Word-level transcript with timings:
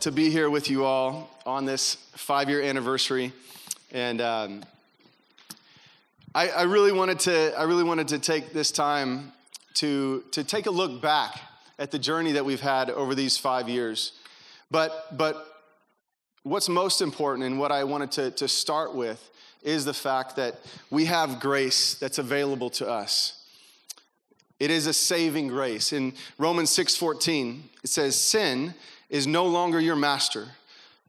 to 0.00 0.10
be 0.10 0.30
here 0.30 0.48
with 0.48 0.70
you 0.70 0.84
all 0.84 1.28
on 1.44 1.66
this 1.66 1.96
five 2.16 2.48
year 2.48 2.62
anniversary. 2.62 3.32
And 3.92 4.20
um, 4.22 4.62
I, 6.34 6.48
I, 6.48 6.62
really 6.62 6.92
wanted 6.92 7.18
to, 7.20 7.52
I 7.58 7.64
really 7.64 7.84
wanted 7.84 8.08
to 8.08 8.18
take 8.18 8.54
this 8.54 8.70
time 8.70 9.32
to, 9.74 10.24
to 10.30 10.42
take 10.42 10.64
a 10.64 10.70
look 10.70 11.02
back 11.02 11.38
at 11.78 11.90
the 11.90 11.98
journey 11.98 12.32
that 12.32 12.44
we've 12.44 12.60
had 12.60 12.88
over 12.88 13.14
these 13.14 13.36
five 13.36 13.68
years. 13.68 14.12
But, 14.70 15.18
but 15.18 15.46
what's 16.44 16.70
most 16.70 17.02
important 17.02 17.44
and 17.44 17.58
what 17.58 17.70
I 17.70 17.84
wanted 17.84 18.12
to, 18.12 18.30
to 18.30 18.48
start 18.48 18.94
with 18.94 19.28
is 19.62 19.84
the 19.84 19.92
fact 19.92 20.36
that 20.36 20.60
we 20.88 21.04
have 21.04 21.40
grace 21.40 21.92
that's 21.94 22.16
available 22.16 22.70
to 22.70 22.88
us. 22.88 23.44
It 24.58 24.70
is 24.70 24.86
a 24.86 24.94
saving 24.94 25.48
grace. 25.48 25.92
In 25.92 26.14
Romans 26.38 26.70
6:14, 26.70 27.60
it 27.82 27.88
says, 27.88 28.16
Sin 28.16 28.74
is 29.10 29.26
no 29.26 29.44
longer 29.44 29.78
your 29.80 29.96
master. 29.96 30.48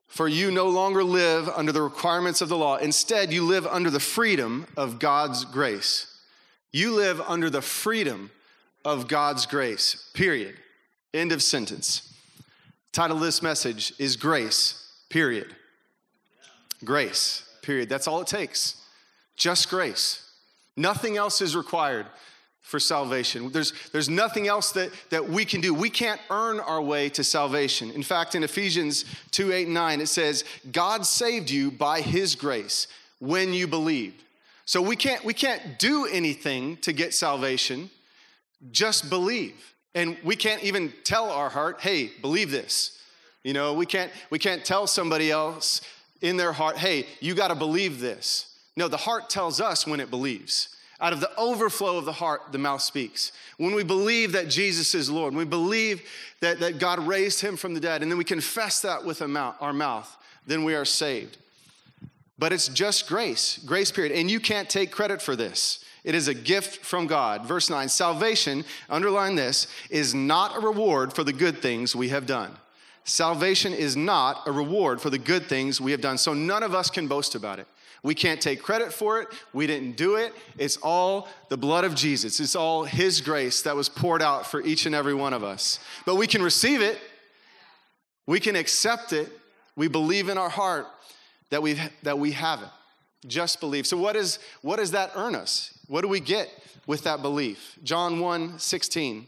For 0.07 0.27
you 0.27 0.51
no 0.51 0.67
longer 0.67 1.05
live 1.05 1.47
under 1.47 1.71
the 1.71 1.81
requirements 1.81 2.41
of 2.41 2.49
the 2.49 2.57
law. 2.57 2.75
Instead, 2.75 3.31
you 3.31 3.45
live 3.45 3.65
under 3.65 3.89
the 3.89 4.01
freedom 4.01 4.67
of 4.75 4.99
God's 4.99 5.45
grace. 5.45 6.19
You 6.73 6.93
live 6.93 7.21
under 7.21 7.49
the 7.49 7.61
freedom 7.61 8.31
of 8.83 9.07
God's 9.07 9.45
grace, 9.45 10.09
period. 10.13 10.55
End 11.13 11.31
of 11.31 11.41
sentence. 11.41 12.13
Title 12.91 13.17
of 13.17 13.23
this 13.23 13.41
message 13.41 13.93
is 13.99 14.17
Grace, 14.17 14.91
period. 15.09 15.55
Grace, 16.83 17.43
period. 17.61 17.87
That's 17.87 18.07
all 18.07 18.19
it 18.19 18.27
takes. 18.27 18.81
Just 19.37 19.69
grace. 19.69 20.29
Nothing 20.75 21.15
else 21.15 21.41
is 21.41 21.55
required 21.55 22.07
for 22.61 22.79
salvation. 22.79 23.51
There's, 23.51 23.73
there's 23.91 24.09
nothing 24.09 24.47
else 24.47 24.71
that, 24.73 24.91
that 25.09 25.27
we 25.27 25.45
can 25.45 25.61
do. 25.61 25.73
We 25.73 25.89
can't 25.89 26.21
earn 26.29 26.59
our 26.59 26.81
way 26.81 27.09
to 27.09 27.23
salvation. 27.23 27.91
In 27.91 28.03
fact, 28.03 28.35
in 28.35 28.43
Ephesians 28.43 29.05
2 29.31 29.51
8 29.51 29.65
and 29.65 29.73
9, 29.73 30.01
it 30.01 30.07
says, 30.07 30.45
God 30.71 31.05
saved 31.05 31.49
you 31.49 31.71
by 31.71 32.01
his 32.01 32.35
grace 32.35 32.87
when 33.19 33.53
you 33.53 33.67
believed. 33.67 34.23
So 34.65 34.81
we 34.81 34.95
can't, 34.95 35.25
we 35.25 35.33
can't 35.33 35.79
do 35.79 36.05
anything 36.05 36.77
to 36.77 36.93
get 36.93 37.13
salvation, 37.13 37.89
just 38.71 39.09
believe. 39.09 39.73
And 39.93 40.15
we 40.23 40.35
can't 40.35 40.63
even 40.63 40.93
tell 41.03 41.29
our 41.29 41.49
heart, 41.49 41.81
hey, 41.81 42.11
believe 42.21 42.51
this. 42.51 42.97
You 43.43 43.53
know, 43.53 43.73
we 43.73 43.85
can't, 43.85 44.11
we 44.29 44.39
can't 44.39 44.63
tell 44.63 44.87
somebody 44.87 45.31
else 45.31 45.81
in 46.21 46.37
their 46.37 46.53
heart, 46.53 46.77
hey, 46.77 47.07
you 47.19 47.33
got 47.33 47.47
to 47.49 47.55
believe 47.55 47.99
this. 47.99 48.55
No, 48.77 48.87
the 48.87 48.97
heart 48.97 49.29
tells 49.29 49.59
us 49.59 49.85
when 49.85 49.99
it 49.99 50.09
believes. 50.09 50.69
Out 51.01 51.13
of 51.13 51.19
the 51.19 51.35
overflow 51.35 51.97
of 51.97 52.05
the 52.05 52.11
heart, 52.11 52.51
the 52.51 52.59
mouth 52.59 52.81
speaks. 52.81 53.31
When 53.57 53.73
we 53.73 53.83
believe 53.83 54.33
that 54.33 54.49
Jesus 54.49 54.93
is 54.93 55.09
Lord, 55.09 55.33
we 55.33 55.45
believe 55.45 56.03
that, 56.41 56.59
that 56.59 56.77
God 56.77 56.99
raised 56.99 57.41
him 57.41 57.57
from 57.57 57.73
the 57.73 57.79
dead, 57.79 58.03
and 58.03 58.11
then 58.11 58.19
we 58.19 58.23
confess 58.23 58.81
that 58.81 59.03
with 59.03 59.21
our 59.21 59.73
mouth, 59.73 60.17
then 60.45 60.63
we 60.63 60.75
are 60.75 60.85
saved. 60.85 61.37
But 62.37 62.53
it's 62.53 62.67
just 62.67 63.07
grace, 63.07 63.59
grace 63.65 63.91
period. 63.91 64.13
And 64.13 64.29
you 64.29 64.39
can't 64.39 64.69
take 64.69 64.91
credit 64.91 65.21
for 65.21 65.35
this. 65.35 65.83
It 66.03 66.15
is 66.15 66.27
a 66.27 66.33
gift 66.33 66.83
from 66.83 67.07
God. 67.07 67.45
Verse 67.45 67.69
9 67.69 67.89
Salvation, 67.89 68.63
underline 68.89 69.35
this, 69.35 69.67
is 69.89 70.15
not 70.15 70.55
a 70.55 70.59
reward 70.59 71.13
for 71.13 71.23
the 71.23 71.33
good 71.33 71.61
things 71.61 71.95
we 71.95 72.09
have 72.09 72.25
done. 72.25 72.51
Salvation 73.03 73.73
is 73.73 73.95
not 73.95 74.47
a 74.47 74.51
reward 74.51 75.01
for 75.01 75.09
the 75.09 75.17
good 75.17 75.47
things 75.47 75.81
we 75.81 75.91
have 75.91 76.01
done. 76.01 76.17
So 76.17 76.33
none 76.33 76.63
of 76.63 76.75
us 76.75 76.89
can 76.89 77.07
boast 77.07 77.35
about 77.35 77.59
it. 77.59 77.67
We 78.03 78.15
can't 78.15 78.41
take 78.41 78.63
credit 78.63 78.91
for 78.91 79.21
it. 79.21 79.27
We 79.53 79.67
didn't 79.67 79.95
do 79.95 80.15
it. 80.15 80.33
It's 80.57 80.77
all 80.77 81.27
the 81.49 81.57
blood 81.57 81.83
of 81.83 81.93
Jesus. 81.93 82.39
It's 82.39 82.55
all 82.55 82.83
His 82.83 83.21
grace 83.21 83.61
that 83.61 83.75
was 83.75 83.89
poured 83.89 84.21
out 84.21 84.47
for 84.47 84.61
each 84.61 84.85
and 84.85 84.95
every 84.95 85.13
one 85.13 85.33
of 85.33 85.43
us. 85.43 85.79
But 86.05 86.15
we 86.15 86.25
can 86.25 86.41
receive 86.41 86.81
it, 86.81 86.99
we 88.25 88.39
can 88.39 88.55
accept 88.55 89.13
it. 89.13 89.29
We 89.75 89.87
believe 89.87 90.29
in 90.29 90.37
our 90.37 90.49
heart 90.49 90.85
that, 91.49 91.61
we 91.61 91.79
that 92.03 92.19
we 92.19 92.33
have 92.33 92.61
it. 92.61 92.69
Just 93.27 93.59
believe. 93.59 93.85
So, 93.85 93.97
what, 93.97 94.15
is, 94.15 94.39
what 94.61 94.77
does 94.77 94.91
that 94.91 95.11
earn 95.15 95.35
us? 95.35 95.77
What 95.87 96.01
do 96.01 96.07
we 96.07 96.19
get 96.19 96.49
with 96.87 97.03
that 97.03 97.21
belief? 97.21 97.77
John 97.83 98.19
1 98.19 98.59
16. 98.59 99.27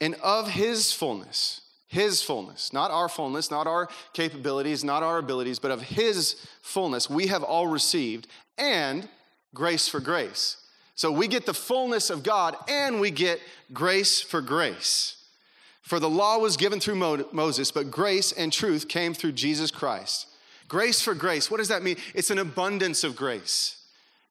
And 0.00 0.14
of 0.16 0.50
His 0.50 0.92
fullness, 0.92 1.60
his 1.94 2.20
fullness, 2.20 2.72
not 2.72 2.90
our 2.90 3.08
fullness, 3.08 3.52
not 3.52 3.68
our 3.68 3.88
capabilities, 4.14 4.82
not 4.82 5.04
our 5.04 5.18
abilities, 5.18 5.60
but 5.60 5.70
of 5.70 5.80
His 5.80 6.34
fullness, 6.60 7.08
we 7.08 7.28
have 7.28 7.44
all 7.44 7.68
received, 7.68 8.26
and 8.58 9.08
grace 9.54 9.86
for 9.86 10.00
grace. 10.00 10.56
So 10.96 11.12
we 11.12 11.28
get 11.28 11.46
the 11.46 11.54
fullness 11.54 12.10
of 12.10 12.24
God 12.24 12.56
and 12.68 13.00
we 13.00 13.12
get 13.12 13.40
grace 13.72 14.20
for 14.20 14.40
grace. 14.40 15.24
For 15.82 16.00
the 16.00 16.10
law 16.10 16.38
was 16.38 16.56
given 16.56 16.80
through 16.80 17.26
Moses, 17.30 17.70
but 17.70 17.92
grace 17.92 18.32
and 18.32 18.52
truth 18.52 18.88
came 18.88 19.14
through 19.14 19.32
Jesus 19.32 19.70
Christ. 19.70 20.26
Grace 20.66 21.00
for 21.00 21.14
grace, 21.14 21.48
what 21.48 21.58
does 21.58 21.68
that 21.68 21.84
mean? 21.84 21.96
It's 22.12 22.30
an 22.30 22.38
abundance 22.38 23.04
of 23.04 23.14
grace. 23.14 23.83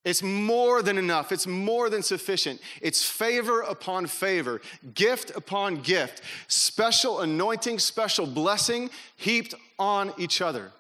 It's 0.04 0.22
more 0.22 0.82
than 0.82 0.98
enough. 0.98 1.32
It's 1.32 1.48
more 1.48 1.90
than 1.90 2.04
sufficient. 2.04 2.60
It's 2.82 3.10
favor 3.10 3.62
upon 3.62 4.08
favor, 4.08 4.62
gift 4.94 5.32
upon 5.36 5.78
gift, 5.78 6.22
special 6.48 7.22
anointing, 7.22 7.80
special 7.80 8.26
blessing 8.26 8.90
heaped 9.16 9.56
on 9.80 10.14
each 10.18 10.42
other. 10.42 10.72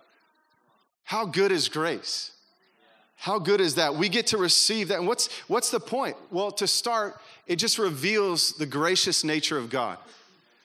How 1.06 1.26
good 1.26 1.54
is 1.54 1.70
grace? 1.70 2.32
How 3.16 3.40
good 3.40 3.62
is 3.62 3.76
that? 3.76 3.96
We 3.96 4.10
get 4.10 4.28
to 4.28 4.38
receive 4.38 4.90
that. 4.90 4.98
And 4.98 5.08
what's, 5.08 5.30
what's 5.48 5.70
the 5.70 5.80
point? 5.80 6.18
Well, 6.30 6.52
to 6.54 6.68
start, 6.68 7.18
it 7.48 7.56
just 7.56 7.80
reveals 7.80 8.52
the 8.54 8.66
gracious 8.66 9.24
nature 9.24 9.58
of 9.58 9.70
God. 9.70 9.98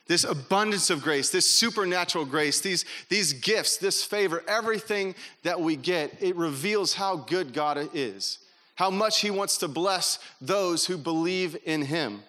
This 0.09 0.25
abundance 0.25 0.91
of 0.91 1.03
grace, 1.03 1.31
this 1.31 1.47
supernatural 1.47 2.25
grace, 2.25 2.61
these, 2.61 2.85
these 3.09 3.35
gifts, 3.35 3.77
this 3.77 4.03
favor, 4.03 4.43
everything 4.49 5.15
that 5.45 5.61
we 5.61 5.77
get, 5.77 6.21
it 6.21 6.35
reveals 6.35 6.95
how 6.95 7.15
good 7.17 7.53
God 7.53 7.91
is 7.95 8.39
how 8.79 8.91
much 8.91 9.23
He 9.23 9.31
wants 9.33 9.57
to 9.59 9.67
bless 9.67 10.21
those 10.41 10.87
who 10.87 10.97
believe 10.97 11.57
in 11.65 11.83
Him. 11.83 12.23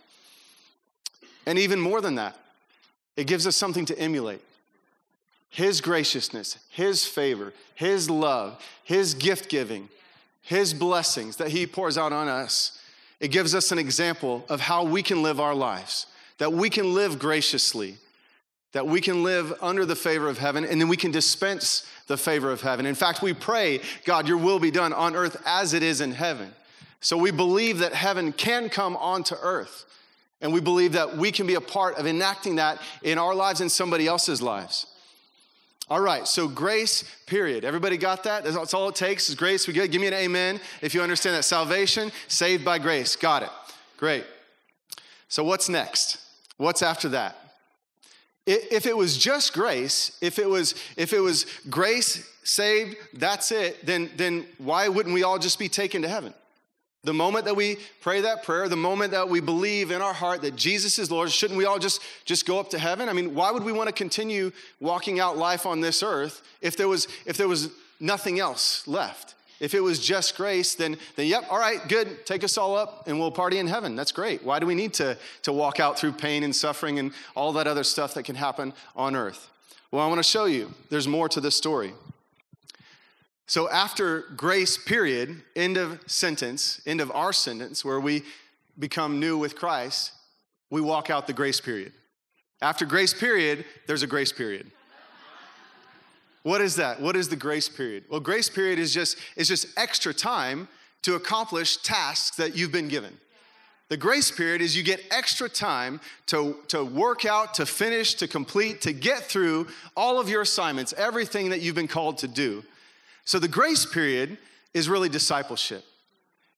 And 1.46 1.60
even 1.60 1.80
more 1.80 2.02
than 2.02 2.16
that, 2.16 2.36
it 3.16 3.28
gives 3.28 3.46
us 3.46 3.56
something 3.56 3.86
to 3.86 4.00
emulate. 4.00 4.42
His 5.52 5.80
graciousness, 5.80 6.58
His 6.72 7.06
favor, 7.06 7.54
His 7.76 8.10
love, 8.10 8.60
His 8.84 9.14
gift 9.14 9.48
giving, 9.48 9.90
His 10.42 10.74
blessings 10.74 11.36
that 11.36 11.50
He 11.50 11.68
pours 11.68 12.00
out 12.00 12.14
on 12.14 12.28
us. 12.28 12.82
It 13.20 13.28
gives 13.28 13.54
us 13.54 13.72
an 13.72 13.78
example 13.78 14.44
of 14.50 14.60
how 14.60 14.84
we 14.84 15.04
can 15.04 15.22
live 15.22 15.40
our 15.40 15.54
lives, 15.54 16.08
that 16.40 16.52
we 16.52 16.72
can 16.72 16.96
live 16.96 17.20
graciously, 17.20 17.98
that 18.72 18.86
we 18.86 19.02
can 19.02 19.24
live 19.24 19.54
under 19.62 19.86
the 19.86 19.96
favor 19.96 20.30
of 20.30 20.38
heaven, 20.38 20.64
and 20.64 20.80
then 20.80 20.88
we 20.88 20.98
can 20.98 21.12
dispense 21.12 21.88
the 22.08 22.18
favor 22.18 22.52
of 22.52 22.62
heaven. 22.62 22.86
In 22.86 22.96
fact, 22.96 23.22
we 23.22 23.34
pray, 23.34 23.82
God, 24.06 24.28
your 24.28 24.38
will 24.38 24.60
be 24.60 24.72
done 24.72 24.94
on 24.94 25.16
earth 25.16 25.42
as 25.46 25.74
it 25.74 25.84
is 25.84 26.02
in 26.02 26.12
heaven. 26.12 26.54
So 27.02 27.18
we 27.18 27.32
believe 27.32 27.80
that 27.80 27.94
heaven 27.94 28.32
can 28.32 28.70
come 28.70 28.96
onto 28.98 29.36
earth. 29.42 29.86
And 30.42 30.54
we 30.54 30.62
believe 30.62 30.94
that 30.94 31.18
we 31.18 31.32
can 31.32 31.48
be 31.48 31.56
a 31.56 31.62
part 31.62 31.98
of 31.98 32.08
enacting 32.08 32.56
that 32.56 32.80
in 33.04 33.18
our 33.18 33.36
lives 33.36 33.62
and 33.62 33.72
somebody 33.72 34.08
else's 34.08 34.42
lives. 34.42 34.86
All 35.90 36.00
right, 36.00 36.28
so 36.28 36.48
grace, 36.48 37.04
period. 37.26 37.66
Everybody 37.66 37.98
got 37.98 38.24
that? 38.26 38.44
That's 38.44 38.74
all 38.76 38.90
it 38.90 38.96
takes 38.96 39.28
is 39.28 39.36
grace. 39.36 39.68
We 39.68 39.74
good? 39.74 39.92
Give 39.92 40.00
me 40.00 40.08
an 40.08 40.14
amen 40.14 40.62
if 40.82 40.94
you 40.94 41.02
understand 41.02 41.36
that. 41.36 41.44
Salvation, 41.44 42.12
saved 42.28 42.64
by 42.64 42.78
grace. 42.78 43.16
Got 43.16 43.44
it. 43.44 43.50
Great. 43.98 44.24
So 45.28 45.44
what's 45.44 45.68
next? 45.68 46.20
What's 46.58 46.84
after 46.84 47.10
that? 47.10 47.39
If 48.52 48.88
it 48.88 48.98
was 48.98 49.16
just 49.16 49.54
grace, 49.54 50.18
if 50.22 50.40
it 50.40 50.50
was, 50.50 50.74
if 50.98 51.14
it 51.14 51.20
was 51.20 51.46
grace 51.70 52.28
saved, 52.44 52.98
that's 53.14 53.52
it, 53.52 53.86
then, 53.86 54.10
then 54.18 54.48
why 54.58 54.88
wouldn't 54.88 55.14
we 55.14 55.22
all 55.22 55.38
just 55.38 55.60
be 55.60 55.70
taken 55.70 56.02
to 56.02 56.08
heaven? 56.08 56.34
The 57.04 57.14
moment 57.14 57.46
that 57.46 57.56
we 57.56 57.78
pray 58.02 58.22
that 58.22 58.44
prayer, 58.44 58.68
the 58.68 58.76
moment 58.76 59.12
that 59.12 59.30
we 59.30 59.40
believe 59.40 59.92
in 59.92 60.02
our 60.02 60.14
heart 60.14 60.42
that 60.42 60.56
Jesus 60.56 60.98
is 60.98 61.12
Lord, 61.12 61.30
shouldn't 61.30 61.60
we 61.60 61.66
all 61.66 61.78
just, 61.78 62.02
just 62.26 62.48
go 62.48 62.60
up 62.60 62.72
to 62.72 62.80
heaven? 62.80 63.08
I 63.08 63.14
mean, 63.14 63.36
why 63.36 63.52
would 63.52 63.64
we 63.64 63.72
want 63.72 63.88
to 63.88 63.94
continue 63.94 64.52
walking 64.80 65.20
out 65.20 65.38
life 65.38 65.68
on 65.68 65.80
this 65.80 66.02
earth 66.02 66.42
if 66.60 66.76
there 66.76 66.88
was, 66.88 67.08
if 67.28 67.38
there 67.38 67.48
was 67.48 67.70
nothing 68.00 68.40
else 68.40 68.88
left? 68.88 69.36
If 69.60 69.74
it 69.74 69.82
was 69.82 70.00
just 70.00 70.38
grace, 70.38 70.76
then, 70.76 70.98
then 71.16 71.28
yep, 71.28 71.46
all 71.50 71.60
right, 71.60 71.86
good, 71.88 72.26
take 72.26 72.44
us 72.44 72.58
all 72.58 72.76
up 72.76 73.08
and 73.08 73.20
we'll 73.20 73.32
party 73.32 73.58
in 73.58 73.68
heaven. 73.68 73.96
That's 73.96 74.12
great. 74.12 74.44
Why 74.44 74.60
do 74.60 74.66
we 74.66 74.76
need 74.76 74.94
to, 74.96 75.18
to 75.44 75.52
walk 75.52 75.80
out 75.80 76.00
through 76.00 76.14
pain 76.14 76.44
and 76.44 76.56
suffering 76.56 76.98
and 77.00 77.12
all 77.36 77.52
that 77.54 77.68
other 77.68 77.84
stuff 77.84 78.14
that 78.14 78.24
can 78.24 78.36
happen 78.36 78.74
on 78.96 79.16
earth? 79.16 79.50
Well, 79.92 80.06
I 80.06 80.08
want 80.08 80.20
to 80.20 80.24
show 80.24 80.46
you. 80.46 80.74
There's 80.90 81.08
more 81.08 81.28
to 81.30 81.42
this 81.42 81.56
story. 81.56 81.94
So, 83.48 83.68
after 83.70 84.26
grace 84.36 84.78
period, 84.78 85.42
end 85.56 85.78
of 85.78 86.00
sentence, 86.06 86.82
end 86.86 87.02
of 87.02 87.12
our 87.12 87.34
sentence, 87.34 87.84
where 87.84 88.00
we 88.00 88.22
become 88.78 89.20
new 89.20 89.40
with 89.40 89.56
Christ, 89.56 90.12
we 90.70 90.82
walk 90.82 91.10
out 91.10 91.26
the 91.26 91.34
grace 91.34 91.60
period. 91.60 91.92
After 92.62 92.86
grace 92.86 93.14
period, 93.14 93.66
there's 93.88 94.04
a 94.04 94.08
grace 94.08 94.32
period. 94.32 94.70
What 96.44 96.62
is 96.62 96.76
that? 96.78 97.02
What 97.02 97.16
is 97.16 97.30
the 97.30 97.36
grace 97.36 97.68
period? 97.68 98.06
Well, 98.10 98.20
grace 98.20 98.50
period 98.50 98.80
is 98.80 98.94
just, 98.94 99.18
is 99.36 99.48
just 99.48 99.68
extra 99.78 100.14
time 100.14 100.68
to 101.02 101.16
accomplish 101.16 101.78
tasks 101.78 102.38
that 102.38 102.56
you've 102.56 102.72
been 102.72 102.88
given. 102.88 103.18
The 103.90 103.98
grace 103.98 104.30
period 104.30 104.62
is 104.62 104.78
you 104.78 104.84
get 104.84 105.02
extra 105.10 105.50
time 105.50 106.00
to, 106.28 106.58
to 106.68 106.86
work 106.86 107.26
out, 107.26 107.56
to 107.56 107.66
finish, 107.66 108.14
to 108.16 108.28
complete, 108.28 108.82
to 108.82 108.94
get 108.94 109.24
through 109.24 109.68
all 109.98 110.20
of 110.20 110.30
your 110.30 110.42
assignments, 110.42 110.94
everything 110.96 111.50
that 111.50 111.62
you've 111.62 111.76
been 111.76 111.88
called 111.88 112.20
to 112.20 112.28
do. 112.28 112.64
So 113.26 113.40
the 113.40 113.48
grace 113.48 113.86
period 113.86 114.38
is 114.74 114.88
really 114.88 115.10
discipleship. 115.10 115.84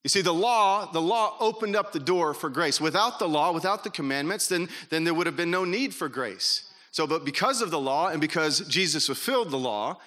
You 0.04 0.08
see, 0.08 0.20
the 0.20 0.34
law, 0.34 0.90
the 0.90 1.00
law 1.00 1.36
opened 1.40 1.76
up 1.76 1.92
the 1.92 2.00
door 2.00 2.34
for 2.34 2.50
grace. 2.50 2.80
Without 2.80 3.18
the 3.18 3.28
law, 3.28 3.52
without 3.52 3.82
the 3.84 3.90
commandments, 3.90 4.48
then, 4.48 4.68
then 4.90 5.04
there 5.04 5.14
would 5.14 5.26
have 5.26 5.36
been 5.36 5.50
no 5.50 5.64
need 5.64 5.94
for 5.94 6.08
grace. 6.08 6.71
So, 6.92 7.06
but 7.06 7.24
because 7.24 7.62
of 7.62 7.70
the 7.70 7.80
law 7.80 8.08
and 8.08 8.20
because 8.20 8.60
Jesus 8.60 9.06
fulfilled 9.06 9.50
the 9.50 9.58
law, 9.58 9.98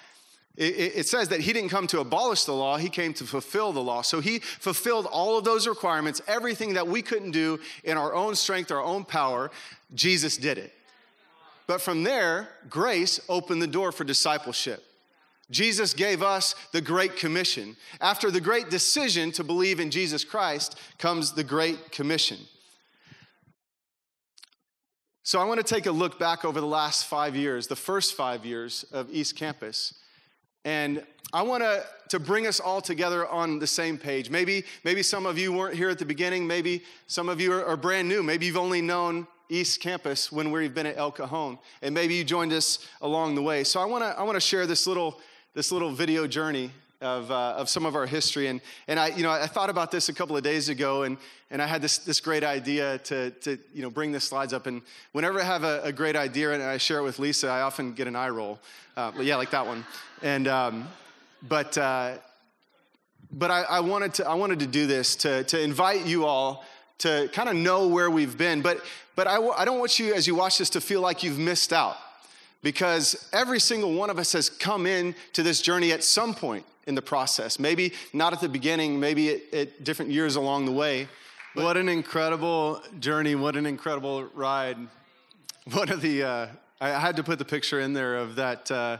it, 0.56 1.06
says 1.06 1.28
that 1.28 1.40
he 1.40 1.52
didn't 1.52 1.68
come 1.68 1.86
to 1.88 2.00
abolish 2.00 2.44
the 2.44 2.54
law, 2.54 2.78
he 2.78 2.88
came 2.88 3.12
to 3.14 3.24
fulfill 3.24 3.72
the 3.72 3.82
law. 3.82 4.00
So 4.00 4.20
he 4.20 4.38
fulfilled 4.38 5.06
all 5.06 5.36
of 5.36 5.44
those 5.44 5.68
requirements, 5.68 6.22
everything 6.26 6.74
that 6.74 6.88
we 6.88 7.02
couldn't 7.02 7.32
do 7.32 7.60
in 7.84 7.98
our 7.98 8.14
own 8.14 8.34
strength, 8.34 8.70
our 8.70 8.82
own 8.82 9.04
power, 9.04 9.50
Jesus 9.94 10.38
did 10.38 10.56
it. 10.56 10.72
But 11.66 11.82
from 11.82 12.04
there, 12.04 12.48
grace 12.70 13.20
opened 13.28 13.60
the 13.60 13.66
door 13.66 13.92
for 13.92 14.04
discipleship. 14.04 14.82
Jesus 15.50 15.92
gave 15.92 16.22
us 16.22 16.54
the 16.72 16.80
Great 16.80 17.16
Commission. 17.16 17.76
After 18.00 18.30
the 18.30 18.40
great 18.40 18.70
decision 18.70 19.32
to 19.32 19.44
believe 19.44 19.78
in 19.78 19.90
Jesus 19.90 20.24
Christ 20.24 20.78
comes 20.98 21.32
the 21.32 21.44
Great 21.44 21.92
Commission. 21.92 22.38
So 25.26 25.40
I 25.40 25.44
want 25.44 25.58
to 25.58 25.74
take 25.74 25.86
a 25.86 25.90
look 25.90 26.20
back 26.20 26.44
over 26.44 26.60
the 26.60 26.68
last 26.68 27.06
five 27.06 27.34
years, 27.34 27.66
the 27.66 27.74
first 27.74 28.14
five 28.14 28.46
years 28.46 28.84
of 28.92 29.10
East 29.10 29.34
Campus. 29.34 29.94
And 30.64 31.04
I 31.32 31.42
want 31.42 31.64
to, 31.64 31.84
to 32.10 32.20
bring 32.20 32.46
us 32.46 32.60
all 32.60 32.80
together 32.80 33.26
on 33.26 33.58
the 33.58 33.66
same 33.66 33.98
page. 33.98 34.30
Maybe, 34.30 34.62
maybe 34.84 35.02
some 35.02 35.26
of 35.26 35.36
you 35.36 35.52
weren't 35.52 35.74
here 35.74 35.90
at 35.90 35.98
the 35.98 36.04
beginning. 36.04 36.46
Maybe 36.46 36.84
some 37.08 37.28
of 37.28 37.40
you 37.40 37.52
are, 37.54 37.64
are 37.66 37.76
brand 37.76 38.08
new. 38.08 38.22
Maybe 38.22 38.46
you've 38.46 38.56
only 38.56 38.80
known 38.80 39.26
East 39.48 39.80
Campus 39.80 40.30
when 40.30 40.52
we've 40.52 40.72
been 40.72 40.86
at 40.86 40.96
El 40.96 41.10
Cajon. 41.10 41.58
And 41.82 41.92
maybe 41.92 42.14
you 42.14 42.22
joined 42.22 42.52
us 42.52 42.78
along 43.00 43.34
the 43.34 43.42
way. 43.42 43.64
So 43.64 43.80
I 43.80 43.84
want 43.84 44.04
to 44.04 44.16
I 44.16 44.22
wanna 44.22 44.38
share 44.38 44.64
this 44.64 44.86
little, 44.86 45.20
this 45.54 45.72
little 45.72 45.90
video 45.90 46.28
journey 46.28 46.70
of, 47.06 47.30
uh, 47.30 47.54
of 47.56 47.68
some 47.68 47.86
of 47.86 47.94
our 47.94 48.04
history. 48.04 48.48
And, 48.48 48.60
and 48.88 48.98
I, 48.98 49.08
you 49.08 49.22
know, 49.22 49.30
I 49.30 49.46
thought 49.46 49.70
about 49.70 49.90
this 49.90 50.08
a 50.08 50.12
couple 50.12 50.36
of 50.36 50.42
days 50.42 50.68
ago, 50.68 51.04
and, 51.04 51.16
and 51.50 51.62
I 51.62 51.66
had 51.66 51.80
this, 51.80 51.98
this 51.98 52.20
great 52.20 52.44
idea 52.44 52.98
to, 52.98 53.30
to 53.30 53.58
you 53.72 53.82
know, 53.82 53.90
bring 53.90 54.12
the 54.12 54.20
slides 54.20 54.52
up. 54.52 54.66
And 54.66 54.82
whenever 55.12 55.40
I 55.40 55.44
have 55.44 55.64
a, 55.64 55.80
a 55.84 55.92
great 55.92 56.16
idea 56.16 56.52
and 56.52 56.62
I 56.62 56.78
share 56.78 56.98
it 56.98 57.02
with 57.02 57.18
Lisa, 57.18 57.48
I 57.48 57.62
often 57.62 57.92
get 57.92 58.08
an 58.08 58.16
eye 58.16 58.28
roll. 58.28 58.58
Uh, 58.96 59.12
yeah, 59.20 59.36
like 59.36 59.50
that 59.50 59.66
one. 59.66 59.86
And, 60.22 60.48
um, 60.48 60.88
but, 61.48 61.78
uh, 61.78 62.18
but 63.30 63.50
I, 63.50 63.62
I, 63.62 63.80
wanted 63.80 64.14
to, 64.14 64.28
I 64.28 64.34
wanted 64.34 64.58
to 64.58 64.66
do 64.66 64.86
this 64.86 65.16
to, 65.16 65.44
to 65.44 65.60
invite 65.60 66.04
you 66.06 66.26
all 66.26 66.64
to 66.98 67.30
kind 67.32 67.48
of 67.48 67.54
know 67.54 67.86
where 67.88 68.10
we've 68.10 68.36
been. 68.36 68.62
But, 68.62 68.84
but 69.14 69.26
I, 69.26 69.36
I 69.36 69.64
don't 69.64 69.78
want 69.78 69.98
you, 69.98 70.14
as 70.14 70.26
you 70.26 70.34
watch 70.34 70.58
this, 70.58 70.70
to 70.70 70.80
feel 70.80 71.00
like 71.00 71.22
you've 71.22 71.38
missed 71.38 71.72
out 71.72 71.96
because 72.62 73.28
every 73.32 73.60
single 73.60 73.94
one 73.94 74.10
of 74.10 74.18
us 74.18 74.32
has 74.32 74.50
come 74.50 74.86
in 74.86 75.14
to 75.32 75.42
this 75.42 75.60
journey 75.60 75.92
at 75.92 76.02
some 76.02 76.34
point 76.34 76.64
in 76.86 76.94
the 76.94 77.02
process. 77.02 77.58
Maybe 77.58 77.92
not 78.12 78.32
at 78.32 78.40
the 78.40 78.48
beginning, 78.48 78.98
maybe 78.98 79.30
at, 79.30 79.54
at 79.54 79.84
different 79.84 80.10
years 80.10 80.36
along 80.36 80.66
the 80.66 80.72
way. 80.72 81.08
But 81.54 81.64
what 81.64 81.76
an 81.76 81.88
incredible 81.88 82.82
journey! 83.00 83.34
What 83.34 83.56
an 83.56 83.64
incredible 83.64 84.24
ride! 84.34 84.76
One 85.72 85.88
of 85.88 86.02
the 86.02 86.22
uh, 86.22 86.46
I 86.80 86.90
had 86.90 87.16
to 87.16 87.24
put 87.24 87.38
the 87.38 87.44
picture 87.44 87.80
in 87.80 87.92
there 87.92 88.16
of 88.16 88.36
that. 88.36 88.70
Uh, 88.70 88.98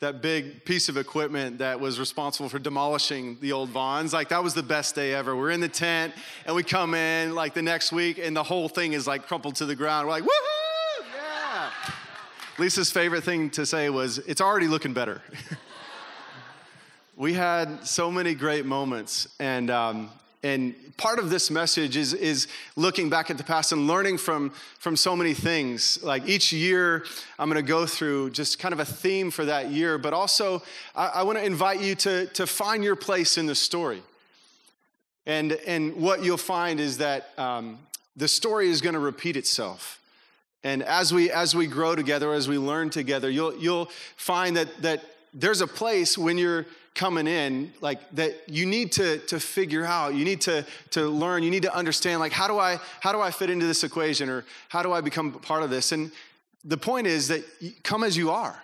that 0.00 0.22
big 0.22 0.64
piece 0.64 0.88
of 0.88 0.96
equipment 0.96 1.58
that 1.58 1.78
was 1.78 2.00
responsible 2.00 2.48
for 2.48 2.58
demolishing 2.58 3.36
the 3.40 3.52
old 3.52 3.68
Vons. 3.68 4.14
Like 4.14 4.30
that 4.30 4.42
was 4.42 4.54
the 4.54 4.62
best 4.62 4.94
day 4.94 5.12
ever. 5.12 5.36
We're 5.36 5.50
in 5.50 5.60
the 5.60 5.68
tent 5.68 6.14
and 6.46 6.56
we 6.56 6.62
come 6.62 6.94
in 6.94 7.34
like 7.34 7.52
the 7.52 7.60
next 7.60 7.92
week 7.92 8.18
and 8.18 8.34
the 8.34 8.42
whole 8.42 8.70
thing 8.70 8.94
is 8.94 9.06
like 9.06 9.26
crumpled 9.26 9.56
to 9.56 9.66
the 9.66 9.76
ground. 9.76 10.06
We're 10.06 10.14
like, 10.14 10.24
woohoo! 10.24 10.59
Lisa's 12.60 12.90
favorite 12.90 13.24
thing 13.24 13.48
to 13.48 13.64
say 13.64 13.88
was, 13.88 14.18
it's 14.18 14.42
already 14.42 14.68
looking 14.68 14.92
better. 14.92 15.22
we 17.16 17.32
had 17.32 17.86
so 17.86 18.10
many 18.10 18.34
great 18.34 18.66
moments 18.66 19.28
and 19.40 19.70
um, 19.70 20.10
and 20.42 20.74
part 20.98 21.18
of 21.18 21.30
this 21.30 21.50
message 21.50 21.96
is, 21.96 22.12
is 22.12 22.48
looking 22.76 23.08
back 23.08 23.30
at 23.30 23.38
the 23.38 23.44
past 23.44 23.72
and 23.72 23.86
learning 23.86 24.18
from, 24.18 24.50
from 24.78 24.96
so 24.96 25.14
many 25.14 25.32
things. 25.34 26.02
Like 26.02 26.28
each 26.28 26.50
year, 26.50 27.04
I'm 27.38 27.50
going 27.50 27.62
to 27.62 27.66
go 27.66 27.84
through 27.86 28.30
just 28.30 28.58
kind 28.58 28.72
of 28.72 28.80
a 28.80 28.84
theme 28.86 29.30
for 29.30 29.44
that 29.46 29.70
year, 29.70 29.98
but 29.98 30.14
also 30.14 30.62
I, 30.94 31.06
I 31.08 31.22
want 31.22 31.38
to 31.38 31.44
invite 31.44 31.80
you 31.80 31.94
to, 31.96 32.26
to 32.26 32.46
find 32.46 32.82
your 32.82 32.96
place 32.96 33.36
in 33.36 33.44
the 33.44 33.54
story. 33.54 34.02
And, 35.26 35.52
and 35.66 35.96
what 35.96 36.24
you'll 36.24 36.38
find 36.38 36.80
is 36.80 36.98
that 36.98 37.38
um, 37.38 37.78
the 38.16 38.28
story 38.28 38.68
is 38.68 38.80
going 38.80 38.94
to 38.94 38.98
repeat 38.98 39.36
itself. 39.36 39.99
And 40.62 40.82
as 40.82 41.12
we, 41.12 41.30
as 41.30 41.54
we 41.54 41.66
grow 41.66 41.94
together, 41.94 42.32
as 42.32 42.48
we 42.48 42.58
learn 42.58 42.90
together, 42.90 43.30
you'll, 43.30 43.56
you'll 43.56 43.90
find 44.16 44.56
that, 44.56 44.82
that 44.82 45.02
there's 45.32 45.60
a 45.60 45.66
place 45.66 46.18
when 46.18 46.36
you're 46.36 46.66
coming 46.94 47.26
in 47.26 47.72
like 47.80 47.98
that 48.10 48.34
you 48.48 48.66
need 48.66 48.92
to 48.92 49.18
to 49.18 49.38
figure 49.40 49.84
out. 49.84 50.14
You 50.14 50.24
need 50.24 50.40
to 50.42 50.66
to 50.90 51.08
learn. 51.08 51.42
You 51.42 51.50
need 51.50 51.62
to 51.62 51.74
understand 51.74 52.20
like 52.20 52.32
how 52.32 52.48
do 52.48 52.58
i 52.58 52.78
how 53.00 53.12
do 53.12 53.20
i 53.20 53.30
fit 53.30 53.48
into 53.48 53.66
this 53.66 53.84
equation 53.84 54.28
or 54.28 54.44
how 54.68 54.82
do 54.82 54.92
i 54.92 55.00
become 55.00 55.32
part 55.32 55.62
of 55.62 55.70
this? 55.70 55.92
And 55.92 56.10
the 56.64 56.76
point 56.76 57.06
is 57.06 57.28
that 57.28 57.44
come 57.82 58.02
as 58.02 58.16
you 58.16 58.30
are. 58.30 58.60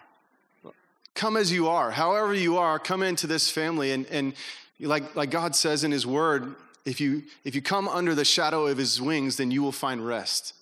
Come 1.14 1.36
as 1.36 1.50
you 1.50 1.68
are. 1.68 1.92
However 1.92 2.34
you 2.34 2.58
are 2.58 2.78
come 2.78 3.02
into 3.02 3.26
this 3.26 3.50
family 3.50 3.92
and 3.92 4.06
and 4.06 4.34
like 4.80 5.14
like 5.16 5.30
god 5.30 5.54
says 5.56 5.84
in 5.84 5.90
his 5.90 6.06
word 6.06 6.54
if 6.84 7.00
you 7.00 7.22
if 7.44 7.54
you 7.54 7.62
come 7.62 7.88
under 7.88 8.14
the 8.14 8.24
shadow 8.24 8.66
of 8.66 8.76
his 8.76 9.00
wings 9.00 9.36
then 9.36 9.50
you 9.50 9.62
will 9.62 9.72
find 9.72 10.06
rest 10.06 10.52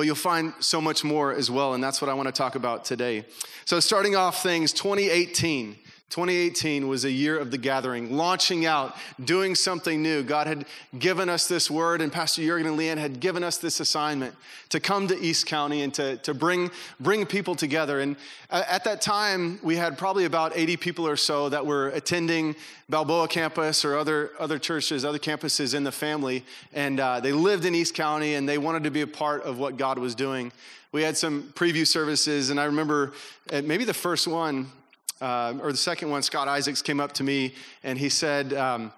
but 0.00 0.06
you'll 0.06 0.14
find 0.14 0.54
so 0.60 0.80
much 0.80 1.04
more 1.04 1.30
as 1.30 1.50
well 1.50 1.74
and 1.74 1.84
that's 1.84 2.00
what 2.00 2.08
i 2.08 2.14
want 2.14 2.26
to 2.26 2.32
talk 2.32 2.54
about 2.54 2.86
today. 2.86 3.22
So 3.66 3.80
starting 3.80 4.16
off 4.16 4.42
things 4.42 4.72
2018 4.72 5.76
2018 6.10 6.88
was 6.88 7.04
a 7.04 7.10
year 7.10 7.38
of 7.38 7.52
the 7.52 7.56
gathering, 7.56 8.16
launching 8.16 8.66
out, 8.66 8.96
doing 9.24 9.54
something 9.54 10.02
new. 10.02 10.24
God 10.24 10.48
had 10.48 10.66
given 10.98 11.28
us 11.28 11.46
this 11.46 11.70
word, 11.70 12.00
and 12.00 12.12
Pastor 12.12 12.42
Jurgen 12.42 12.66
and 12.66 12.76
Leanne 12.76 12.98
had 12.98 13.20
given 13.20 13.44
us 13.44 13.58
this 13.58 13.78
assignment 13.78 14.34
to 14.70 14.80
come 14.80 15.06
to 15.06 15.18
East 15.20 15.46
County 15.46 15.82
and 15.82 15.94
to, 15.94 16.16
to 16.18 16.34
bring, 16.34 16.72
bring 16.98 17.24
people 17.26 17.54
together. 17.54 18.00
And 18.00 18.16
at 18.50 18.82
that 18.84 19.00
time, 19.00 19.60
we 19.62 19.76
had 19.76 19.96
probably 19.96 20.24
about 20.24 20.52
80 20.56 20.76
people 20.78 21.06
or 21.06 21.16
so 21.16 21.48
that 21.48 21.64
were 21.64 21.88
attending 21.88 22.56
Balboa 22.88 23.28
campus 23.28 23.84
or 23.84 23.96
other, 23.96 24.32
other 24.40 24.58
churches, 24.58 25.04
other 25.04 25.20
campuses 25.20 25.74
in 25.74 25.84
the 25.84 25.92
family. 25.92 26.44
And 26.72 26.98
uh, 26.98 27.20
they 27.20 27.30
lived 27.30 27.64
in 27.64 27.74
East 27.74 27.94
County 27.94 28.34
and 28.34 28.48
they 28.48 28.58
wanted 28.58 28.82
to 28.82 28.90
be 28.90 29.02
a 29.02 29.06
part 29.06 29.44
of 29.44 29.58
what 29.58 29.76
God 29.76 29.96
was 29.96 30.16
doing. 30.16 30.50
We 30.90 31.02
had 31.02 31.16
some 31.16 31.44
preview 31.54 31.86
services, 31.86 32.50
and 32.50 32.58
I 32.58 32.64
remember 32.64 33.12
maybe 33.52 33.84
the 33.84 33.94
first 33.94 34.26
one, 34.26 34.72
um, 35.20 35.60
or 35.60 35.70
the 35.70 35.78
second 35.78 36.10
one, 36.10 36.22
Scott 36.22 36.48
Isaacs 36.48 36.82
came 36.82 37.00
up 37.00 37.12
to 37.12 37.24
me 37.24 37.54
and 37.82 37.98
he 37.98 38.08
said, 38.08 38.52
um, 38.54 38.92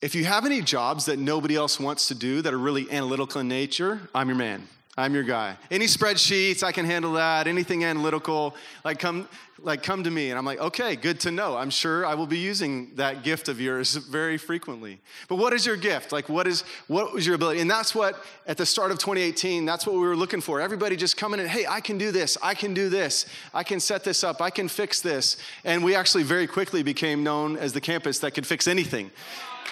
If 0.00 0.14
you 0.14 0.24
have 0.24 0.46
any 0.46 0.62
jobs 0.62 1.06
that 1.06 1.18
nobody 1.18 1.56
else 1.56 1.78
wants 1.78 2.08
to 2.08 2.14
do 2.14 2.42
that 2.42 2.54
are 2.54 2.58
really 2.58 2.90
analytical 2.90 3.40
in 3.40 3.48
nature, 3.48 4.00
I'm 4.14 4.28
your 4.28 4.38
man. 4.38 4.66
I'm 4.96 5.12
your 5.12 5.24
guy. 5.24 5.56
Any 5.72 5.86
spreadsheets, 5.86 6.62
I 6.62 6.70
can 6.70 6.86
handle 6.86 7.14
that. 7.14 7.48
Anything 7.48 7.84
analytical, 7.84 8.54
like 8.84 9.00
come, 9.00 9.28
like 9.60 9.82
come 9.82 10.04
to 10.04 10.10
me. 10.10 10.30
And 10.30 10.38
I'm 10.38 10.44
like, 10.44 10.60
okay, 10.60 10.94
good 10.94 11.18
to 11.20 11.32
know. 11.32 11.56
I'm 11.56 11.70
sure 11.70 12.06
I 12.06 12.14
will 12.14 12.28
be 12.28 12.38
using 12.38 12.94
that 12.94 13.24
gift 13.24 13.48
of 13.48 13.60
yours 13.60 13.96
very 14.10 14.38
frequently. 14.38 15.00
But 15.26 15.36
what 15.36 15.52
is 15.52 15.66
your 15.66 15.76
gift? 15.76 16.12
Like, 16.12 16.28
what 16.28 16.46
is 16.46 16.62
what 16.86 17.12
was 17.12 17.26
your 17.26 17.34
ability? 17.34 17.60
And 17.60 17.68
that's 17.68 17.92
what 17.92 18.24
at 18.46 18.56
the 18.56 18.64
start 18.64 18.92
of 18.92 18.98
2018, 18.98 19.64
that's 19.64 19.84
what 19.84 19.94
we 19.96 20.02
were 20.02 20.14
looking 20.14 20.40
for. 20.40 20.60
Everybody 20.60 20.94
just 20.94 21.16
coming 21.16 21.40
in, 21.40 21.46
hey, 21.46 21.66
I 21.66 21.80
can 21.80 21.98
do 21.98 22.12
this, 22.12 22.38
I 22.40 22.54
can 22.54 22.72
do 22.72 22.88
this, 22.88 23.26
I 23.52 23.64
can 23.64 23.80
set 23.80 24.04
this 24.04 24.22
up, 24.22 24.40
I 24.40 24.50
can 24.50 24.68
fix 24.68 25.00
this. 25.00 25.38
And 25.64 25.82
we 25.82 25.96
actually 25.96 26.22
very 26.22 26.46
quickly 26.46 26.84
became 26.84 27.24
known 27.24 27.56
as 27.56 27.72
the 27.72 27.80
campus 27.80 28.20
that 28.20 28.30
could 28.30 28.46
fix 28.46 28.68
anything, 28.68 29.10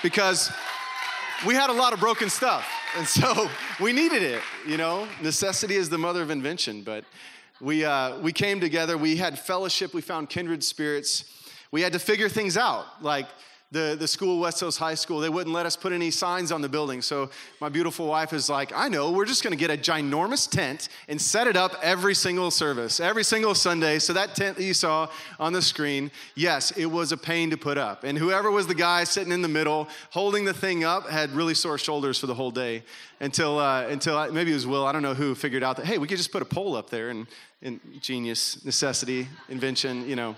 because 0.03 0.51
we 1.47 1.55
had 1.55 1.71
a 1.71 1.73
lot 1.73 1.93
of 1.93 2.01
broken 2.01 2.31
stuff. 2.31 2.69
And 2.97 3.07
so 3.07 3.49
we 3.81 3.93
needed 3.93 4.23
it, 4.23 4.43
you 4.67 4.77
know. 4.77 5.09
Necessity 5.23 5.75
is 5.75 5.89
the 5.89 5.99
mother 5.99 6.23
of 6.23 6.31
invention. 6.31 6.83
But 6.83 7.05
we, 7.61 7.85
uh, 7.85 8.19
we 8.21 8.33
came 8.33 8.61
together, 8.61 8.97
we 8.97 9.17
had 9.17 9.39
fellowship, 9.39 9.95
we 9.95 10.03
found 10.03 10.29
kindred 10.29 10.63
spirits. 10.63 11.25
We 11.71 11.81
had 11.81 11.93
to 11.95 11.99
figure 11.99 12.29
things 12.29 12.57
out. 12.57 13.03
Like, 13.03 13.27
the, 13.73 13.97
the 13.99 14.07
school, 14.07 14.39
West 14.39 14.61
Hills 14.61 14.77
High 14.77 14.95
School, 14.95 15.19
they 15.21 15.31
wouldn't 15.31 15.55
let 15.55 15.65
us 15.65 15.77
put 15.77 15.93
any 15.93 16.11
signs 16.11 16.53
on 16.53 16.61
the 16.61 16.69
building. 16.69 17.01
So 17.01 17.31
my 17.59 17.71
beautiful 17.71 18.07
wife 18.07 18.35
is 18.35 18.51
like, 18.51 18.71
I 18.75 18.89
know, 18.89 19.11
we're 19.11 19.25
just 19.25 19.43
gonna 19.43 19.57
get 19.57 19.71
a 19.71 19.79
ginormous 19.79 20.49
tent 20.49 20.91
and 21.09 21.19
set 21.19 21.47
it 21.47 21.57
up 21.57 21.75
every 21.83 22.15
single 22.15 22.51
service, 22.51 23.01
every 23.01 23.25
single 23.25 23.55
Sunday. 23.55 23.99
So 23.99 24.13
that 24.13 24.35
tent 24.35 24.59
that 24.59 24.65
you 24.65 24.75
saw 24.75 25.09
on 25.41 25.55
the 25.55 25.63
screen, 25.63 26.11
yes, 26.35 26.71
it 26.73 26.85
was 26.85 27.13
a 27.13 27.17
pain 27.17 27.49
to 27.49 27.57
put 27.57 27.79
up. 27.79 28.05
And 28.05 28.19
whoever 28.19 28.51
was 28.51 28.67
the 28.67 28.75
guy 28.75 29.05
sitting 29.05 29.33
in 29.33 29.41
the 29.41 29.49
middle 29.49 29.89
holding 30.11 30.45
the 30.45 30.55
thing 30.55 30.85
up 30.85 31.09
had 31.09 31.31
really 31.31 31.55
sore 31.55 31.79
shoulders 31.79 32.19
for 32.19 32.27
the 32.27 32.35
whole 32.35 32.51
day 32.51 32.83
until, 33.21 33.59
uh, 33.59 33.87
until 33.89 34.19
I, 34.19 34.29
maybe 34.29 34.51
it 34.51 34.55
was 34.55 34.67
Will, 34.67 34.85
I 34.85 34.93
don't 34.93 35.03
know 35.03 35.15
who, 35.15 35.35
figured 35.35 35.63
out 35.63 35.79
that, 35.79 35.87
hey, 35.87 35.97
we 35.97 36.07
could 36.07 36.19
just 36.19 36.31
put 36.31 36.43
a 36.43 36.47
pole 36.47 36.77
up 36.77 36.91
there 36.91 37.09
and, 37.09 37.27
and 37.63 37.81
genius, 38.03 38.63
necessity, 38.67 39.29
invention, 39.49 40.07
you 40.07 40.17
know. 40.17 40.37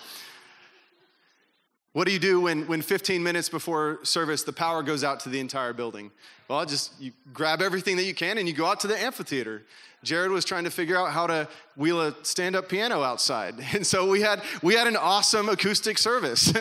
What 1.95 2.09
do 2.09 2.13
you 2.13 2.19
do 2.19 2.41
when, 2.41 2.67
when 2.67 2.83
15 2.83 3.23
minutes 3.23 3.49
before 3.49 4.01
service 4.03 4.43
the 4.43 4.53
power 4.53 4.83
goes 4.83 5.05
out 5.05 5.21
to 5.21 5.29
the 5.29 5.39
entire 5.39 5.73
building? 5.73 6.11
Well, 6.49 6.67
just 6.67 7.01
you 7.01 7.13
grab 7.33 7.63
everything 7.63 7.97
that 7.99 8.03
you 8.03 8.15
can 8.15 8.37
and 8.37 8.49
you 8.49 8.53
go 8.53 8.67
out 8.67 8.81
to 8.81 8.89
the 8.89 9.01
amphitheater. 9.01 9.63
Jared 10.03 10.33
was 10.33 10.45
trying 10.45 10.65
to 10.65 10.71
figure 10.71 10.99
out 10.99 11.13
how 11.13 11.29
to 11.29 11.49
wheel 11.77 12.01
a 12.01 12.13
stand-up 12.25 12.69
piano 12.69 13.03
outside, 13.05 13.55
and 13.73 13.87
so 13.87 14.09
we 14.09 14.21
had 14.21 14.43
we 14.61 14.75
had 14.75 14.89
an 14.89 14.97
awesome 14.97 15.49
acoustic 15.49 15.97
service. 15.97 16.53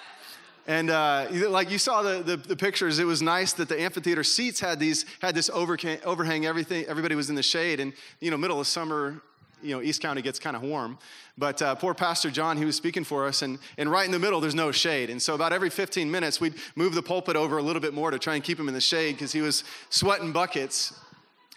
and 0.66 0.90
uh, 0.90 1.26
like 1.48 1.70
you 1.70 1.78
saw 1.78 2.02
the, 2.02 2.22
the, 2.22 2.36
the, 2.36 2.54
pictures, 2.54 2.98
it 2.98 3.04
was 3.04 3.22
nice 3.22 3.54
that 3.54 3.70
the 3.70 3.80
amphitheater 3.80 4.22
seats 4.22 4.60
had 4.60 4.78
these 4.78 5.06
had 5.22 5.34
this 5.34 5.48
overhang, 5.48 5.98
overhang. 6.04 6.44
Everything 6.44 6.84
everybody 6.84 7.14
was 7.14 7.30
in 7.30 7.34
the 7.34 7.42
shade, 7.42 7.80
and 7.80 7.94
you 8.20 8.30
know, 8.30 8.36
middle 8.36 8.60
of 8.60 8.66
summer, 8.66 9.22
you 9.62 9.74
know, 9.74 9.82
East 9.82 10.02
County 10.02 10.22
gets 10.22 10.38
kind 10.38 10.56
of 10.56 10.62
warm. 10.62 10.98
But 11.38 11.60
uh, 11.60 11.74
poor 11.74 11.94
Pastor 11.94 12.30
John, 12.30 12.56
he 12.56 12.64
was 12.64 12.76
speaking 12.76 13.04
for 13.04 13.26
us, 13.26 13.42
and, 13.42 13.58
and 13.78 13.90
right 13.90 14.06
in 14.06 14.12
the 14.12 14.18
middle, 14.18 14.40
there's 14.40 14.54
no 14.54 14.72
shade. 14.72 15.10
And 15.10 15.20
so 15.20 15.34
about 15.34 15.52
every 15.52 15.70
15 15.70 16.10
minutes, 16.10 16.40
we'd 16.40 16.54
move 16.74 16.94
the 16.94 17.02
pulpit 17.02 17.36
over 17.36 17.58
a 17.58 17.62
little 17.62 17.80
bit 17.80 17.94
more 17.94 18.10
to 18.10 18.18
try 18.18 18.34
and 18.34 18.44
keep 18.44 18.58
him 18.58 18.68
in 18.68 18.74
the 18.74 18.80
shade 18.80 19.12
because 19.12 19.32
he 19.32 19.40
was 19.40 19.64
sweating 19.90 20.32
buckets. 20.32 20.98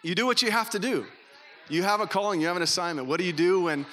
You 0.02 0.16
do 0.16 0.26
what 0.26 0.42
you 0.42 0.52
have 0.52 0.70
to 0.72 0.80
do. 0.80 1.06
You 1.70 1.84
have 1.84 2.02
a 2.02 2.08
calling, 2.08 2.42
you 2.42 2.48
have 2.48 2.56
an 2.56 2.64
assignment. 2.64 3.08
What 3.08 3.20
do 3.20 3.26
you 3.26 3.34
do 3.34 3.64
when 3.64 3.86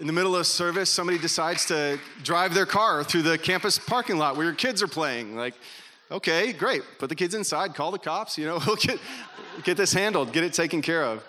in 0.00 0.06
the 0.06 0.12
middle 0.12 0.36
of 0.36 0.46
service 0.46 0.90
somebody 0.90 1.18
decides 1.18 1.64
to 1.66 1.98
drive 2.22 2.54
their 2.54 2.66
car 2.66 3.02
through 3.02 3.22
the 3.22 3.36
campus 3.36 3.78
parking 3.78 4.18
lot 4.18 4.36
where 4.36 4.46
your 4.46 4.54
kids 4.54 4.82
are 4.82 4.88
playing? 4.88 5.34
Like, 5.34 5.54
okay, 6.10 6.52
great. 6.52 6.82
Put 6.98 7.08
the 7.08 7.14
kids 7.14 7.34
inside, 7.34 7.74
call 7.74 7.90
the 7.90 7.98
cops, 7.98 8.38
you 8.38 8.46
know, 8.46 8.60
we'll 8.66 8.76
get, 8.76 9.00
get 9.64 9.76
this 9.76 9.92
handled, 9.92 10.32
get 10.32 10.44
it 10.44 10.52
taken 10.52 10.82
care 10.82 11.02
of 11.02 11.24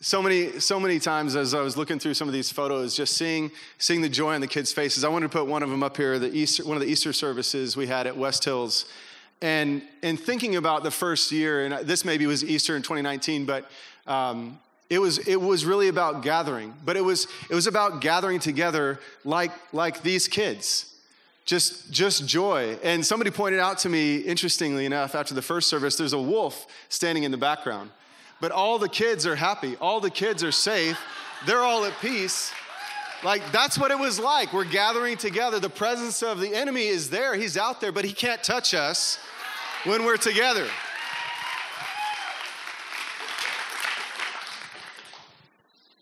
so 0.00 0.22
many 0.22 0.60
so 0.60 0.78
many 0.78 0.98
times 0.98 1.36
as 1.36 1.54
i 1.54 1.60
was 1.60 1.76
looking 1.76 1.98
through 1.98 2.12
some 2.12 2.28
of 2.28 2.34
these 2.34 2.52
photos 2.52 2.94
just 2.94 3.16
seeing 3.16 3.50
seeing 3.78 4.02
the 4.02 4.08
joy 4.08 4.34
on 4.34 4.40
the 4.40 4.46
kids 4.46 4.72
faces. 4.72 5.04
I 5.04 5.08
wanted 5.08 5.30
to 5.30 5.38
put 5.38 5.46
one 5.46 5.62
of 5.62 5.70
them 5.70 5.82
up 5.82 5.96
here 5.96 6.18
the 6.18 6.34
easter 6.34 6.64
one 6.64 6.76
of 6.76 6.82
the 6.82 6.88
easter 6.88 7.12
services 7.12 7.76
we 7.76 7.86
had 7.86 8.06
at 8.06 8.16
west 8.16 8.44
hills. 8.44 8.86
And 9.42 9.82
and 10.02 10.18
thinking 10.18 10.56
about 10.56 10.82
the 10.82 10.90
first 10.90 11.32
year 11.32 11.64
and 11.64 11.86
this 11.86 12.04
maybe 12.04 12.26
was 12.26 12.44
easter 12.44 12.76
in 12.76 12.82
2019 12.82 13.46
but 13.46 13.70
um, 14.06 14.58
it 14.88 14.98
was 14.98 15.18
it 15.18 15.36
was 15.36 15.64
really 15.64 15.88
about 15.88 16.22
gathering 16.22 16.74
but 16.84 16.96
it 16.96 17.02
was 17.02 17.26
it 17.50 17.54
was 17.54 17.66
about 17.66 18.00
gathering 18.00 18.38
together 18.38 18.98
like 19.24 19.52
like 19.72 20.02
these 20.02 20.28
kids. 20.28 20.92
Just 21.44 21.90
just 21.90 22.26
joy. 22.26 22.78
And 22.82 23.04
somebody 23.04 23.30
pointed 23.30 23.60
out 23.60 23.78
to 23.78 23.88
me 23.88 24.16
interestingly 24.16 24.84
enough 24.84 25.14
after 25.14 25.32
the 25.32 25.42
first 25.42 25.68
service 25.68 25.96
there's 25.96 26.12
a 26.12 26.20
wolf 26.20 26.66
standing 26.88 27.24
in 27.24 27.30
the 27.30 27.38
background 27.38 27.90
but 28.40 28.52
all 28.52 28.78
the 28.78 28.88
kids 28.88 29.26
are 29.26 29.36
happy, 29.36 29.76
all 29.76 30.00
the 30.00 30.10
kids 30.10 30.42
are 30.44 30.52
safe, 30.52 30.98
they're 31.46 31.62
all 31.62 31.84
at 31.84 31.98
peace. 32.00 32.52
Like, 33.24 33.50
that's 33.50 33.78
what 33.78 33.90
it 33.90 33.98
was 33.98 34.18
like. 34.20 34.52
We're 34.52 34.64
gathering 34.64 35.16
together. 35.16 35.58
The 35.58 35.70
presence 35.70 36.22
of 36.22 36.38
the 36.38 36.54
enemy 36.54 36.86
is 36.86 37.08
there, 37.10 37.34
he's 37.34 37.56
out 37.56 37.80
there, 37.80 37.92
but 37.92 38.04
he 38.04 38.12
can't 38.12 38.42
touch 38.42 38.74
us 38.74 39.18
when 39.84 40.04
we're 40.04 40.18
together. 40.18 40.66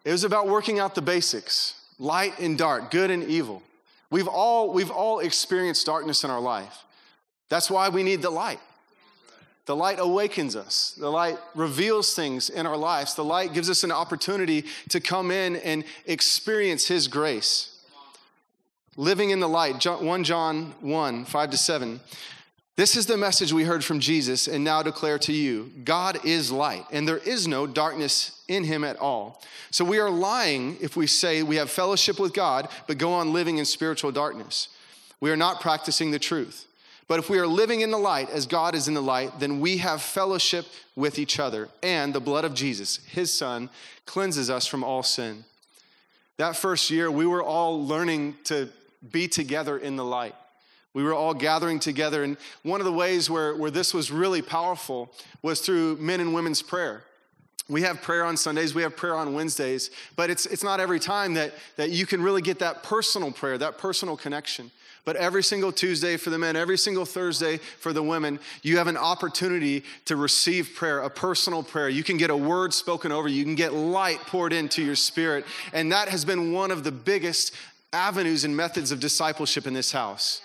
It 0.04 0.12
was 0.12 0.24
about 0.24 0.48
working 0.48 0.78
out 0.78 0.94
the 0.94 1.02
basics 1.02 1.80
light 1.98 2.38
and 2.40 2.58
dark, 2.58 2.90
good 2.90 3.10
and 3.10 3.22
evil. 3.24 3.62
We've 4.10 4.28
all, 4.28 4.72
we've 4.72 4.90
all 4.90 5.20
experienced 5.20 5.86
darkness 5.86 6.24
in 6.24 6.30
our 6.30 6.40
life. 6.40 6.84
That's 7.48 7.70
why 7.70 7.88
we 7.88 8.02
need 8.02 8.20
the 8.20 8.30
light. 8.30 8.60
The 9.66 9.76
light 9.76 9.98
awakens 9.98 10.56
us. 10.56 10.94
The 10.98 11.10
light 11.10 11.38
reveals 11.54 12.14
things 12.14 12.50
in 12.50 12.66
our 12.66 12.76
lives. 12.76 13.14
The 13.14 13.24
light 13.24 13.54
gives 13.54 13.70
us 13.70 13.82
an 13.82 13.92
opportunity 13.92 14.64
to 14.90 15.00
come 15.00 15.30
in 15.30 15.56
and 15.56 15.84
experience 16.06 16.86
His 16.86 17.08
grace. 17.08 17.70
Living 18.96 19.30
in 19.30 19.40
the 19.40 19.48
light, 19.48 19.84
1 19.84 20.24
John 20.24 20.74
1 20.80 21.24
5 21.24 21.50
to 21.50 21.56
7. 21.56 22.00
This 22.76 22.96
is 22.96 23.06
the 23.06 23.16
message 23.16 23.52
we 23.52 23.62
heard 23.62 23.84
from 23.84 24.00
Jesus 24.00 24.48
and 24.48 24.64
now 24.64 24.82
declare 24.82 25.18
to 25.20 25.32
you 25.32 25.70
God 25.84 26.24
is 26.24 26.50
light, 26.50 26.84
and 26.90 27.06
there 27.06 27.18
is 27.18 27.46
no 27.46 27.66
darkness 27.66 28.42
in 28.48 28.64
him 28.64 28.84
at 28.84 28.96
all. 28.96 29.42
So 29.70 29.84
we 29.84 29.98
are 29.98 30.10
lying 30.10 30.76
if 30.80 30.96
we 30.96 31.06
say 31.06 31.42
we 31.42 31.56
have 31.56 31.70
fellowship 31.70 32.18
with 32.18 32.34
God, 32.34 32.68
but 32.86 32.98
go 32.98 33.12
on 33.12 33.32
living 33.32 33.58
in 33.58 33.64
spiritual 33.64 34.12
darkness. 34.12 34.68
We 35.20 35.30
are 35.30 35.36
not 35.36 35.60
practicing 35.60 36.10
the 36.10 36.18
truth. 36.18 36.66
But 37.06 37.18
if 37.18 37.28
we 37.28 37.38
are 37.38 37.46
living 37.46 37.82
in 37.82 37.90
the 37.90 37.98
light 37.98 38.30
as 38.30 38.46
God 38.46 38.74
is 38.74 38.88
in 38.88 38.94
the 38.94 39.02
light, 39.02 39.38
then 39.38 39.60
we 39.60 39.78
have 39.78 40.00
fellowship 40.00 40.66
with 40.96 41.18
each 41.18 41.38
other. 41.38 41.68
And 41.82 42.14
the 42.14 42.20
blood 42.20 42.44
of 42.44 42.54
Jesus, 42.54 42.96
his 43.06 43.32
son, 43.32 43.68
cleanses 44.06 44.48
us 44.48 44.66
from 44.66 44.82
all 44.82 45.02
sin. 45.02 45.44
That 46.38 46.56
first 46.56 46.90
year, 46.90 47.10
we 47.10 47.26
were 47.26 47.42
all 47.42 47.86
learning 47.86 48.36
to 48.44 48.68
be 49.12 49.28
together 49.28 49.76
in 49.76 49.96
the 49.96 50.04
light. 50.04 50.34
We 50.94 51.02
were 51.02 51.12
all 51.12 51.34
gathering 51.34 51.80
together. 51.80 52.22
And 52.22 52.36
one 52.62 52.80
of 52.80 52.86
the 52.86 52.92
ways 52.92 53.28
where, 53.28 53.54
where 53.54 53.70
this 53.70 53.92
was 53.92 54.10
really 54.10 54.42
powerful 54.42 55.12
was 55.42 55.60
through 55.60 55.96
men 55.96 56.20
and 56.20 56.32
women's 56.32 56.62
prayer. 56.62 57.02
We 57.68 57.82
have 57.82 58.02
prayer 58.02 58.24
on 58.24 58.36
Sundays, 58.36 58.74
we 58.74 58.82
have 58.82 58.94
prayer 58.94 59.14
on 59.14 59.32
Wednesdays, 59.32 59.90
but 60.16 60.28
it's, 60.28 60.44
it's 60.44 60.62
not 60.62 60.80
every 60.80 61.00
time 61.00 61.34
that, 61.34 61.54
that 61.76 61.90
you 61.90 62.04
can 62.04 62.22
really 62.22 62.42
get 62.42 62.58
that 62.58 62.82
personal 62.82 63.32
prayer, 63.32 63.56
that 63.56 63.78
personal 63.78 64.18
connection. 64.18 64.70
But 65.06 65.16
every 65.16 65.42
single 65.42 65.70
Tuesday 65.70 66.16
for 66.16 66.30
the 66.30 66.38
men, 66.38 66.56
every 66.56 66.78
single 66.78 67.04
Thursday 67.04 67.58
for 67.58 67.92
the 67.92 68.02
women, 68.02 68.38
you 68.62 68.78
have 68.78 68.86
an 68.86 68.96
opportunity 68.96 69.84
to 70.06 70.16
receive 70.16 70.72
prayer, 70.74 71.00
a 71.00 71.10
personal 71.10 71.62
prayer. 71.62 71.90
You 71.90 72.02
can 72.02 72.16
get 72.16 72.30
a 72.30 72.36
word 72.36 72.72
spoken 72.72 73.12
over 73.12 73.28
you, 73.28 73.44
can 73.44 73.54
get 73.54 73.74
light 73.74 74.18
poured 74.20 74.52
into 74.52 74.82
your 74.82 74.96
spirit. 74.96 75.44
And 75.72 75.92
that 75.92 76.08
has 76.08 76.24
been 76.24 76.52
one 76.52 76.70
of 76.70 76.84
the 76.84 76.92
biggest 76.92 77.54
avenues 77.92 78.44
and 78.44 78.56
methods 78.56 78.92
of 78.92 79.00
discipleship 79.00 79.66
in 79.66 79.74
this 79.74 79.92
house. 79.92 80.40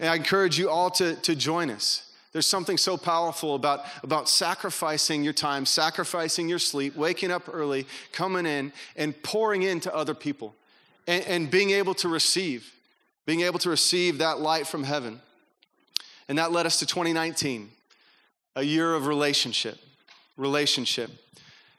And 0.00 0.08
I 0.10 0.16
encourage 0.16 0.58
you 0.58 0.68
all 0.68 0.90
to, 0.92 1.14
to 1.16 1.34
join 1.34 1.70
us. 1.70 2.05
There's 2.36 2.46
something 2.46 2.76
so 2.76 2.98
powerful 2.98 3.54
about, 3.54 3.86
about 4.02 4.28
sacrificing 4.28 5.24
your 5.24 5.32
time, 5.32 5.64
sacrificing 5.64 6.48
your 6.48 6.58
sleep, 6.58 6.94
waking 6.94 7.30
up 7.30 7.48
early, 7.50 7.86
coming 8.12 8.44
in, 8.44 8.72
and 8.94 9.20
pouring 9.22 9.62
into 9.62 9.94
other 9.94 10.12
people, 10.12 10.54
and, 11.06 11.24
and 11.24 11.50
being 11.50 11.70
able 11.70 11.94
to 11.94 12.08
receive 12.08 12.72
being 13.26 13.40
able 13.40 13.58
to 13.58 13.68
receive 13.68 14.18
that 14.18 14.40
light 14.40 14.66
from 14.66 14.84
heaven. 14.84 15.20
And 16.28 16.38
that 16.38 16.52
led 16.52 16.64
us 16.64 16.78
to 16.78 16.86
2019, 16.86 17.70
a 18.54 18.62
year 18.62 18.94
of 18.94 19.06
relationship. 19.06 19.78
Relationship. 20.36 21.10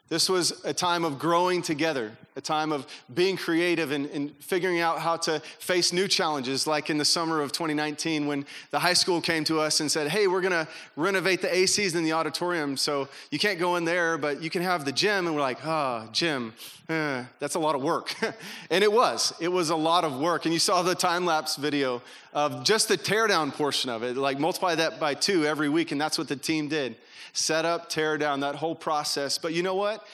This 0.08 0.28
was 0.28 0.64
a 0.64 0.72
time 0.72 1.04
of 1.04 1.18
growing 1.18 1.62
together, 1.62 2.16
a 2.38 2.40
time 2.40 2.70
of 2.70 2.86
being 3.12 3.36
creative 3.36 3.90
and, 3.90 4.06
and, 4.10 4.32
figuring 4.38 4.78
out 4.78 5.00
how 5.00 5.16
to 5.16 5.40
face 5.58 5.92
new 5.92 6.06
challenges, 6.06 6.66
like 6.66 6.88
in 6.88 6.96
the 6.96 7.04
summer 7.04 7.42
of 7.42 7.50
2019 7.50 8.26
when 8.28 8.46
the 8.70 8.78
high 8.78 8.92
school 8.92 9.20
came 9.20 9.42
to 9.42 9.58
us 9.58 9.80
and 9.80 9.90
said, 9.90 10.08
Hey, 10.08 10.28
we're 10.28 10.40
gonna 10.40 10.68
renovate 10.94 11.42
the 11.42 11.48
ACs 11.48 11.96
in 11.96 12.04
the 12.04 12.12
auditorium, 12.12 12.76
so 12.76 13.08
you 13.32 13.38
can't 13.40 13.58
go 13.58 13.74
in 13.74 13.84
there, 13.84 14.16
but 14.16 14.40
you 14.40 14.50
can 14.50 14.62
have 14.62 14.84
the 14.84 14.92
gym. 14.92 15.26
And 15.26 15.34
we're 15.34 15.42
like, 15.42 15.58
Ah, 15.66 16.04
oh, 16.06 16.12
gym, 16.12 16.54
eh, 16.88 17.24
that's 17.40 17.56
a 17.56 17.58
lot 17.58 17.74
of 17.74 17.82
work. 17.82 18.14
and 18.70 18.84
it 18.84 18.92
was, 18.92 19.34
it 19.40 19.48
was 19.48 19.70
a 19.70 19.76
lot 19.76 20.04
of 20.04 20.18
work. 20.18 20.44
And 20.44 20.54
you 20.54 20.60
saw 20.60 20.82
the 20.82 20.94
time 20.94 21.26
lapse 21.26 21.56
video 21.56 22.00
of 22.32 22.62
just 22.62 22.86
the 22.88 22.96
teardown 22.96 23.52
portion 23.52 23.90
of 23.90 24.04
it, 24.04 24.16
like 24.16 24.38
multiply 24.38 24.76
that 24.76 25.00
by 25.00 25.14
two 25.14 25.44
every 25.44 25.68
week, 25.68 25.90
and 25.90 26.00
that's 26.00 26.16
what 26.16 26.28
the 26.28 26.36
team 26.36 26.68
did 26.68 26.96
set 27.32 27.64
up, 27.64 27.88
tear 27.88 28.18
down, 28.18 28.40
that 28.40 28.54
whole 28.54 28.74
process. 28.74 29.38
But 29.38 29.52
you 29.52 29.62
know 29.62 29.74
what? 29.74 30.06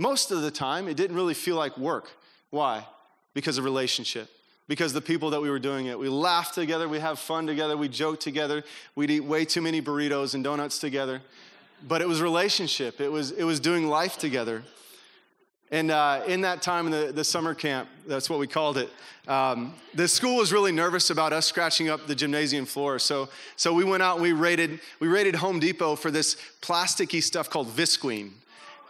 Most 0.00 0.30
of 0.30 0.40
the 0.40 0.50
time, 0.50 0.88
it 0.88 0.96
didn't 0.96 1.14
really 1.14 1.34
feel 1.34 1.56
like 1.56 1.76
work. 1.76 2.08
Why? 2.48 2.86
Because 3.34 3.58
of 3.58 3.64
relationship. 3.64 4.30
Because 4.66 4.94
the 4.94 5.02
people 5.02 5.28
that 5.28 5.42
we 5.42 5.50
were 5.50 5.58
doing 5.58 5.86
it, 5.86 5.98
we 5.98 6.08
laughed 6.08 6.54
together, 6.54 6.88
we 6.88 7.00
have 7.00 7.18
fun 7.18 7.46
together, 7.46 7.76
we 7.76 7.86
joke 7.86 8.18
together, 8.18 8.64
we'd 8.94 9.10
eat 9.10 9.20
way 9.20 9.44
too 9.44 9.60
many 9.60 9.82
burritos 9.82 10.32
and 10.32 10.42
donuts 10.42 10.78
together. 10.78 11.20
But 11.86 12.00
it 12.00 12.08
was 12.08 12.22
relationship. 12.22 12.98
It 12.98 13.12
was 13.12 13.32
it 13.32 13.44
was 13.44 13.60
doing 13.60 13.88
life 13.88 14.16
together. 14.16 14.62
And 15.70 15.90
uh, 15.90 16.22
in 16.26 16.40
that 16.40 16.62
time 16.62 16.86
in 16.86 16.92
the, 16.92 17.12
the 17.12 17.24
summer 17.24 17.54
camp, 17.54 17.86
that's 18.06 18.30
what 18.30 18.38
we 18.38 18.46
called 18.46 18.78
it, 18.78 18.88
um, 19.28 19.74
the 19.94 20.08
school 20.08 20.36
was 20.38 20.50
really 20.50 20.72
nervous 20.72 21.10
about 21.10 21.34
us 21.34 21.44
scratching 21.44 21.90
up 21.90 22.06
the 22.06 22.14
gymnasium 22.14 22.64
floor. 22.64 22.98
So, 22.98 23.28
so 23.56 23.74
we 23.74 23.84
went 23.84 24.02
out 24.02 24.14
and 24.14 24.22
we 24.22 24.32
raided, 24.32 24.80
we 24.98 25.08
raided 25.08 25.34
Home 25.34 25.60
Depot 25.60 25.94
for 25.94 26.10
this 26.10 26.36
plasticky 26.62 27.22
stuff 27.22 27.50
called 27.50 27.68
Visqueen. 27.68 28.30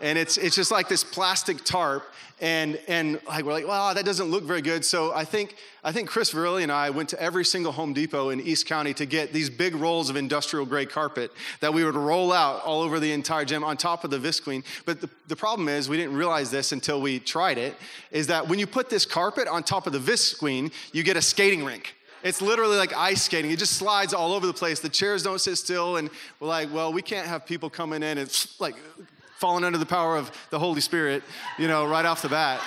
And 0.00 0.18
it's 0.18 0.36
it's 0.36 0.56
just 0.56 0.70
like 0.70 0.88
this 0.88 1.04
plastic 1.04 1.64
tarp. 1.64 2.04
And 2.42 2.80
and 2.88 3.20
like 3.28 3.44
we're 3.44 3.52
like 3.52 3.66
well 3.66 3.94
that 3.94 4.06
doesn't 4.06 4.30
look 4.30 4.44
very 4.44 4.62
good. 4.62 4.82
So 4.82 5.12
i 5.12 5.26
think 5.26 5.56
i 5.84 5.92
think 5.92 6.08
chris 6.08 6.32
verrilli 6.32 6.62
and 6.62 6.72
i 6.72 6.88
went 6.88 7.10
to 7.10 7.20
every 7.20 7.44
single 7.44 7.70
home 7.70 7.92
depot 7.92 8.30
in 8.30 8.40
east 8.40 8.64
county 8.66 8.94
to 8.94 9.04
get 9.04 9.34
these 9.34 9.50
big 9.50 9.74
rolls 9.74 10.08
of 10.08 10.16
industrial 10.16 10.64
grade 10.64 10.88
carpet 10.88 11.32
that 11.60 11.74
we 11.74 11.84
would 11.84 11.96
roll 11.96 12.32
out 12.32 12.62
all 12.64 12.80
over 12.80 12.98
the 12.98 13.12
entire 13.12 13.44
gym 13.44 13.62
on 13.62 13.76
top 13.76 14.04
of 14.04 14.10
the 14.10 14.18
visqueen 14.18 14.64
but 14.86 15.02
the, 15.02 15.10
the 15.28 15.36
problem 15.36 15.68
is 15.68 15.88
we 15.88 15.98
didn't 15.98 16.16
realize 16.16 16.50
this 16.50 16.72
until 16.72 17.00
we 17.00 17.18
tried 17.18 17.58
it 17.58 17.74
is 18.10 18.26
that 18.26 18.48
when 18.48 18.58
you 18.58 18.66
put 18.66 18.88
this 18.88 19.04
carpet 19.04 19.46
on 19.46 19.62
top 19.62 19.86
of 19.86 19.92
the 19.92 19.98
visqueen 19.98 20.72
you 20.92 21.02
get 21.02 21.16
a 21.16 21.22
skating 21.22 21.64
rink. 21.64 21.94
It's 22.22 22.42
literally 22.42 22.76
like 22.76 22.94
ice 22.94 23.22
skating. 23.22 23.50
It 23.50 23.58
just 23.58 23.74
slides 23.74 24.12
all 24.12 24.34
over 24.34 24.46
the 24.46 24.52
place. 24.52 24.80
The 24.80 24.90
chairs 24.90 25.22
don't 25.22 25.40
sit 25.40 25.56
still, 25.56 25.96
and 25.96 26.10
we're 26.38 26.48
like, 26.48 26.70
well, 26.70 26.92
we 26.92 27.00
can't 27.00 27.26
have 27.26 27.46
people 27.46 27.70
coming 27.70 28.02
in 28.02 28.18
and 28.18 28.46
like 28.58 28.74
falling 29.40 29.64
under 29.64 29.78
the 29.78 29.86
power 29.86 30.18
of 30.18 30.30
the 30.50 30.58
Holy 30.58 30.82
Spirit, 30.82 31.22
you 31.58 31.66
know, 31.66 31.86
right 31.86 32.04
off 32.04 32.20
the 32.20 32.28
bat. 32.28 32.60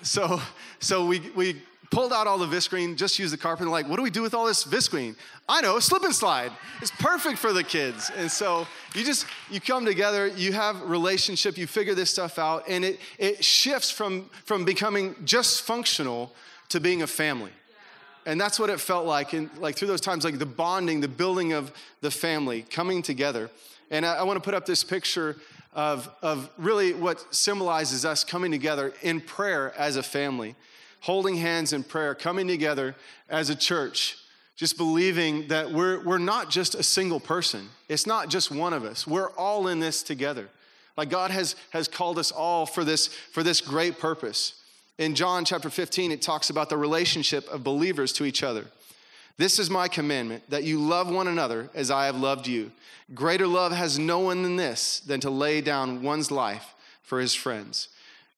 So, 0.00 0.40
so 0.80 1.04
we, 1.04 1.20
we 1.36 1.60
pulled 1.90 2.14
out 2.14 2.26
all 2.26 2.38
the 2.38 2.46
visqueen, 2.46 2.96
just 2.96 3.18
used 3.18 3.30
the 3.30 3.36
carpet, 3.36 3.64
and 3.64 3.70
like, 3.70 3.86
what 3.86 3.96
do 3.96 4.02
we 4.02 4.08
do 4.08 4.22
with 4.22 4.32
all 4.32 4.46
this 4.46 4.64
visqueen? 4.64 5.14
I 5.46 5.60
know, 5.60 5.78
slip 5.80 6.02
and 6.02 6.14
slide. 6.14 6.50
It's 6.80 6.90
perfect 6.92 7.38
for 7.38 7.52
the 7.52 7.62
kids. 7.62 8.10
And 8.16 8.30
so 8.30 8.66
you 8.94 9.04
just, 9.04 9.26
you 9.50 9.60
come 9.60 9.84
together, 9.84 10.28
you 10.28 10.54
have 10.54 10.80
relationship, 10.80 11.58
you 11.58 11.66
figure 11.66 11.94
this 11.94 12.08
stuff 12.08 12.38
out, 12.38 12.64
and 12.66 12.82
it, 12.82 12.98
it 13.18 13.44
shifts 13.44 13.90
from, 13.90 14.30
from 14.44 14.64
becoming 14.64 15.14
just 15.26 15.60
functional 15.60 16.32
to 16.70 16.80
being 16.80 17.02
a 17.02 17.06
family. 17.06 17.52
And 18.24 18.40
that's 18.40 18.58
what 18.58 18.70
it 18.70 18.80
felt 18.80 19.04
like, 19.04 19.34
and 19.34 19.50
like 19.58 19.76
through 19.76 19.88
those 19.88 20.00
times, 20.00 20.24
like 20.24 20.38
the 20.38 20.46
bonding, 20.46 21.02
the 21.02 21.08
building 21.08 21.52
of 21.52 21.70
the 22.00 22.10
family, 22.10 22.62
coming 22.62 23.02
together. 23.02 23.50
And 23.92 24.04
I, 24.04 24.14
I 24.14 24.22
want 24.24 24.38
to 24.38 24.40
put 24.40 24.54
up 24.54 24.66
this 24.66 24.82
picture 24.82 25.36
of, 25.74 26.10
of 26.22 26.50
really 26.58 26.94
what 26.94 27.32
symbolizes 27.32 28.04
us 28.04 28.24
coming 28.24 28.50
together 28.50 28.92
in 29.02 29.20
prayer 29.20 29.72
as 29.78 29.96
a 29.96 30.02
family, 30.02 30.56
holding 31.00 31.36
hands 31.36 31.72
in 31.72 31.84
prayer, 31.84 32.14
coming 32.14 32.48
together 32.48 32.96
as 33.28 33.50
a 33.50 33.54
church, 33.54 34.16
just 34.56 34.76
believing 34.76 35.46
that 35.48 35.70
we're, 35.70 36.02
we're 36.02 36.18
not 36.18 36.50
just 36.50 36.74
a 36.74 36.82
single 36.82 37.20
person. 37.20 37.68
It's 37.88 38.06
not 38.06 38.28
just 38.28 38.50
one 38.50 38.72
of 38.72 38.84
us. 38.84 39.06
We're 39.06 39.30
all 39.30 39.68
in 39.68 39.78
this 39.78 40.02
together. 40.02 40.48
Like 40.96 41.10
God 41.10 41.30
has, 41.30 41.54
has 41.70 41.86
called 41.86 42.18
us 42.18 42.32
all 42.32 42.66
for 42.66 42.84
this, 42.84 43.08
for 43.08 43.42
this 43.42 43.60
great 43.60 43.98
purpose. 43.98 44.54
In 44.98 45.14
John 45.14 45.44
chapter 45.44 45.70
15, 45.70 46.12
it 46.12 46.22
talks 46.22 46.50
about 46.50 46.68
the 46.68 46.76
relationship 46.76 47.48
of 47.48 47.64
believers 47.64 48.12
to 48.14 48.24
each 48.24 48.42
other. 48.42 48.66
This 49.36 49.58
is 49.58 49.70
my 49.70 49.88
commandment 49.88 50.48
that 50.50 50.64
you 50.64 50.78
love 50.78 51.10
one 51.10 51.28
another 51.28 51.70
as 51.74 51.90
I 51.90 52.06
have 52.06 52.16
loved 52.16 52.46
you. 52.46 52.70
Greater 53.14 53.46
love 53.46 53.72
has 53.72 53.98
no 53.98 54.20
one 54.20 54.42
than 54.42 54.56
this, 54.56 55.00
than 55.00 55.20
to 55.20 55.30
lay 55.30 55.60
down 55.60 56.02
one's 56.02 56.30
life 56.30 56.74
for 57.02 57.20
his 57.20 57.34
friends. 57.34 57.88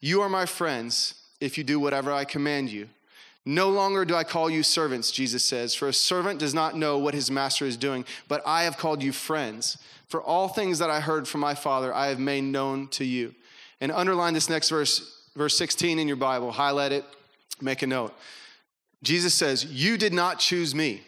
You 0.00 0.20
are 0.22 0.28
my 0.28 0.46
friends 0.46 1.14
if 1.40 1.58
you 1.58 1.64
do 1.64 1.80
whatever 1.80 2.12
I 2.12 2.24
command 2.24 2.70
you. 2.70 2.88
No 3.46 3.68
longer 3.68 4.04
do 4.04 4.14
I 4.14 4.24
call 4.24 4.48
you 4.48 4.62
servants, 4.62 5.10
Jesus 5.10 5.44
says, 5.44 5.74
for 5.74 5.88
a 5.88 5.92
servant 5.92 6.40
does 6.40 6.54
not 6.54 6.76
know 6.76 6.96
what 6.96 7.12
his 7.12 7.30
master 7.30 7.66
is 7.66 7.76
doing, 7.76 8.06
but 8.26 8.42
I 8.46 8.62
have 8.62 8.78
called 8.78 9.02
you 9.02 9.12
friends. 9.12 9.76
For 10.08 10.22
all 10.22 10.48
things 10.48 10.78
that 10.78 10.90
I 10.90 11.00
heard 11.00 11.28
from 11.28 11.40
my 11.40 11.54
Father, 11.54 11.92
I 11.92 12.06
have 12.06 12.18
made 12.18 12.44
known 12.44 12.88
to 12.88 13.04
you. 13.04 13.34
And 13.80 13.92
underline 13.92 14.32
this 14.32 14.48
next 14.48 14.70
verse, 14.70 15.20
verse 15.36 15.58
16 15.58 15.98
in 15.98 16.08
your 16.08 16.16
Bible, 16.16 16.52
highlight 16.52 16.92
it, 16.92 17.04
make 17.60 17.82
a 17.82 17.86
note. 17.86 18.14
Jesus 19.04 19.34
says, 19.34 19.66
You 19.66 19.96
did 19.96 20.12
not 20.12 20.38
choose 20.38 20.74
me, 20.74 21.02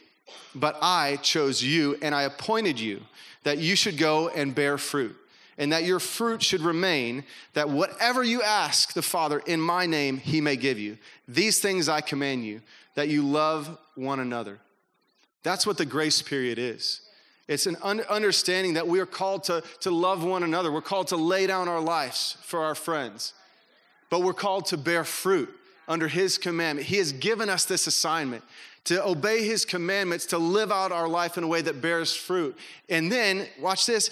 but 0.54 0.76
I 0.82 1.16
chose 1.16 1.62
you, 1.62 1.96
and 2.02 2.14
I 2.14 2.22
appointed 2.22 2.78
you 2.78 3.02
that 3.42 3.58
you 3.58 3.74
should 3.74 3.96
go 3.96 4.28
and 4.28 4.54
bear 4.54 4.76
fruit, 4.76 5.16
and 5.56 5.72
that 5.72 5.84
your 5.84 5.98
fruit 5.98 6.42
should 6.42 6.60
remain, 6.60 7.24
that 7.54 7.70
whatever 7.70 8.22
you 8.22 8.42
ask 8.42 8.92
the 8.92 9.02
Father 9.02 9.38
in 9.46 9.60
my 9.60 9.86
name, 9.86 10.18
he 10.18 10.40
may 10.40 10.56
give 10.56 10.78
you. 10.78 10.98
These 11.26 11.60
things 11.60 11.88
I 11.88 12.00
command 12.00 12.44
you, 12.44 12.60
that 12.96 13.08
you 13.08 13.26
love 13.26 13.78
one 13.94 14.20
another. 14.20 14.58
That's 15.42 15.66
what 15.66 15.78
the 15.78 15.86
grace 15.86 16.20
period 16.20 16.58
is. 16.58 17.00
It's 17.48 17.66
an 17.66 17.76
understanding 17.76 18.74
that 18.74 18.88
we 18.88 18.98
are 18.98 19.06
called 19.06 19.44
to, 19.44 19.62
to 19.80 19.90
love 19.90 20.24
one 20.24 20.42
another. 20.42 20.72
We're 20.72 20.82
called 20.82 21.08
to 21.08 21.16
lay 21.16 21.46
down 21.46 21.68
our 21.68 21.80
lives 21.80 22.36
for 22.42 22.64
our 22.64 22.74
friends, 22.74 23.32
but 24.10 24.22
we're 24.22 24.34
called 24.34 24.66
to 24.66 24.76
bear 24.76 25.04
fruit 25.04 25.48
under 25.88 26.08
His 26.08 26.38
commandment. 26.38 26.88
He 26.88 26.96
has 26.96 27.12
given 27.12 27.48
us 27.48 27.64
this 27.64 27.86
assignment 27.86 28.44
to 28.84 29.04
obey 29.04 29.44
His 29.44 29.64
commandments, 29.64 30.26
to 30.26 30.38
live 30.38 30.70
out 30.70 30.92
our 30.92 31.08
life 31.08 31.36
in 31.36 31.44
a 31.44 31.48
way 31.48 31.60
that 31.62 31.80
bears 31.80 32.14
fruit. 32.14 32.56
And 32.88 33.10
then, 33.10 33.46
watch 33.60 33.86
this 33.86 34.10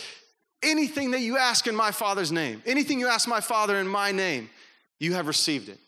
anything 0.62 1.10
that 1.12 1.20
you 1.20 1.36
ask 1.36 1.66
in 1.66 1.76
my 1.76 1.90
Father's 1.90 2.32
name, 2.32 2.62
anything 2.66 2.98
you 2.98 3.06
ask 3.06 3.28
my 3.28 3.40
Father 3.40 3.78
in 3.78 3.86
my 3.86 4.10
name, 4.12 4.48
you 4.98 5.12
have 5.12 5.26
received 5.26 5.68
it. 5.68 5.78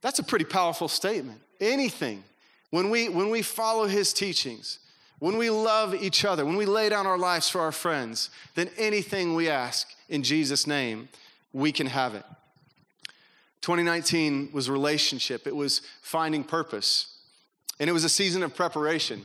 That's 0.00 0.18
a 0.18 0.24
pretty 0.24 0.46
powerful 0.46 0.88
statement. 0.88 1.40
Anything. 1.60 2.24
When 2.70 2.88
we, 2.88 3.08
when 3.08 3.30
we 3.30 3.42
follow 3.42 3.86
His 3.86 4.12
teachings, 4.12 4.78
when 5.18 5.36
we 5.36 5.50
love 5.50 5.94
each 5.94 6.24
other, 6.24 6.46
when 6.46 6.56
we 6.56 6.64
lay 6.64 6.88
down 6.88 7.06
our 7.06 7.18
lives 7.18 7.48
for 7.48 7.60
our 7.60 7.72
friends, 7.72 8.30
then 8.54 8.70
anything 8.78 9.34
we 9.34 9.48
ask 9.48 9.88
in 10.08 10.22
Jesus' 10.22 10.66
name, 10.66 11.08
we 11.52 11.72
can 11.72 11.86
have 11.86 12.14
it. 12.14 12.24
2019 13.60 14.50
was 14.52 14.70
relationship, 14.70 15.46
it 15.46 15.54
was 15.54 15.82
finding 16.00 16.44
purpose, 16.44 17.18
and 17.78 17.90
it 17.90 17.92
was 17.92 18.04
a 18.04 18.08
season 18.08 18.42
of 18.42 18.54
preparation. 18.54 19.24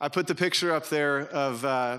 I 0.00 0.08
put 0.08 0.26
the 0.26 0.34
picture 0.34 0.72
up 0.72 0.88
there 0.88 1.20
of 1.28 1.64
uh, 1.64 1.98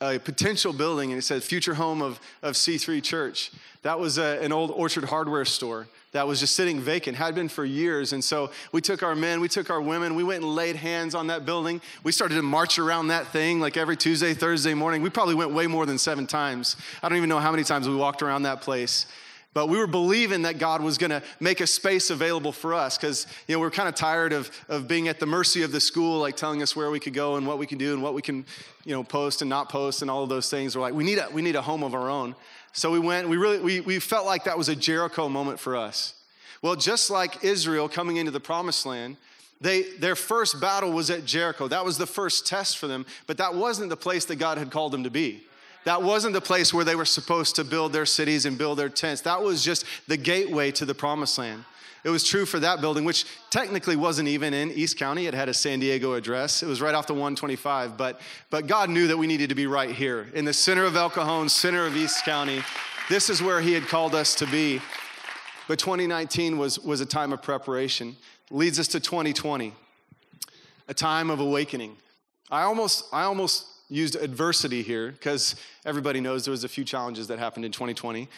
a 0.00 0.18
potential 0.18 0.72
building, 0.72 1.12
and 1.12 1.18
it 1.18 1.22
said 1.22 1.42
future 1.42 1.74
home 1.74 2.02
of, 2.02 2.20
of 2.42 2.54
C3 2.54 3.02
Church. 3.02 3.52
That 3.82 3.98
was 3.98 4.18
a, 4.18 4.38
an 4.42 4.52
old 4.52 4.70
Orchard 4.70 5.04
hardware 5.04 5.44
store 5.44 5.88
that 6.12 6.26
was 6.26 6.40
just 6.40 6.54
sitting 6.54 6.78
vacant, 6.78 7.16
had 7.16 7.34
been 7.34 7.48
for 7.48 7.64
years. 7.64 8.12
And 8.12 8.22
so 8.22 8.50
we 8.70 8.80
took 8.80 9.02
our 9.02 9.14
men, 9.14 9.40
we 9.40 9.48
took 9.48 9.70
our 9.70 9.80
women, 9.80 10.14
we 10.14 10.22
went 10.22 10.42
and 10.42 10.54
laid 10.54 10.76
hands 10.76 11.14
on 11.14 11.28
that 11.28 11.46
building. 11.46 11.80
We 12.04 12.12
started 12.12 12.34
to 12.34 12.42
march 12.42 12.78
around 12.78 13.08
that 13.08 13.28
thing 13.28 13.60
like 13.60 13.76
every 13.76 13.96
Tuesday, 13.96 14.34
Thursday 14.34 14.74
morning. 14.74 15.02
We 15.02 15.10
probably 15.10 15.34
went 15.34 15.52
way 15.52 15.66
more 15.66 15.86
than 15.86 15.98
seven 15.98 16.26
times. 16.26 16.76
I 17.02 17.08
don't 17.08 17.16
even 17.16 17.30
know 17.30 17.40
how 17.40 17.50
many 17.50 17.64
times 17.64 17.88
we 17.88 17.94
walked 17.96 18.22
around 18.22 18.42
that 18.42 18.60
place. 18.60 19.06
But 19.54 19.66
we 19.66 19.76
were 19.76 19.86
believing 19.86 20.42
that 20.42 20.58
God 20.58 20.80
was 20.80 20.96
going 20.96 21.10
to 21.10 21.22
make 21.38 21.60
a 21.60 21.66
space 21.66 22.08
available 22.08 22.52
for 22.52 22.72
us 22.72 22.96
because, 22.96 23.26
you 23.46 23.54
know, 23.54 23.60
we 23.60 23.66
are 23.66 23.70
kind 23.70 23.88
of 23.88 23.94
tired 23.94 24.32
of, 24.32 24.50
of 24.68 24.88
being 24.88 25.08
at 25.08 25.20
the 25.20 25.26
mercy 25.26 25.62
of 25.62 25.72
the 25.72 25.80
school, 25.80 26.20
like 26.20 26.36
telling 26.36 26.62
us 26.62 26.74
where 26.74 26.90
we 26.90 26.98
could 26.98 27.12
go 27.12 27.36
and 27.36 27.46
what 27.46 27.58
we 27.58 27.66
can 27.66 27.76
do 27.76 27.92
and 27.92 28.02
what 28.02 28.14
we 28.14 28.22
can, 28.22 28.46
you 28.84 28.94
know, 28.94 29.04
post 29.04 29.42
and 29.42 29.50
not 29.50 29.68
post 29.68 30.00
and 30.00 30.10
all 30.10 30.22
of 30.22 30.30
those 30.30 30.48
things. 30.48 30.74
We're 30.74 30.82
like, 30.82 30.94
we 30.94 31.04
need 31.04 31.18
a, 31.18 31.28
we 31.30 31.42
need 31.42 31.56
a 31.56 31.62
home 31.62 31.82
of 31.82 31.94
our 31.94 32.08
own. 32.08 32.34
So 32.72 32.90
we 32.90 32.98
went, 32.98 33.28
we 33.28 33.36
really, 33.36 33.58
we, 33.58 33.80
we 33.80 33.98
felt 33.98 34.24
like 34.24 34.44
that 34.44 34.56
was 34.56 34.70
a 34.70 34.76
Jericho 34.76 35.28
moment 35.28 35.60
for 35.60 35.76
us. 35.76 36.14
Well, 36.62 36.74
just 36.74 37.10
like 37.10 37.44
Israel 37.44 37.90
coming 37.90 38.16
into 38.16 38.30
the 38.30 38.40
promised 38.40 38.86
land, 38.86 39.18
they, 39.60 39.82
their 39.82 40.16
first 40.16 40.60
battle 40.60 40.92
was 40.92 41.10
at 41.10 41.26
Jericho. 41.26 41.68
That 41.68 41.84
was 41.84 41.98
the 41.98 42.06
first 42.06 42.46
test 42.46 42.78
for 42.78 42.86
them, 42.86 43.04
but 43.26 43.36
that 43.36 43.54
wasn't 43.54 43.90
the 43.90 43.96
place 43.96 44.24
that 44.26 44.36
God 44.36 44.56
had 44.56 44.70
called 44.70 44.92
them 44.92 45.04
to 45.04 45.10
be. 45.10 45.44
That 45.84 46.02
wasn't 46.02 46.34
the 46.34 46.40
place 46.40 46.72
where 46.72 46.84
they 46.84 46.94
were 46.94 47.04
supposed 47.04 47.56
to 47.56 47.64
build 47.64 47.92
their 47.92 48.06
cities 48.06 48.46
and 48.46 48.56
build 48.56 48.78
their 48.78 48.88
tents. 48.88 49.22
That 49.22 49.42
was 49.42 49.64
just 49.64 49.84
the 50.06 50.16
gateway 50.16 50.70
to 50.72 50.84
the 50.84 50.94
promised 50.94 51.38
land. 51.38 51.64
It 52.04 52.10
was 52.10 52.24
true 52.24 52.46
for 52.46 52.58
that 52.60 52.80
building, 52.80 53.04
which 53.04 53.26
technically 53.50 53.94
wasn't 53.94 54.28
even 54.28 54.54
in 54.54 54.72
East 54.72 54.98
County. 54.98 55.26
It 55.26 55.34
had 55.34 55.48
a 55.48 55.54
San 55.54 55.78
Diego 55.78 56.14
address. 56.14 56.62
It 56.62 56.66
was 56.66 56.80
right 56.80 56.94
off 56.94 57.06
the 57.06 57.14
125. 57.14 57.96
But, 57.96 58.20
but 58.50 58.66
God 58.66 58.90
knew 58.90 59.06
that 59.06 59.16
we 59.16 59.28
needed 59.28 59.50
to 59.50 59.54
be 59.54 59.68
right 59.68 59.90
here 59.90 60.28
in 60.34 60.44
the 60.44 60.52
center 60.52 60.84
of 60.84 60.96
El 60.96 61.10
Cajon, 61.10 61.48
center 61.48 61.86
of 61.86 61.96
East 61.96 62.24
County. 62.24 62.60
This 63.08 63.30
is 63.30 63.40
where 63.40 63.60
He 63.60 63.72
had 63.72 63.86
called 63.86 64.16
us 64.16 64.34
to 64.36 64.46
be. 64.46 64.80
But 65.68 65.78
2019 65.78 66.58
was, 66.58 66.78
was 66.80 67.00
a 67.00 67.06
time 67.06 67.32
of 67.32 67.40
preparation. 67.40 68.16
Leads 68.50 68.80
us 68.80 68.88
to 68.88 69.00
2020, 69.00 69.72
a 70.88 70.94
time 70.94 71.30
of 71.30 71.38
awakening. 71.38 71.96
I 72.50 72.62
almost, 72.62 73.04
I 73.12 73.22
almost 73.22 73.64
used 73.92 74.16
adversity 74.16 74.82
here 74.82 75.12
because 75.12 75.54
everybody 75.84 76.20
knows 76.20 76.44
there 76.44 76.52
was 76.52 76.64
a 76.64 76.68
few 76.68 76.84
challenges 76.84 77.28
that 77.28 77.38
happened 77.38 77.64
in 77.64 77.72
2020 77.72 78.28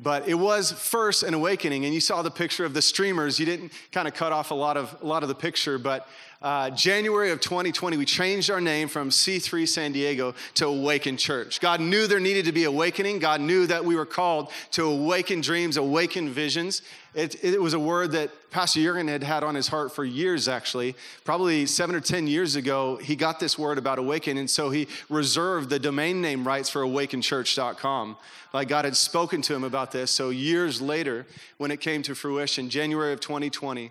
but 0.00 0.26
it 0.26 0.34
was 0.34 0.72
first 0.72 1.22
an 1.22 1.34
awakening 1.34 1.84
and 1.84 1.94
you 1.94 2.00
saw 2.00 2.20
the 2.20 2.30
picture 2.30 2.64
of 2.64 2.74
the 2.74 2.82
streamers. 2.82 3.38
You 3.38 3.46
didn't 3.46 3.72
kind 3.92 4.08
of 4.08 4.14
cut 4.14 4.32
off 4.32 4.50
a 4.50 4.54
lot 4.54 4.76
of 4.76 4.96
a 5.00 5.06
lot 5.06 5.22
of 5.22 5.28
the 5.28 5.34
picture 5.34 5.78
but 5.78 6.08
uh, 6.44 6.68
January 6.68 7.30
of 7.30 7.40
2020, 7.40 7.96
we 7.96 8.04
changed 8.04 8.50
our 8.50 8.60
name 8.60 8.86
from 8.86 9.08
C3 9.08 9.66
San 9.66 9.92
Diego 9.92 10.34
to 10.56 10.66
Awaken 10.66 11.16
Church. 11.16 11.58
God 11.58 11.80
knew 11.80 12.06
there 12.06 12.20
needed 12.20 12.44
to 12.44 12.52
be 12.52 12.64
awakening. 12.64 13.18
God 13.18 13.40
knew 13.40 13.66
that 13.66 13.82
we 13.82 13.96
were 13.96 14.04
called 14.04 14.52
to 14.72 14.84
awaken 14.84 15.40
dreams, 15.40 15.78
awaken 15.78 16.28
visions. 16.28 16.82
It, 17.14 17.42
it 17.42 17.62
was 17.62 17.72
a 17.72 17.78
word 17.78 18.12
that 18.12 18.30
Pastor 18.50 18.82
Jurgen 18.82 19.08
had 19.08 19.22
had 19.22 19.42
on 19.42 19.54
his 19.54 19.68
heart 19.68 19.94
for 19.94 20.04
years, 20.04 20.46
actually. 20.46 20.96
Probably 21.24 21.64
seven 21.64 21.96
or 21.96 22.00
10 22.00 22.26
years 22.26 22.56
ago, 22.56 22.96
he 22.96 23.16
got 23.16 23.40
this 23.40 23.58
word 23.58 23.78
about 23.78 23.98
awaken, 23.98 24.36
and 24.36 24.50
so 24.50 24.68
he 24.68 24.86
reserved 25.08 25.70
the 25.70 25.78
domain 25.78 26.20
name 26.20 26.46
rights 26.46 26.68
for 26.68 26.82
awakenchurch.com. 26.82 28.18
Like 28.52 28.68
God 28.68 28.84
had 28.84 28.96
spoken 28.96 29.40
to 29.42 29.54
him 29.54 29.64
about 29.64 29.92
this. 29.92 30.10
So 30.10 30.28
years 30.28 30.82
later, 30.82 31.24
when 31.56 31.70
it 31.70 31.80
came 31.80 32.02
to 32.02 32.14
fruition, 32.14 32.68
January 32.68 33.14
of 33.14 33.20
2020, 33.20 33.90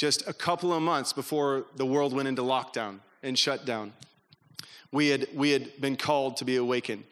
just 0.00 0.26
a 0.26 0.32
couple 0.32 0.72
of 0.72 0.80
months 0.80 1.12
before 1.12 1.66
the 1.76 1.84
world 1.84 2.14
went 2.14 2.26
into 2.26 2.40
lockdown 2.40 3.00
and 3.22 3.38
shutdown. 3.38 3.92
We 4.92 5.08
had, 5.08 5.28
we 5.34 5.50
had 5.50 5.78
been 5.78 5.96
called 5.96 6.38
to 6.38 6.46
be 6.46 6.56
awakened. 6.56 7.04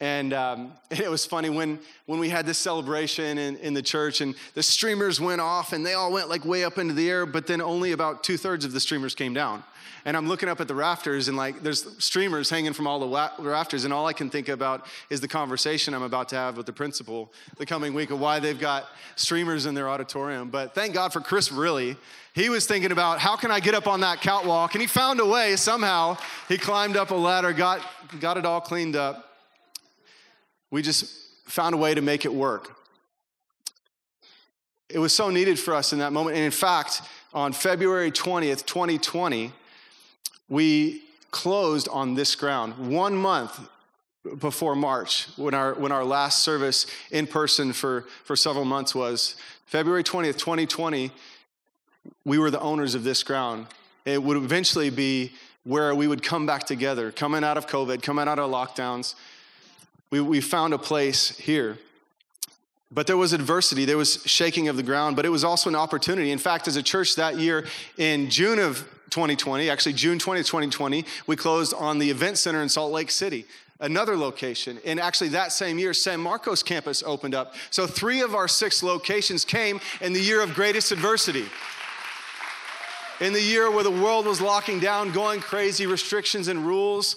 And, 0.00 0.32
um, 0.32 0.72
it 0.90 1.10
was 1.10 1.26
funny 1.26 1.50
when, 1.50 1.78
when 2.06 2.18
we 2.18 2.28
had 2.28 2.46
this 2.46 2.58
celebration 2.58 3.38
in, 3.38 3.56
in 3.56 3.74
the 3.74 3.82
church 3.82 4.20
and 4.20 4.34
the 4.54 4.62
streamers 4.62 5.20
went 5.20 5.40
off 5.40 5.72
and 5.72 5.84
they 5.84 5.94
all 5.94 6.12
went 6.12 6.28
like 6.28 6.44
way 6.44 6.64
up 6.64 6.78
into 6.78 6.94
the 6.94 7.08
air, 7.08 7.26
but 7.26 7.46
then 7.46 7.60
only 7.60 7.92
about 7.92 8.24
two 8.24 8.36
thirds 8.36 8.64
of 8.64 8.72
the 8.72 8.80
streamers 8.80 9.14
came 9.14 9.34
down. 9.34 9.62
And 10.06 10.16
I'm 10.16 10.26
looking 10.26 10.48
up 10.48 10.62
at 10.62 10.68
the 10.68 10.74
rafters 10.74 11.28
and 11.28 11.36
like 11.36 11.62
there's 11.62 11.86
streamers 12.02 12.48
hanging 12.48 12.72
from 12.72 12.86
all 12.86 13.00
the 13.00 13.30
rafters, 13.38 13.84
and 13.84 13.92
all 13.92 14.06
I 14.06 14.14
can 14.14 14.30
think 14.30 14.48
about 14.48 14.86
is 15.10 15.20
the 15.20 15.28
conversation 15.28 15.92
I'm 15.92 16.02
about 16.02 16.30
to 16.30 16.36
have 16.36 16.56
with 16.56 16.64
the 16.64 16.72
principal 16.72 17.30
the 17.58 17.66
coming 17.66 17.92
week 17.92 18.10
of 18.10 18.18
why 18.18 18.40
they've 18.40 18.58
got 18.58 18.86
streamers 19.16 19.66
in 19.66 19.74
their 19.74 19.90
auditorium. 19.90 20.48
But 20.48 20.74
thank 20.74 20.94
God 20.94 21.12
for 21.12 21.20
Chris 21.20 21.52
really. 21.52 21.98
He 22.32 22.48
was 22.48 22.66
thinking 22.66 22.92
about 22.92 23.18
how 23.18 23.36
can 23.36 23.50
I 23.50 23.60
get 23.60 23.74
up 23.74 23.86
on 23.86 24.00
that 24.00 24.22
catwalk, 24.22 24.74
and 24.74 24.80
he 24.80 24.86
found 24.86 25.20
a 25.20 25.26
way 25.26 25.56
somehow. 25.56 26.16
He 26.48 26.56
climbed 26.56 26.96
up 26.96 27.10
a 27.10 27.14
ladder, 27.14 27.52
got, 27.52 27.82
got 28.20 28.38
it 28.38 28.46
all 28.46 28.60
cleaned 28.60 28.96
up 28.96 29.29
we 30.70 30.82
just 30.82 31.04
found 31.46 31.74
a 31.74 31.78
way 31.78 31.94
to 31.94 32.00
make 32.00 32.24
it 32.24 32.32
work. 32.32 32.76
It 34.88 34.98
was 34.98 35.12
so 35.12 35.30
needed 35.30 35.58
for 35.58 35.74
us 35.74 35.92
in 35.92 36.00
that 36.00 36.12
moment. 36.12 36.36
And 36.36 36.44
in 36.44 36.50
fact, 36.50 37.02
on 37.32 37.52
February 37.52 38.10
20th, 38.10 38.66
2020, 38.66 39.52
we 40.48 41.02
closed 41.30 41.88
on 41.88 42.14
this 42.14 42.34
ground 42.34 42.90
one 42.90 43.14
month 43.14 43.68
before 44.38 44.76
March 44.76 45.28
when 45.36 45.54
our, 45.54 45.74
when 45.74 45.92
our 45.92 46.04
last 46.04 46.40
service 46.40 46.86
in 47.10 47.26
person 47.26 47.72
for, 47.72 48.02
for 48.24 48.36
several 48.36 48.64
months 48.64 48.94
was. 48.94 49.36
February 49.66 50.02
20th, 50.02 50.36
2020, 50.36 51.12
we 52.24 52.38
were 52.38 52.50
the 52.50 52.60
owners 52.60 52.94
of 52.94 53.04
this 53.04 53.22
ground. 53.22 53.66
It 54.04 54.22
would 54.22 54.36
eventually 54.36 54.90
be 54.90 55.32
where 55.64 55.94
we 55.94 56.08
would 56.08 56.22
come 56.22 56.46
back 56.46 56.64
together, 56.64 57.12
coming 57.12 57.44
out 57.44 57.56
of 57.56 57.66
COVID, 57.66 58.02
coming 58.02 58.26
out 58.26 58.38
of 58.38 58.50
lockdowns, 58.50 59.14
we, 60.10 60.20
we 60.20 60.40
found 60.40 60.74
a 60.74 60.78
place 60.78 61.36
here. 61.38 61.78
But 62.92 63.06
there 63.06 63.16
was 63.16 63.32
adversity, 63.32 63.84
there 63.84 63.96
was 63.96 64.22
shaking 64.26 64.66
of 64.66 64.76
the 64.76 64.82
ground, 64.82 65.14
but 65.14 65.24
it 65.24 65.28
was 65.28 65.44
also 65.44 65.70
an 65.70 65.76
opportunity. 65.76 66.32
In 66.32 66.38
fact, 66.38 66.66
as 66.66 66.74
a 66.74 66.82
church 66.82 67.14
that 67.16 67.38
year 67.38 67.66
in 67.96 68.28
June 68.30 68.58
of 68.58 68.78
2020, 69.10 69.70
actually 69.70 69.92
June 69.92 70.18
20, 70.18 70.42
2020, 70.42 71.04
we 71.28 71.36
closed 71.36 71.72
on 71.74 72.00
the 72.00 72.10
event 72.10 72.36
center 72.36 72.60
in 72.62 72.68
Salt 72.68 72.90
Lake 72.90 73.12
City, 73.12 73.44
another 73.78 74.16
location. 74.16 74.80
And 74.84 74.98
actually, 74.98 75.28
that 75.28 75.52
same 75.52 75.78
year, 75.78 75.94
San 75.94 76.18
Marcos 76.18 76.64
campus 76.64 77.04
opened 77.04 77.34
up. 77.34 77.54
So, 77.70 77.86
three 77.86 78.22
of 78.22 78.34
our 78.34 78.48
six 78.48 78.82
locations 78.82 79.44
came 79.44 79.80
in 80.00 80.12
the 80.12 80.20
year 80.20 80.42
of 80.42 80.54
greatest 80.54 80.90
adversity. 80.90 81.46
In 83.20 83.32
the 83.32 83.42
year 83.42 83.70
where 83.70 83.84
the 83.84 83.90
world 83.90 84.26
was 84.26 84.40
locking 84.40 84.80
down, 84.80 85.12
going 85.12 85.40
crazy, 85.40 85.86
restrictions 85.86 86.48
and 86.48 86.66
rules 86.66 87.16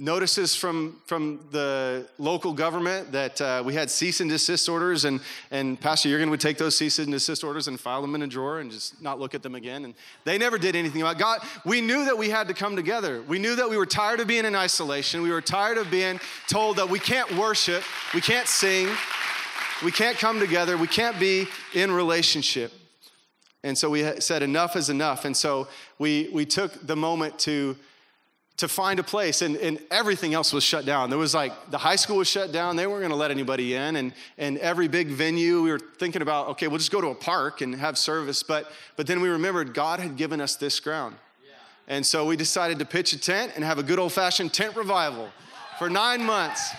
notices 0.00 0.56
from, 0.56 0.96
from 1.04 1.38
the 1.50 2.08
local 2.16 2.54
government 2.54 3.12
that 3.12 3.38
uh, 3.38 3.62
we 3.64 3.74
had 3.74 3.90
cease 3.90 4.20
and 4.20 4.30
desist 4.30 4.66
orders, 4.66 5.04
and, 5.04 5.20
and 5.50 5.78
Pastor 5.78 6.08
Jurgen 6.08 6.30
would 6.30 6.40
take 6.40 6.56
those 6.56 6.74
cease 6.74 6.98
and 6.98 7.12
desist 7.12 7.44
orders 7.44 7.68
and 7.68 7.78
file 7.78 8.00
them 8.00 8.14
in 8.14 8.22
a 8.22 8.26
drawer 8.26 8.60
and 8.60 8.70
just 8.70 9.00
not 9.02 9.20
look 9.20 9.34
at 9.34 9.42
them 9.42 9.54
again. 9.54 9.84
And 9.84 9.94
they 10.24 10.38
never 10.38 10.56
did 10.56 10.74
anything 10.74 11.02
about 11.02 11.18
God. 11.18 11.40
We 11.66 11.82
knew 11.82 12.06
that 12.06 12.16
we 12.16 12.30
had 12.30 12.48
to 12.48 12.54
come 12.54 12.76
together. 12.76 13.22
We 13.28 13.38
knew 13.38 13.54
that 13.56 13.68
we 13.68 13.76
were 13.76 13.84
tired 13.84 14.20
of 14.20 14.26
being 14.26 14.46
in 14.46 14.56
isolation. 14.56 15.20
We 15.20 15.30
were 15.30 15.42
tired 15.42 15.76
of 15.76 15.90
being 15.90 16.18
told 16.48 16.78
that 16.78 16.88
we 16.88 16.98
can't 16.98 17.30
worship, 17.36 17.84
we 18.14 18.22
can't 18.22 18.48
sing, 18.48 18.88
we 19.84 19.92
can't 19.92 20.16
come 20.16 20.40
together, 20.40 20.78
we 20.78 20.86
can't 20.86 21.20
be 21.20 21.46
in 21.74 21.92
relationship. 21.92 22.72
And 23.62 23.76
so 23.76 23.90
we 23.90 24.18
said, 24.20 24.42
enough 24.42 24.76
is 24.76 24.88
enough. 24.88 25.26
And 25.26 25.36
so 25.36 25.68
we, 25.98 26.30
we 26.32 26.46
took 26.46 26.86
the 26.86 26.96
moment 26.96 27.38
to 27.40 27.76
to 28.60 28.68
find 28.68 29.00
a 29.00 29.02
place 29.02 29.40
and, 29.40 29.56
and 29.56 29.80
everything 29.90 30.34
else 30.34 30.52
was 30.52 30.62
shut 30.62 30.84
down. 30.84 31.08
There 31.08 31.18
was 31.18 31.32
like 31.32 31.70
the 31.70 31.78
high 31.78 31.96
school 31.96 32.18
was 32.18 32.28
shut 32.28 32.52
down. 32.52 32.76
They 32.76 32.86
weren't 32.86 33.00
going 33.00 33.10
to 33.10 33.16
let 33.16 33.30
anybody 33.30 33.74
in 33.74 33.96
and, 33.96 34.12
and 34.36 34.58
every 34.58 34.86
big 34.86 35.08
venue 35.08 35.62
we 35.62 35.70
were 35.70 35.78
thinking 35.78 36.20
about 36.20 36.48
okay 36.48 36.68
we'll 36.68 36.76
just 36.76 36.92
go 36.92 37.00
to 37.00 37.06
a 37.06 37.14
park 37.14 37.62
and 37.62 37.74
have 37.74 37.96
service 37.96 38.42
but 38.42 38.70
but 38.96 39.06
then 39.06 39.22
we 39.22 39.30
remembered 39.30 39.72
god 39.72 39.98
had 39.98 40.16
given 40.16 40.42
us 40.42 40.56
this 40.56 40.78
ground. 40.78 41.16
And 41.88 42.04
so 42.04 42.26
we 42.26 42.36
decided 42.36 42.78
to 42.80 42.84
pitch 42.84 43.14
a 43.14 43.18
tent 43.18 43.52
and 43.56 43.64
have 43.64 43.78
a 43.78 43.82
good 43.82 43.98
old-fashioned 43.98 44.52
tent 44.52 44.76
revival 44.76 45.30
for 45.78 45.88
nine 45.88 46.22
months. 46.22 46.70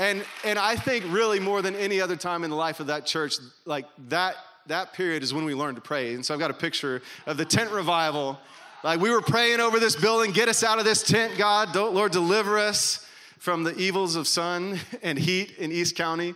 And 0.00 0.24
and 0.44 0.58
i 0.58 0.74
think 0.74 1.04
really 1.08 1.38
more 1.38 1.62
than 1.62 1.76
any 1.76 2.00
other 2.00 2.16
time 2.16 2.42
in 2.42 2.50
the 2.50 2.56
life 2.56 2.80
of 2.80 2.88
that 2.88 3.06
church 3.06 3.34
like 3.64 3.86
that 4.08 4.34
that 4.66 4.92
period 4.92 5.22
is 5.22 5.32
when 5.32 5.44
we 5.44 5.54
learned 5.54 5.76
to 5.76 5.82
pray. 5.82 6.14
And 6.14 6.26
so 6.26 6.34
i've 6.34 6.40
got 6.40 6.50
a 6.50 6.54
picture 6.68 7.00
of 7.26 7.36
the 7.36 7.44
tent 7.44 7.70
revival 7.70 8.40
like 8.82 9.00
we 9.00 9.10
were 9.10 9.20
praying 9.20 9.60
over 9.60 9.78
this 9.78 9.94
building, 9.94 10.32
get 10.32 10.48
us 10.48 10.64
out 10.64 10.78
of 10.78 10.84
this 10.84 11.02
tent, 11.02 11.38
God. 11.38 11.72
Don't, 11.72 11.94
Lord, 11.94 12.12
deliver 12.12 12.58
us 12.58 13.06
from 13.38 13.62
the 13.62 13.74
evils 13.76 14.16
of 14.16 14.26
sun 14.26 14.78
and 15.02 15.18
heat 15.18 15.56
in 15.58 15.70
East 15.70 15.96
County. 15.96 16.34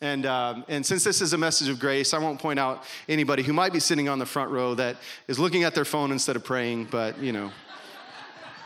And, 0.00 0.26
um, 0.26 0.64
and 0.68 0.84
since 0.84 1.04
this 1.04 1.20
is 1.20 1.32
a 1.32 1.38
message 1.38 1.68
of 1.68 1.78
grace, 1.78 2.12
I 2.12 2.18
won't 2.18 2.40
point 2.40 2.58
out 2.58 2.84
anybody 3.08 3.44
who 3.44 3.52
might 3.52 3.72
be 3.72 3.80
sitting 3.80 4.08
on 4.08 4.18
the 4.18 4.26
front 4.26 4.50
row 4.50 4.74
that 4.74 4.96
is 5.28 5.38
looking 5.38 5.62
at 5.62 5.74
their 5.74 5.84
phone 5.84 6.10
instead 6.10 6.34
of 6.34 6.44
praying, 6.44 6.88
but 6.90 7.18
you 7.18 7.32
know. 7.32 7.52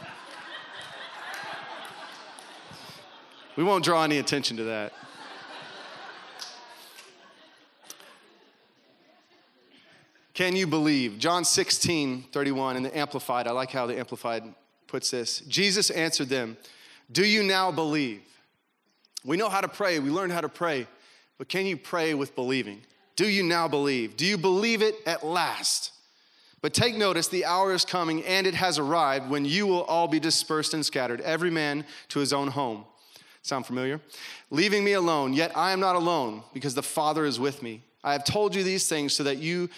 we 3.57 3.65
won't 3.65 3.85
draw 3.85 4.03
any 4.03 4.19
attention 4.19 4.57
to 4.57 4.65
that. 4.65 4.93
Can 10.37 10.55
you 10.55 10.67
believe? 10.67 11.19
John 11.19 11.47
16, 11.47 12.25
31 12.31 12.77
in 12.77 12.83
the 12.83 12.95
Amplified. 12.95 13.47
I 13.47 13.53
like 13.53 13.71
how 13.71 13.87
the 13.87 13.99
Amplified 13.99 14.43
puts 14.87 15.11
this. 15.11 15.41
Jesus 15.41 15.89
answered 15.89 16.29
them, 16.29 16.59
Do 17.11 17.25
you 17.25 17.43
now 17.43 17.73
believe? 17.73 18.21
We 19.25 19.39
know 19.39 19.49
how 19.49 19.63
to 19.63 19.69
pray, 19.69 19.99
we 19.99 20.11
learned 20.11 20.33
how 20.33 20.43
to 20.43 20.51
pray, 20.51 20.89
but 21.39 21.49
can 21.49 21.65
you 21.65 21.79
pray 21.79 22.13
with 22.13 22.37
believing? 22.37 22.83
Do 23.17 23.27
you 23.27 23.45
now 23.45 23.67
believe? 23.67 24.19
Do 24.19 24.27
you 24.27 24.37
believe 24.37 24.83
it 24.83 24.97
at 25.07 25.25
last? 25.25 25.93
But 26.61 26.75
take 26.75 26.97
notice, 26.97 27.29
the 27.29 27.47
hour 27.47 27.73
is 27.73 27.87
coming 27.87 28.23
and 28.27 28.47
it 28.47 28.55
has 28.55 28.79
arrived 28.79 29.31
when 29.31 29.47
you 29.47 29.67
will 29.67 29.85
all 29.85 30.07
be 30.07 30.21
dispersed 30.21 30.75
and 30.75 30.85
scattered, 30.85 31.23
every 31.23 31.51
man 31.51 31.87
to 32.11 32.19
his 32.19 32.35
own 32.35 32.49
home. 32.49 32.85
Sound 33.41 33.65
familiar? 33.65 34.03
Leaving 34.51 34.85
me 34.85 34.93
alone, 34.93 35.33
yet 35.33 35.57
I 35.57 35.73
am 35.73 35.81
not 35.81 35.97
alone 35.97 36.43
because 36.53 36.75
the 36.75 36.83
Father 36.83 37.25
is 37.25 37.41
with 37.41 37.63
me. 37.63 37.85
I 38.07 38.13
have 38.13 38.25
told 38.25 38.55
you 38.55 38.63
these 38.63 38.89
things 38.89 39.15
so 39.15 39.25
that 39.25 39.39
you 39.39 39.69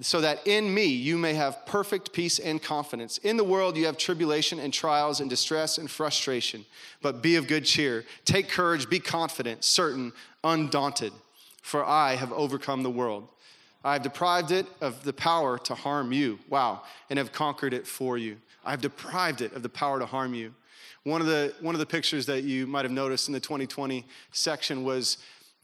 so 0.00 0.20
that 0.20 0.46
in 0.46 0.72
me 0.72 0.86
you 0.86 1.18
may 1.18 1.34
have 1.34 1.66
perfect 1.66 2.12
peace 2.12 2.38
and 2.38 2.62
confidence. 2.62 3.18
In 3.18 3.36
the 3.36 3.44
world 3.44 3.76
you 3.76 3.86
have 3.86 3.98
tribulation 3.98 4.60
and 4.60 4.72
trials 4.72 5.20
and 5.20 5.28
distress 5.28 5.78
and 5.78 5.90
frustration, 5.90 6.64
but 7.02 7.22
be 7.22 7.36
of 7.36 7.48
good 7.48 7.64
cheer. 7.64 8.04
Take 8.24 8.48
courage, 8.48 8.88
be 8.88 9.00
confident, 9.00 9.64
certain, 9.64 10.12
undaunted, 10.44 11.12
for 11.62 11.84
I 11.84 12.14
have 12.14 12.32
overcome 12.32 12.82
the 12.82 12.90
world. 12.90 13.28
I 13.84 13.94
have 13.94 14.02
deprived 14.02 14.50
it 14.50 14.66
of 14.80 15.02
the 15.04 15.12
power 15.12 15.58
to 15.58 15.74
harm 15.74 16.12
you. 16.12 16.38
Wow, 16.48 16.82
and 17.10 17.18
have 17.18 17.32
conquered 17.32 17.74
it 17.74 17.86
for 17.86 18.18
you. 18.18 18.36
I 18.64 18.70
have 18.70 18.80
deprived 18.80 19.40
it 19.40 19.52
of 19.52 19.62
the 19.62 19.68
power 19.68 19.98
to 19.98 20.06
harm 20.06 20.34
you. 20.34 20.54
One 21.04 21.20
of 21.20 21.26
the, 21.26 21.54
one 21.60 21.74
of 21.74 21.78
the 21.78 21.86
pictures 21.86 22.26
that 22.26 22.42
you 22.42 22.66
might 22.66 22.84
have 22.84 22.92
noticed 22.92 23.28
in 23.28 23.34
the 23.34 23.40
2020 23.40 24.04
section 24.32 24.84
was 24.84 25.18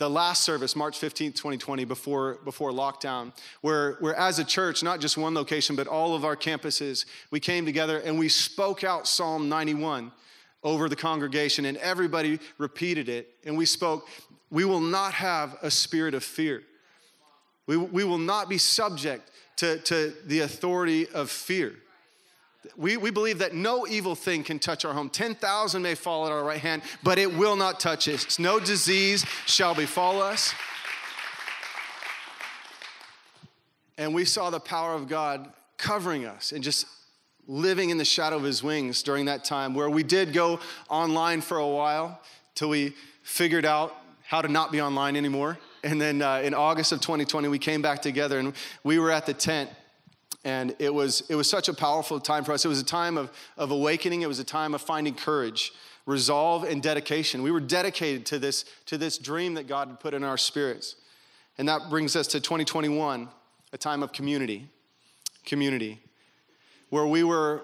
the 0.05 0.11
last 0.11 0.45
service, 0.45 0.77
March 0.77 1.01
15th, 1.01 1.35
2020, 1.35 1.87
before, 1.87 2.35
before 2.45 2.73
lockdown, 2.73 3.33
where, 3.63 3.95
where 4.01 4.15
as 4.17 4.39
a 4.39 4.45
church, 4.45 4.83
not 4.83 5.01
just 5.01 5.17
one 5.17 5.33
location, 5.33 5.77
but 5.77 5.87
all 5.87 6.15
of 6.15 6.27
our 6.27 6.37
campuses, 6.37 7.07
we 7.31 7.41
came 7.41 7.65
together 7.65 8.01
and 8.01 8.19
we 8.19 8.29
spoke 8.29 8.85
out 8.85 9.09
Psalm 9.09 9.49
91 9.49 10.13
over 10.63 10.91
the 10.91 10.97
congregation, 10.97 11.65
and 11.65 11.79
everybody 11.79 12.39
repeated 12.59 13.09
it. 13.09 13.31
And 13.47 13.57
we 13.57 13.65
spoke, 13.65 14.07
We 14.51 14.67
will 14.67 14.81
not 14.81 15.15
have 15.15 15.57
a 15.63 15.71
spirit 15.71 16.13
of 16.13 16.23
fear. 16.23 16.63
We, 17.67 17.79
we 17.79 18.05
will 18.05 18.19
not 18.19 18.51
be 18.51 18.59
subject 18.59 19.31
to, 19.57 19.79
to 19.79 20.13
the 20.27 20.41
authority 20.41 21.09
of 21.09 21.31
fear. 21.31 21.77
We, 22.77 22.97
we 22.97 23.11
believe 23.11 23.39
that 23.39 23.55
no 23.55 23.87
evil 23.87 24.15
thing 24.15 24.43
can 24.43 24.59
touch 24.59 24.85
our 24.85 24.93
home. 24.93 25.11
10,000 25.11 25.83
may 25.83 25.95
fall 25.95 26.27
at 26.27 26.33
our 26.33 26.43
right 26.43 26.61
hand, 26.61 26.83
but 27.03 27.19
it 27.19 27.33
will 27.35 27.57
not 27.57 27.79
touch 27.81 28.09
us. 28.09 28.39
No 28.39 28.59
disease 28.59 29.25
shall 29.47 29.75
befall 29.75 30.23
us. 30.23 30.55
And 33.97 34.15
we 34.15 34.25
saw 34.25 34.51
the 34.51 34.61
power 34.61 34.95
of 34.95 35.09
God 35.09 35.53
covering 35.77 36.25
us 36.25 36.53
and 36.53 36.65
just 36.65 36.87
living 37.47 37.91
in 37.91 37.99
the 37.99 38.05
shadow 38.05 38.37
of 38.37 38.43
his 38.43 38.63
wings 38.63 39.03
during 39.03 39.27
that 39.27 39.45
time 39.45 39.75
where 39.75 39.91
we 39.91 40.03
did 40.03 40.33
go 40.33 40.59
online 40.89 41.41
for 41.41 41.59
a 41.59 41.67
while 41.67 42.21
till 42.55 42.71
we 42.71 42.95
figured 43.23 43.65
out 43.65 43.95
how 44.25 44.41
to 44.41 44.49
not 44.49 44.73
be 44.73 44.81
online 44.81 45.17
anymore. 45.17 45.59
And 45.83 46.01
then 46.01 46.23
uh, 46.23 46.41
in 46.43 46.55
August 46.55 46.93
of 46.93 47.01
2020, 47.01 47.49
we 47.49 47.59
came 47.59 47.83
back 47.83 48.01
together 48.01 48.39
and 48.39 48.55
we 48.83 48.99
were 48.99 49.11
at 49.11 49.27
the 49.27 49.35
tent 49.35 49.71
and 50.45 50.75
it 50.79 50.93
was, 50.93 51.23
it 51.29 51.35
was 51.35 51.49
such 51.49 51.69
a 51.69 51.75
powerful 51.75 52.21
time 52.21 52.45
for 52.45 52.53
us. 52.53 52.65
It 52.65 52.69
was 52.69 52.81
a 52.81 52.85
time 52.85 53.17
of, 53.17 53.33
of 53.57 53.71
awakening, 53.71 54.23
it 54.23 54.29
was 54.29 54.39
a 54.39 54.45
time 54.45 54.75
of 54.75 54.83
finding 54.83 55.15
courage, 55.15 55.73
resolve, 56.07 56.65
and 56.65 56.83
dedication. 56.83 57.43
We 57.43 57.51
were 57.51 57.61
dedicated 57.61 58.27
to 58.27 58.39
this, 58.39 58.65
to 58.87 58.99
this 58.99 59.17
dream 59.17 59.55
that 59.55 59.67
God 59.67 59.89
had 59.89 60.01
put 60.01 60.13
in 60.13 60.23
our 60.23 60.37
spirits. 60.37 60.97
And 61.57 61.69
that 61.69 61.89
brings 61.89 62.15
us 62.15 62.27
to 62.29 62.41
2021, 62.41 63.29
a 63.73 63.79
time 63.79 64.03
of 64.03 64.13
community. 64.13 64.69
Community. 65.47 66.01
Where 66.91 67.07
we 67.07 67.25
were 67.25 67.63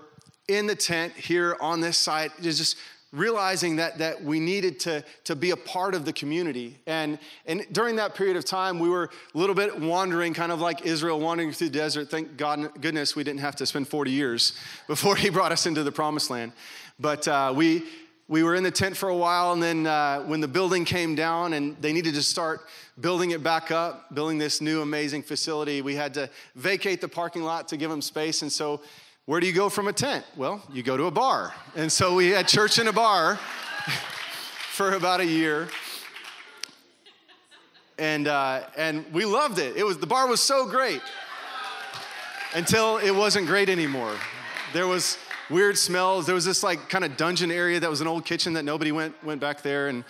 in 0.49 0.67
the 0.67 0.75
tent 0.75 1.13
here 1.13 1.57
on 1.61 1.81
this 1.81 1.99
site, 1.99 2.31
just 2.41 2.77
realizing 3.13 3.77
that, 3.77 3.99
that 3.99 4.23
we 4.23 4.39
needed 4.39 4.79
to, 4.81 5.05
to 5.25 5.35
be 5.35 5.51
a 5.51 5.57
part 5.57 5.95
of 5.95 6.05
the 6.05 6.13
community. 6.13 6.79
And, 6.87 7.19
and 7.45 7.67
during 7.73 7.97
that 7.97 8.15
period 8.15 8.37
of 8.37 8.45
time, 8.45 8.79
we 8.79 8.89
were 8.89 9.11
a 9.35 9.39
little 9.39 9.57
bit 9.57 9.81
wandering, 9.81 10.33
kind 10.33 10.53
of 10.53 10.61
like 10.61 10.87
Israel 10.87 11.19
wandering 11.19 11.51
through 11.53 11.71
the 11.71 11.79
desert. 11.79 12.09
Thank 12.09 12.37
God, 12.37 12.81
goodness 12.81 13.17
we 13.17 13.25
didn't 13.25 13.41
have 13.41 13.57
to 13.57 13.67
spend 13.67 13.89
40 13.89 14.13
years 14.13 14.53
before 14.87 15.17
He 15.17 15.29
brought 15.29 15.51
us 15.51 15.67
into 15.67 15.83
the 15.83 15.93
promised 15.93 16.31
land. 16.31 16.53
But 17.01 17.27
uh, 17.27 17.53
we, 17.57 17.85
we 18.29 18.45
were 18.45 18.55
in 18.55 18.63
the 18.63 18.71
tent 18.71 18.97
for 18.97 19.09
a 19.09 19.17
while, 19.17 19.53
and 19.53 19.63
then 19.63 19.87
uh, 19.89 20.21
when 20.21 20.41
the 20.41 20.49
building 20.49 20.85
came 20.85 21.17
down 21.17 21.55
and 21.55 21.77
they 21.83 21.93
needed 21.93 22.15
to 22.15 22.23
start 22.23 22.61
building 23.01 23.33
it 23.33 23.43
back 23.43 23.73
up, 23.73 24.15
building 24.15 24.39
this 24.39 24.61
new 24.61 24.83
amazing 24.83 25.23
facility, 25.23 25.83
we 25.83 25.97
had 25.97 26.15
to 26.15 26.31
vacate 26.55 27.01
the 27.01 27.09
parking 27.09 27.43
lot 27.43 27.67
to 27.69 27.77
give 27.77 27.91
them 27.91 28.03
space. 28.03 28.43
And 28.43 28.53
so 28.53 28.83
where 29.27 29.41
do 29.41 29.47
you 29.47 29.53
go 29.53 29.69
from 29.69 29.89
a 29.89 29.93
tent? 29.93 30.25
Well, 30.37 30.63
you 30.73 30.83
go 30.83 30.97
to 30.97 31.05
a 31.05 31.11
bar. 31.11 31.55
And 31.77 31.91
so 31.91 32.15
we 32.15 32.31
had 32.31 32.49
church 32.49 32.79
in 32.79 32.89
a 32.89 32.93
bar 32.93 33.37
for 34.73 34.93
about 34.93 35.21
a 35.21 35.27
year. 35.27 35.69
And, 37.99 38.29
uh, 38.29 38.63
and 38.77 39.05
we 39.13 39.25
loved 39.25 39.59
it. 39.59 39.77
It 39.77 39.85
was, 39.85 39.99
the 39.99 40.07
bar 40.07 40.27
was 40.27 40.41
so 40.41 40.67
great 40.67 41.03
until 42.55 42.97
it 42.97 43.11
wasn't 43.11 43.47
great 43.47 43.69
anymore. 43.69 44.15
There 44.73 44.87
was 44.87 45.19
weird 45.51 45.77
smells. 45.77 46.27
There 46.27 46.35
was 46.35 46.45
this 46.45 46.63
like 46.63 46.89
kind 46.89 47.05
of 47.05 47.17
dungeon 47.17 47.51
area 47.51 47.79
that 47.79 47.91
was 47.91 48.01
an 48.01 48.07
old 48.07 48.25
kitchen 48.25 48.55
that 48.55 48.65
nobody 48.65 48.91
went, 48.91 49.23
went 49.23 49.41
back 49.41 49.63
there 49.63 49.89
and 49.89 50.05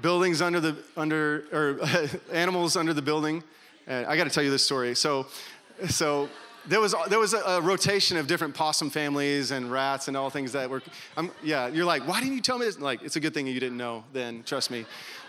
buildings 0.00 0.40
under 0.40 0.60
the, 0.60 0.76
under, 0.96 1.44
or 1.52 1.80
animals 2.32 2.76
under 2.76 2.94
the 2.94 3.02
building. 3.02 3.44
And 3.86 4.06
I 4.06 4.16
got 4.16 4.24
to 4.24 4.30
tell 4.30 4.42
you 4.42 4.50
this 4.50 4.64
story. 4.64 4.94
So, 4.96 5.26
so 5.88 6.28
there 6.68 6.80
was, 6.80 6.94
there 7.08 7.18
was 7.18 7.32
a, 7.32 7.38
a, 7.38 7.60
rotation 7.60 8.16
of 8.16 8.26
different 8.26 8.54
possum 8.54 8.90
families 8.90 9.50
and 9.50 9.70
rats 9.70 10.08
and 10.08 10.16
all 10.16 10.30
things 10.30 10.52
that 10.52 10.68
were, 10.68 10.82
I'm, 11.16 11.30
yeah, 11.42 11.68
you're 11.68 11.84
like, 11.84 12.06
why 12.06 12.20
didn't 12.20 12.34
you 12.34 12.40
tell 12.40 12.58
me 12.58 12.66
this? 12.66 12.78
Like, 12.78 13.02
it's 13.02 13.16
a 13.16 13.20
good 13.20 13.34
thing 13.34 13.46
you 13.46 13.60
didn't 13.60 13.78
know 13.78 14.04
then, 14.12 14.42
trust 14.44 14.70
me. 14.70 14.84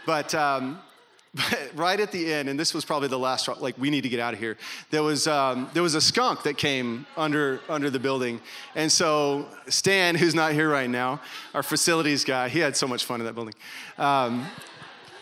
But, 0.06 0.34
um, 0.34 0.80
but 1.36 1.72
right 1.76 2.00
at 2.00 2.12
the 2.12 2.34
end, 2.34 2.50
and 2.50 2.60
this 2.60 2.74
was 2.74 2.86
probably 2.86 3.10
the 3.10 3.20
last, 3.20 3.48
like, 3.60 3.78
we 3.78 3.90
need 3.90 4.02
to 4.02 4.10
get 4.10 4.20
out 4.20 4.34
of 4.34 4.40
here. 4.40 4.58
There 4.90 5.04
was, 5.04 5.28
um, 5.28 5.70
there 5.74 5.84
was 5.84 5.96
a 5.96 6.02
skunk 6.02 6.44
that 6.44 6.58
came 6.58 7.06
under, 7.16 7.62
under 7.70 7.90
the 7.90 8.00
building. 8.00 8.42
And 8.76 8.92
so 8.92 9.48
Stan, 9.68 10.16
who's 10.16 10.34
not 10.34 10.54
here 10.54 10.70
right 10.70 10.90
now, 10.90 11.22
our 11.54 11.64
facilities 11.64 12.24
guy, 12.24 12.50
he 12.50 12.60
had 12.60 12.76
so 12.76 12.88
much 12.88 13.06
fun 13.06 13.20
in 13.22 13.26
that 13.26 13.36
building. 13.36 13.56
Um, 13.98 14.48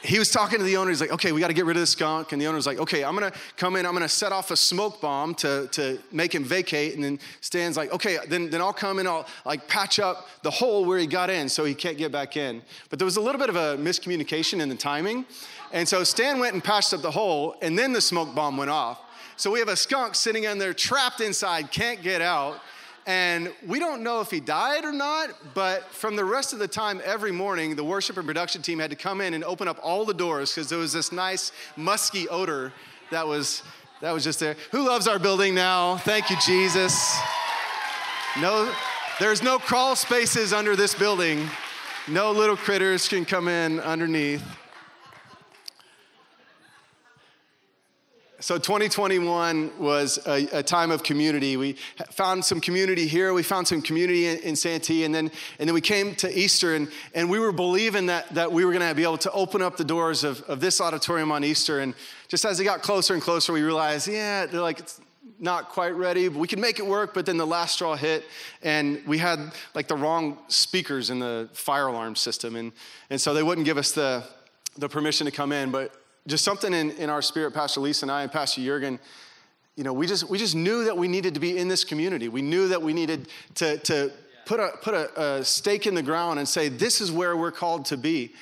he 0.05 0.19
was 0.19 0.29
talking 0.29 0.59
to 0.59 0.63
the 0.63 0.77
owner. 0.77 0.89
He's 0.89 1.01
like, 1.01 1.11
okay, 1.11 1.31
we 1.31 1.39
got 1.39 1.47
to 1.47 1.53
get 1.53 1.65
rid 1.65 1.75
of 1.77 1.81
the 1.81 1.87
skunk. 1.87 2.31
And 2.31 2.41
the 2.41 2.47
owner's 2.47 2.67
like, 2.67 2.79
okay, 2.79 3.03
I'm 3.03 3.15
going 3.15 3.31
to 3.31 3.37
come 3.57 3.75
in. 3.75 3.85
I'm 3.85 3.93
going 3.93 4.03
to 4.03 4.09
set 4.09 4.31
off 4.31 4.51
a 4.51 4.57
smoke 4.57 5.01
bomb 5.01 5.33
to, 5.35 5.67
to 5.71 5.99
make 6.11 6.33
him 6.33 6.43
vacate. 6.43 6.95
And 6.95 7.03
then 7.03 7.19
Stan's 7.41 7.75
like, 7.75 7.91
okay, 7.91 8.19
then, 8.27 8.49
then 8.49 8.61
I'll 8.61 8.73
come 8.73 8.99
and 8.99 9.07
I'll 9.07 9.27
like 9.45 9.67
patch 9.67 9.99
up 9.99 10.27
the 10.43 10.51
hole 10.51 10.85
where 10.85 10.99
he 10.99 11.07
got 11.07 11.29
in 11.29 11.49
so 11.49 11.65
he 11.65 11.73
can't 11.73 11.97
get 11.97 12.11
back 12.11 12.37
in. 12.37 12.61
But 12.89 12.99
there 12.99 13.05
was 13.05 13.17
a 13.17 13.21
little 13.21 13.39
bit 13.39 13.49
of 13.49 13.55
a 13.55 13.77
miscommunication 13.77 14.61
in 14.61 14.69
the 14.69 14.75
timing. 14.75 15.25
And 15.71 15.87
so 15.87 16.03
Stan 16.03 16.39
went 16.39 16.53
and 16.53 16.63
patched 16.63 16.93
up 16.93 17.01
the 17.01 17.11
hole 17.11 17.55
and 17.61 17.77
then 17.77 17.91
the 17.91 18.01
smoke 18.01 18.35
bomb 18.35 18.57
went 18.57 18.71
off. 18.71 19.01
So 19.37 19.51
we 19.51 19.59
have 19.59 19.67
a 19.67 19.75
skunk 19.75 20.15
sitting 20.15 20.45
in 20.45 20.57
there 20.59 20.73
trapped 20.73 21.19
inside, 21.19 21.71
can't 21.71 22.01
get 22.01 22.21
out. 22.21 22.61
And 23.07 23.53
we 23.67 23.77
don't 23.77 24.01
know 24.01 24.21
if 24.21 24.31
he 24.31 24.39
died 24.39 24.83
or 24.83 24.91
not, 24.91 25.29
but 25.53 25.83
from 25.91 26.15
the 26.15 26.25
rest 26.25 26.53
of 26.53 26.59
the 26.59 26.67
time, 26.67 26.99
every 27.05 27.31
morning, 27.31 27.75
the 27.75 27.83
worship 27.83 28.17
and 28.17 28.25
production 28.25 28.63
team 28.63 28.79
had 28.79 28.89
to 28.89 28.95
come 28.95 29.21
in 29.21 29.35
and 29.35 29.43
open 29.43 29.67
up 29.67 29.79
all 29.83 30.05
the 30.05 30.13
doors 30.13 30.53
because 30.53 30.69
there 30.69 30.79
was 30.79 30.91
this 30.91 31.11
nice 31.11 31.51
musky 31.77 32.27
odor 32.29 32.73
that 33.11 33.27
was, 33.27 33.61
that 34.01 34.11
was 34.11 34.23
just 34.23 34.39
there. 34.39 34.55
Who 34.71 34.87
loves 34.87 35.07
our 35.07 35.19
building 35.19 35.53
now? 35.53 35.97
Thank 35.97 36.31
you, 36.31 36.37
Jesus. 36.43 37.15
No, 38.41 38.73
there's 39.19 39.43
no 39.43 39.59
crawl 39.59 39.95
spaces 39.95 40.51
under 40.51 40.75
this 40.75 40.95
building. 40.95 41.47
No 42.07 42.31
little 42.31 42.57
critters 42.57 43.07
can 43.07 43.23
come 43.23 43.47
in 43.47 43.79
underneath. 43.81 44.43
So 48.45 48.59
2021 48.59 49.79
was 49.79 50.19
a, 50.27 50.59
a, 50.59 50.61
time 50.61 50.91
of 50.91 51.01
community. 51.01 51.57
We 51.57 51.77
found 52.11 52.45
some 52.45 52.61
community 52.61 53.07
here. 53.07 53.33
We 53.33 53.41
found 53.41 53.67
some 53.67 53.81
community 53.81 54.27
in, 54.27 54.37
in 54.41 54.55
Santee, 54.55 55.03
and 55.03 55.15
then 55.15 55.31
and 55.57 55.67
then 55.67 55.73
we 55.73 55.81
came 55.81 56.13
to 56.17 56.31
Easter, 56.31 56.75
and 56.75 56.91
and 57.15 57.27
we 57.27 57.39
were 57.39 57.51
believing 57.51 58.05
that 58.05 58.31
that 58.35 58.51
we 58.51 58.63
were 58.63 58.71
going 58.71 58.87
to 58.87 58.93
be 58.93 59.01
able 59.01 59.17
to 59.17 59.31
open 59.31 59.63
up 59.63 59.77
the 59.77 59.83
doors 59.83 60.23
of, 60.23 60.43
of 60.43 60.59
this 60.59 60.79
auditorium 60.79 61.31
on 61.31 61.43
Easter. 61.43 61.79
And 61.79 61.95
just 62.27 62.45
as 62.45 62.59
it 62.59 62.65
got 62.65 62.83
closer 62.83 63.15
and 63.15 63.23
closer, 63.23 63.51
we 63.51 63.63
realized, 63.63 64.07
yeah, 64.07 64.45
they're 64.45 64.61
like 64.61 64.77
it's 64.77 65.01
not 65.39 65.69
quite 65.69 65.95
ready. 65.95 66.27
But 66.27 66.37
we 66.37 66.47
could 66.47 66.59
make 66.59 66.77
it 66.77 66.85
work. 66.85 67.15
But 67.15 67.25
then 67.25 67.37
the 67.37 67.47
last 67.47 67.73
straw 67.73 67.95
hit, 67.95 68.25
and 68.61 69.01
we 69.07 69.17
had 69.17 69.53
like 69.73 69.87
the 69.87 69.97
wrong 69.97 70.37
speakers 70.49 71.09
in 71.09 71.17
the 71.17 71.49
fire 71.53 71.87
alarm 71.87 72.15
system, 72.15 72.55
and 72.55 72.73
and 73.09 73.19
so 73.19 73.33
they 73.33 73.41
wouldn't 73.41 73.65
give 73.65 73.79
us 73.79 73.91
the 73.93 74.23
the 74.77 74.87
permission 74.87 75.25
to 75.25 75.31
come 75.31 75.51
in, 75.51 75.71
but 75.71 75.95
just 76.27 76.43
something 76.43 76.73
in, 76.73 76.91
in 76.91 77.09
our 77.09 77.21
spirit, 77.21 77.53
Pastor 77.53 77.81
Lisa 77.81 78.05
and 78.05 78.11
I 78.11 78.23
and 78.23 78.31
Pastor 78.31 78.61
Jurgen, 78.61 78.99
you 79.75 79.83
know, 79.83 79.93
we 79.93 80.07
just, 80.07 80.29
we 80.29 80.37
just 80.37 80.55
knew 80.55 80.85
that 80.85 80.97
we 80.97 81.07
needed 81.07 81.33
to 81.33 81.39
be 81.39 81.57
in 81.57 81.67
this 81.67 81.83
community. 81.83 82.29
We 82.29 82.41
knew 82.41 82.69
that 82.69 82.81
we 82.81 82.93
needed 82.93 83.27
to, 83.55 83.77
to 83.79 84.11
put, 84.45 84.59
a, 84.59 84.71
put 84.81 84.93
a, 84.93 85.21
a 85.21 85.43
stake 85.43 85.85
in 85.85 85.95
the 85.95 86.03
ground 86.03 86.39
and 86.39 86.47
say, 86.47 86.69
this 86.69 87.01
is 87.01 87.11
where 87.11 87.35
we're 87.35 87.51
called 87.51 87.85
to 87.85 87.97
be. 87.97 88.33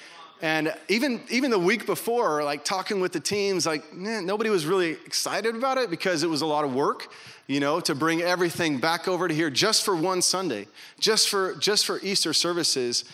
And 0.42 0.74
even, 0.90 1.22
even 1.30 1.52
the 1.52 1.60
week 1.60 1.86
before, 1.86 2.44
like 2.44 2.66
talking 2.66 3.00
with 3.00 3.14
the 3.14 3.20
teams, 3.22 3.66
like 3.66 3.94
nobody 3.96 4.50
was 4.50 4.66
really 4.66 4.92
excited 4.92 5.56
about 5.56 5.78
it 5.78 5.90
because 5.90 6.22
it 6.22 6.30
was 6.30 6.42
a 6.42 6.46
lot 6.46 6.66
of 6.66 6.74
work, 6.74 7.08
you 7.48 7.62
know, 7.62 7.80
to 7.80 7.96
bring 7.96 8.22
everything 8.22 8.78
back 8.78 9.08
over 9.08 9.30
to 9.30 9.34
here 9.34 9.50
just 9.50 9.84
for 9.84 9.96
one 9.96 10.22
Sunday, 10.22 10.68
just 11.00 11.30
for 11.30 11.56
just 11.56 11.86
for 11.86 11.98
Easter 12.02 12.34
services. 12.34 13.06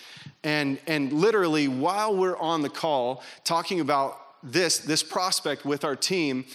And 0.43 0.79
and 0.87 1.13
literally 1.13 1.67
while 1.67 2.17
we're 2.17 2.37
on 2.37 2.63
the 2.63 2.69
call 2.69 3.21
talking 3.43 3.79
about 3.79 4.19
this, 4.43 4.79
this 4.79 5.03
prospect 5.03 5.65
with 5.65 5.83
our 5.83 5.95
team, 5.95 6.45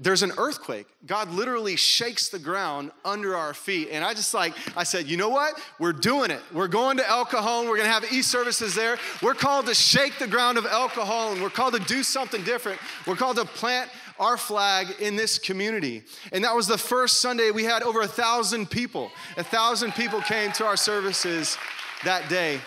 there's 0.00 0.22
an 0.22 0.32
earthquake. 0.38 0.86
God 1.06 1.30
literally 1.32 1.74
shakes 1.74 2.28
the 2.28 2.38
ground 2.38 2.92
under 3.04 3.34
our 3.36 3.52
feet. 3.52 3.88
And 3.90 4.04
I 4.04 4.14
just 4.14 4.32
like, 4.32 4.54
I 4.76 4.84
said, 4.84 5.08
you 5.08 5.16
know 5.16 5.28
what? 5.28 5.60
We're 5.80 5.92
doing 5.92 6.30
it. 6.30 6.40
We're 6.52 6.68
going 6.68 6.98
to 6.98 7.08
El 7.08 7.24
Cajon. 7.24 7.68
We're 7.68 7.76
going 7.76 7.88
to 7.88 7.92
have 7.92 8.12
e 8.12 8.22
services 8.22 8.76
there. 8.76 8.96
We're 9.22 9.34
called 9.34 9.66
to 9.66 9.74
shake 9.74 10.18
the 10.20 10.28
ground 10.28 10.56
of 10.56 10.66
El 10.66 10.88
Cajon. 10.88 11.42
We're 11.42 11.50
called 11.50 11.74
to 11.74 11.80
do 11.80 12.04
something 12.04 12.44
different. 12.44 12.78
We're 13.06 13.16
called 13.16 13.38
to 13.38 13.44
plant 13.44 13.90
our 14.20 14.36
flag 14.36 14.86
in 15.00 15.16
this 15.16 15.36
community. 15.36 16.04
And 16.30 16.44
that 16.44 16.54
was 16.54 16.68
the 16.68 16.78
first 16.78 17.18
Sunday 17.18 17.50
we 17.50 17.64
had 17.64 17.82
over 17.82 18.00
a 18.02 18.08
thousand 18.08 18.70
people. 18.70 19.10
A 19.36 19.44
thousand 19.44 19.94
people 19.94 20.20
came 20.20 20.52
to 20.52 20.64
our 20.64 20.76
services 20.76 21.58
that 22.04 22.28
day. 22.28 22.60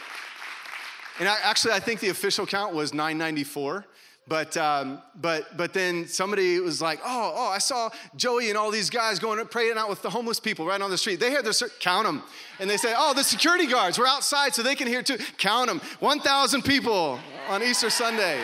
And 1.20 1.30
I, 1.30 1.38
actually, 1.44 1.74
I 1.74 1.80
think 1.80 2.02
the 2.02 2.10
official 2.10 2.46
count 2.46 2.74
was 2.74 2.94
994. 2.94 3.86
But, 4.28 4.56
um, 4.56 5.02
but, 5.20 5.58
but 5.58 5.74
then 5.74 6.08
somebody 6.08 6.60
was 6.60 6.82
like, 6.82 7.00
oh, 7.04 7.34
oh, 7.36 7.48
I 7.48 7.58
saw 7.58 7.90
Joey 8.16 8.50
and 8.50 8.58
all 8.58 8.72
these 8.72 8.90
guys 8.90 9.20
going 9.20 9.46
praying 9.48 9.78
out 9.78 9.90
with 9.90 10.02
the 10.02 10.10
homeless 10.10 10.40
people 10.40 10.66
right 10.66 10.80
on 10.80 10.90
the 10.90 10.98
street. 10.98 11.20
They 11.20 11.32
had 11.32 11.44
their, 11.44 11.70
count 11.80 12.06
them. 12.06 12.24
And 12.60 12.70
they 12.70 12.78
say, 12.78 12.94
oh, 12.96 13.14
the 13.14 13.24
security 13.24 13.66
guards 13.66 13.98
were 13.98 14.08
outside 14.08 14.54
so 14.54 14.64
they 14.64 14.76
can 14.76 14.88
hear 14.88 15.02
too. 15.02 15.18
Count 15.38 15.68
them. 15.68 15.82
1,000 16.00 16.62
people 16.62 17.20
on 17.50 17.64
Easter 17.64 17.90
Sunday. 17.90 18.42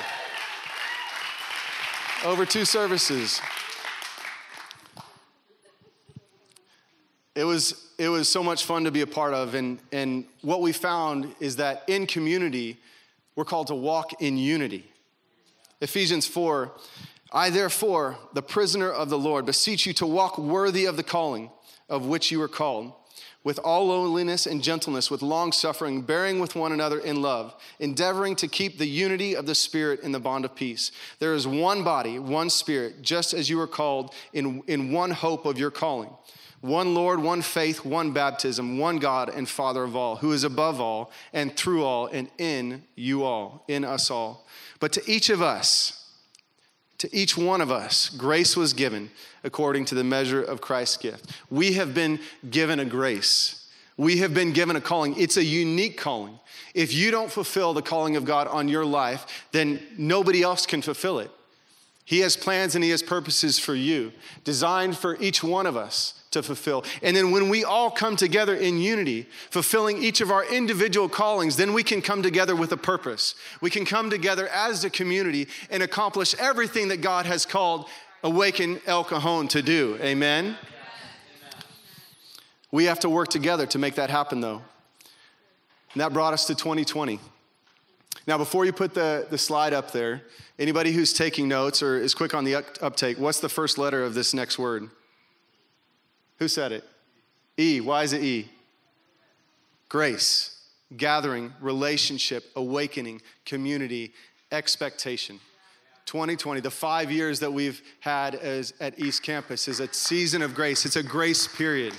Over 2.26 2.46
two 2.46 2.66
services. 2.66 3.40
It 7.36 7.44
was, 7.44 7.92
it 8.00 8.10
was 8.10 8.28
so 8.28 8.44
much 8.44 8.66
fun 8.66 8.84
to 8.86 8.92
be 8.92 9.02
a 9.02 9.08
part 9.08 9.36
of. 9.36 9.54
And, 9.54 9.78
and 9.92 10.26
what 10.42 10.62
we 10.62 10.72
found 10.72 11.36
is 11.40 11.58
that 11.58 11.84
in 11.88 12.08
community, 12.08 12.78
we're 13.36 13.46
called 13.46 13.68
to 13.68 13.76
walk 13.76 14.24
in 14.24 14.38
unity. 14.38 14.92
Ephesians 15.82 16.28
4 16.28 16.72
I, 17.32 17.50
therefore, 17.50 18.18
the 18.34 18.42
prisoner 18.42 18.90
of 18.90 19.10
the 19.10 19.18
Lord, 19.18 19.46
beseech 19.46 19.86
you 19.86 19.94
to 19.94 20.06
walk 20.06 20.38
worthy 20.38 20.86
of 20.86 20.96
the 20.96 21.04
calling 21.04 21.52
of 21.90 22.06
which 22.06 22.32
you 22.32 22.40
were 22.40 22.48
called, 22.48 22.94
with 23.44 23.60
all 23.60 23.88
lowliness 23.88 24.46
and 24.46 24.63
gentleness, 24.63 25.12
with 25.12 25.22
long 25.22 25.52
suffering, 25.52 26.02
bearing 26.02 26.40
with 26.40 26.56
one 26.56 26.72
another 26.72 27.00
in 27.00 27.22
love, 27.22 27.54
endeavoring 27.80 28.36
to 28.38 28.48
keep 28.48 28.78
the 28.78 28.88
unity 28.88 29.36
of 29.36 29.46
the 29.46 29.56
Spirit 29.56 30.02
in 30.02 30.12
the 30.12 30.20
bond 30.20 30.46
of 30.46 30.56
peace. 30.56 30.92
There 31.20 31.34
is 31.34 31.48
one 31.48 31.84
body, 31.84 32.20
one 32.20 32.50
Spirit, 32.50 33.02
just 33.02 33.34
as 33.34 33.50
you 33.50 33.58
were 33.58 33.68
called 33.68 34.13
in, 34.34 34.63
in 34.68 34.92
one 34.92 35.12
hope 35.12 35.46
of 35.46 35.60
your 35.60 35.72
calling. 35.72 36.10
One 36.62 36.96
Lord, 36.96 37.22
one 37.22 37.43
faith, 37.43 37.86
one 37.86 38.12
baptism, 38.12 38.80
one 38.80 38.98
God 38.98 39.30
and 39.30 39.48
Father 39.48 39.84
of 39.84 39.96
all, 39.96 40.15
who 40.17 40.32
is 40.32 40.43
above 40.43 40.82
all 40.82 41.12
and 41.32 41.56
through 41.56 41.84
all 41.84 42.08
and 42.08 42.30
in 42.38 42.84
you 42.96 43.24
all, 43.24 43.63
in 43.67 43.84
us 43.86 44.10
all. 44.10 44.48
But 44.80 44.91
to 44.93 45.12
each 45.12 45.30
of 45.30 45.41
us, 45.41 46.12
to 46.98 47.15
each 47.15 47.38
one 47.38 47.62
of 47.62 47.72
us, 47.72 48.10
grace 48.10 48.58
was 48.58 48.74
given 48.74 49.12
according 49.43 49.86
to 49.86 49.96
the 49.96 50.04
measure 50.04 50.41
of 50.41 50.62
Christ's 50.62 50.98
gift. 50.98 51.32
We 51.52 51.74
have 51.74 51.93
been 51.93 52.20
given 52.50 52.80
a 52.80 52.86
grace. 52.86 53.70
We 53.96 54.17
have 54.17 54.34
been 54.34 54.52
given 54.52 54.76
a 54.76 54.82
calling. 54.82 55.20
It's 55.20 55.38
a 55.38 55.43
unique 55.43 55.98
calling. 55.98 56.39
If 56.74 56.91
you 56.91 57.12
don't 57.12 57.32
fulfill 57.32 57.74
the 57.74 57.84
calling 57.84 58.15
of 58.15 58.26
God 58.26 58.48
on 58.48 58.67
your 58.67 58.86
life, 58.86 59.46
then 59.52 59.80
nobody 59.98 60.41
else 60.41 60.65
can 60.65 60.82
fulfill 60.82 61.20
it. 61.20 61.30
He 62.04 62.20
has 62.20 62.36
plans 62.36 62.74
and 62.74 62.84
He 62.84 62.89
has 62.91 63.04
purposes 63.04 63.60
for 63.60 63.76
you, 63.76 64.12
designed 64.43 64.98
for 64.98 65.17
each 65.22 65.43
one 65.43 65.67
of 65.67 65.78
us 65.78 66.16
to 66.38 66.43
fulfill. 66.43 66.86
And 67.02 67.15
then 67.15 67.32
when 67.32 67.50
we 67.50 67.63
all 67.63 67.91
come 67.91 68.15
together 68.15 68.56
in 68.56 68.78
unity, 68.78 69.28
fulfilling 69.50 70.02
each 70.02 70.21
of 70.21 70.32
our 70.32 70.45
individual 70.45 71.10
callings, 71.10 71.58
then 71.58 71.73
we 71.73 71.84
can 71.84 72.02
come 72.02 72.23
together 72.23 72.56
with 72.56 72.71
a 72.71 72.78
purpose. 72.78 73.36
We 73.60 73.69
can 73.69 73.86
come 73.86 74.10
together 74.10 74.47
as 74.47 74.84
a 74.84 74.89
community 74.89 75.47
and 75.69 75.84
accomplish 75.84 76.34
everything 76.36 76.88
that 76.89 77.02
God 77.02 77.26
has 77.26 77.45
called 77.45 77.88
Awaken 78.23 78.80
El 78.86 79.04
Cajon 79.04 79.47
to 79.50 79.62
do. 79.62 79.97
Amen? 80.02 80.58
We 82.71 82.86
have 82.86 83.00
to 83.02 83.10
work 83.10 83.30
together 83.30 83.65
to 83.67 83.80
make 83.80 83.95
that 83.95 84.10
happen, 84.10 84.41
though. 84.41 84.62
And 85.93 86.02
that 86.02 86.13
brought 86.13 86.34
us 86.34 86.45
to 86.47 86.56
2020. 86.56 87.19
Now, 88.28 88.38
before 88.38 88.65
you 88.65 88.73
put 88.73 88.93
the, 88.93 89.26
the 89.30 89.38
slide 89.38 89.73
up 89.73 89.91
there, 89.91 90.23
anybody 90.60 90.91
who's 90.91 91.13
taking 91.13 91.47
notes 91.47 91.82
or 91.82 91.97
is 91.97 92.13
quick 92.13 92.34
on 92.34 92.43
the 92.43 92.56
uptake, 92.82 93.17
what's 93.17 93.39
the 93.39 93.50
first 93.50 93.78
letter 93.78 94.04
of 94.04 94.13
this 94.13 94.34
next 94.34 94.60
word? 94.60 94.89
Who 96.39 96.47
said 96.47 96.71
it? 96.71 96.84
E. 97.58 97.82
Why 97.82 98.04
is 98.04 98.13
it 98.13 98.23
E? 98.23 98.50
Grace, 99.89 100.62
gathering, 100.95 101.54
relationship, 101.62 102.45
awakening, 102.56 103.21
community, 103.45 104.13
expectation. 104.52 105.39
2020, 106.06 106.62
the 106.62 106.71
five 106.71 107.12
years 107.12 107.39
that 107.41 107.52
we've 107.52 107.82
had 108.00 108.36
as, 108.36 108.73
at 108.80 108.97
East 109.00 109.23
Campus, 109.23 109.67
is 109.67 109.80
a 109.80 109.91
season 109.93 110.41
of 110.41 110.56
grace. 110.56 110.86
It's 110.86 110.95
a 110.95 111.04
grace 111.04 111.47
period. 111.47 111.93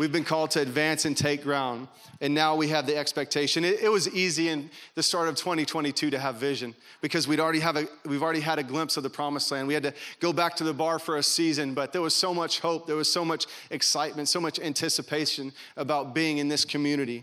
We've 0.00 0.10
been 0.10 0.24
called 0.24 0.52
to 0.52 0.62
advance 0.62 1.04
and 1.04 1.14
take 1.14 1.42
ground, 1.42 1.86
and 2.22 2.32
now 2.32 2.56
we 2.56 2.68
have 2.68 2.86
the 2.86 2.96
expectation. 2.96 3.66
It, 3.66 3.82
it, 3.82 3.90
was 3.90 4.08
easy 4.08 4.48
in 4.48 4.70
the 4.94 5.02
start 5.02 5.28
of 5.28 5.34
2022 5.34 6.08
to 6.08 6.18
have 6.18 6.36
vision 6.36 6.74
because 7.02 7.28
we'd 7.28 7.38
already 7.38 7.60
have 7.60 7.76
a, 7.76 7.86
we've 8.06 8.22
already 8.22 8.40
had 8.40 8.58
a 8.58 8.62
glimpse 8.62 8.96
of 8.96 9.02
the 9.02 9.10
promised 9.10 9.50
land. 9.50 9.68
We 9.68 9.74
had 9.74 9.82
to 9.82 9.92
go 10.18 10.32
back 10.32 10.56
to 10.56 10.64
the 10.64 10.72
bar 10.72 10.98
for 10.98 11.18
a 11.18 11.22
season, 11.22 11.74
but 11.74 11.92
there 11.92 12.00
was 12.00 12.14
so 12.14 12.32
much 12.32 12.60
hope, 12.60 12.86
there 12.86 12.96
was 12.96 13.12
so 13.12 13.26
much 13.26 13.44
excitement, 13.68 14.30
so 14.30 14.40
much 14.40 14.58
anticipation 14.58 15.52
about 15.76 16.14
being 16.14 16.38
in 16.38 16.48
this 16.48 16.64
community. 16.64 17.22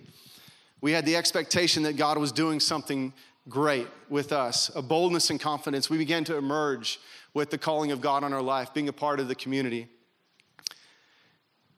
We 0.79 0.91
had 0.91 1.03
the 1.03 1.15
expectation 1.15 1.81
that 1.81 1.97
God 1.97 2.19
was 2.19 2.31
doing 2.31 2.59
something 2.59 3.11
great 3.49 3.87
with 4.07 4.31
us, 4.31 4.69
a 4.75 4.83
boldness 4.83 5.31
and 5.31 5.39
confidence. 5.39 5.89
We 5.89 5.97
began 5.97 6.23
to 6.25 6.37
emerge 6.37 6.99
with 7.33 7.49
the 7.49 7.57
calling 7.57 7.91
of 7.91 8.01
God 8.01 8.23
on 8.23 8.33
our 8.33 8.41
life, 8.43 8.71
being 8.71 8.87
a 8.87 8.93
part 8.93 9.19
of 9.19 9.27
the 9.27 9.35
community. 9.35 9.89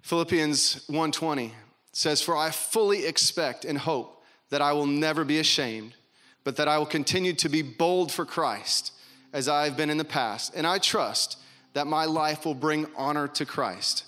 Philippians 0.01 0.87
1:20 0.87 1.53
says, 1.91 2.21
"For 2.21 2.35
I 2.35 2.51
fully 2.51 3.05
expect 3.05 3.65
and 3.65 3.77
hope 3.77 4.23
that 4.49 4.61
I 4.61 4.73
will 4.73 4.87
never 4.87 5.23
be 5.23 5.39
ashamed, 5.39 5.95
but 6.43 6.55
that 6.55 6.67
I 6.67 6.77
will 6.77 6.85
continue 6.85 7.33
to 7.33 7.49
be 7.49 7.61
bold 7.61 8.11
for 8.11 8.25
Christ 8.25 8.91
as 9.33 9.47
I 9.47 9.65
have 9.65 9.77
been 9.77 9.89
in 9.89 9.97
the 9.97 10.05
past, 10.05 10.53
and 10.55 10.65
I 10.65 10.79
trust 10.79 11.37
that 11.73 11.85
my 11.85 12.05
life 12.05 12.45
will 12.45 12.55
bring 12.55 12.87
honor 12.95 13.27
to 13.27 13.45
Christ." 13.45 14.05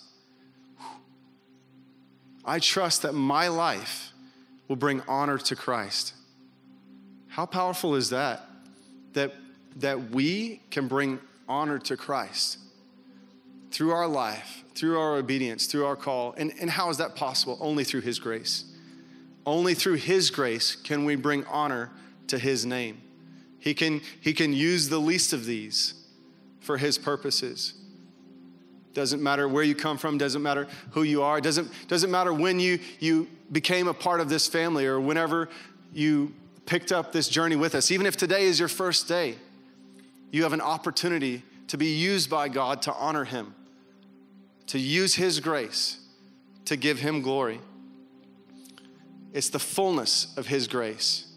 I 2.43 2.57
trust 2.57 3.03
that 3.03 3.13
my 3.13 3.49
life 3.49 4.13
will 4.67 4.75
bring 4.75 5.01
honor 5.07 5.37
to 5.37 5.55
Christ. 5.55 6.13
How 7.27 7.45
powerful 7.45 7.95
is 7.95 8.09
that? 8.09 8.49
That, 9.13 9.35
that 9.75 10.09
we 10.09 10.61
can 10.71 10.87
bring 10.87 11.19
honor 11.47 11.77
to 11.77 11.95
Christ 11.95 12.57
through 13.71 13.91
our 13.91 14.07
life, 14.07 14.63
through 14.75 14.99
our 14.99 15.15
obedience, 15.15 15.65
through 15.65 15.85
our 15.85 15.95
call. 15.95 16.33
And, 16.37 16.53
and 16.59 16.69
how 16.69 16.89
is 16.89 16.97
that 16.97 17.15
possible? 17.15 17.57
Only 17.61 17.83
through 17.83 18.01
His 18.01 18.19
grace. 18.19 18.65
Only 19.45 19.73
through 19.73 19.95
His 19.95 20.29
grace 20.29 20.75
can 20.75 21.05
we 21.05 21.15
bring 21.15 21.45
honor 21.45 21.89
to 22.27 22.37
His 22.37 22.65
name. 22.65 23.01
He 23.59 23.73
can, 23.73 24.01
he 24.19 24.33
can 24.33 24.53
use 24.53 24.89
the 24.89 24.99
least 24.99 25.33
of 25.33 25.45
these 25.45 25.93
for 26.59 26.77
His 26.77 26.97
purposes. 26.97 27.73
Doesn't 28.93 29.23
matter 29.23 29.47
where 29.47 29.63
you 29.63 29.73
come 29.73 29.97
from, 29.97 30.17
doesn't 30.17 30.41
matter 30.41 30.67
who 30.91 31.03
you 31.03 31.23
are, 31.23 31.39
doesn't, 31.39 31.71
doesn't 31.87 32.11
matter 32.11 32.33
when 32.33 32.59
you, 32.59 32.79
you 32.99 33.29
became 33.51 33.87
a 33.87 33.93
part 33.93 34.19
of 34.19 34.27
this 34.27 34.47
family 34.47 34.85
or 34.85 34.99
whenever 34.99 35.47
you 35.93 36.33
picked 36.65 36.91
up 36.91 37.13
this 37.13 37.29
journey 37.29 37.55
with 37.55 37.73
us. 37.73 37.89
Even 37.89 38.05
if 38.05 38.17
today 38.17 38.45
is 38.45 38.59
your 38.59 38.67
first 38.67 39.07
day, 39.07 39.35
you 40.29 40.43
have 40.43 40.53
an 40.53 40.61
opportunity 40.61 41.43
to 41.67 41.77
be 41.77 41.87
used 41.87 42.29
by 42.29 42.49
God 42.49 42.81
to 42.81 42.93
honor 42.93 43.23
Him 43.23 43.55
to 44.71 44.79
use 44.79 45.15
His 45.15 45.41
grace 45.41 45.97
to 46.63 46.77
give 46.77 46.97
Him 46.97 47.21
glory. 47.21 47.59
It's 49.33 49.49
the 49.49 49.59
fullness 49.59 50.33
of 50.37 50.47
His 50.47 50.69
grace. 50.69 51.27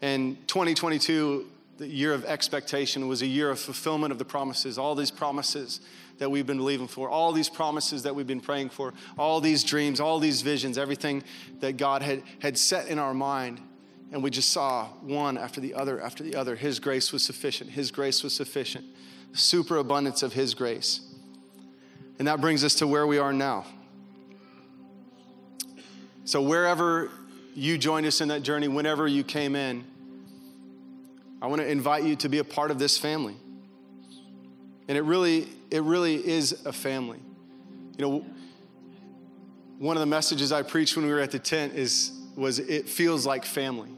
And 0.00 0.36
2022, 0.48 1.44
the 1.76 1.86
year 1.86 2.14
of 2.14 2.24
expectation, 2.24 3.06
was 3.06 3.20
a 3.20 3.26
year 3.26 3.50
of 3.50 3.60
fulfillment 3.60 4.12
of 4.12 4.18
the 4.18 4.24
promises, 4.24 4.78
all 4.78 4.94
these 4.94 5.10
promises 5.10 5.82
that 6.16 6.30
we've 6.30 6.46
been 6.46 6.56
believing 6.56 6.88
for, 6.88 7.10
all 7.10 7.32
these 7.32 7.50
promises 7.50 8.02
that 8.04 8.14
we've 8.14 8.26
been 8.26 8.40
praying 8.40 8.70
for, 8.70 8.94
all 9.18 9.42
these 9.42 9.62
dreams, 9.62 10.00
all 10.00 10.18
these 10.18 10.40
visions, 10.40 10.78
everything 10.78 11.22
that 11.60 11.76
God 11.76 12.00
had, 12.00 12.22
had 12.38 12.56
set 12.56 12.88
in 12.88 12.98
our 12.98 13.12
mind. 13.12 13.60
And 14.10 14.22
we 14.22 14.30
just 14.30 14.48
saw 14.48 14.86
one 15.02 15.36
after 15.36 15.60
the 15.60 15.74
other 15.74 16.00
after 16.00 16.22
the 16.22 16.34
other. 16.34 16.56
His 16.56 16.80
grace 16.80 17.12
was 17.12 17.22
sufficient. 17.22 17.68
His 17.68 17.90
grace 17.90 18.22
was 18.22 18.34
sufficient. 18.34 18.86
Superabundance 19.34 20.22
of 20.22 20.32
His 20.32 20.54
grace. 20.54 21.13
And 22.18 22.28
that 22.28 22.40
brings 22.40 22.64
us 22.64 22.76
to 22.76 22.86
where 22.86 23.06
we 23.06 23.18
are 23.18 23.32
now. 23.32 23.66
So, 26.24 26.40
wherever 26.40 27.10
you 27.54 27.76
joined 27.76 28.06
us 28.06 28.20
in 28.20 28.28
that 28.28 28.42
journey, 28.42 28.68
whenever 28.68 29.06
you 29.06 29.24
came 29.24 29.54
in, 29.56 29.84
I 31.42 31.46
want 31.46 31.60
to 31.60 31.68
invite 31.68 32.04
you 32.04 32.16
to 32.16 32.28
be 32.28 32.38
a 32.38 32.44
part 32.44 32.70
of 32.70 32.78
this 32.78 32.96
family. 32.96 33.36
And 34.88 34.96
it 34.96 35.02
really, 35.02 35.48
it 35.70 35.82
really 35.82 36.14
is 36.26 36.64
a 36.64 36.72
family. 36.72 37.20
You 37.98 38.04
know, 38.04 38.26
one 39.78 39.96
of 39.96 40.00
the 40.00 40.06
messages 40.06 40.52
I 40.52 40.62
preached 40.62 40.96
when 40.96 41.04
we 41.04 41.12
were 41.12 41.20
at 41.20 41.30
the 41.30 41.38
tent 41.38 41.74
is 41.74 42.12
was 42.36 42.58
it 42.58 42.88
feels 42.88 43.26
like 43.26 43.44
family 43.44 43.90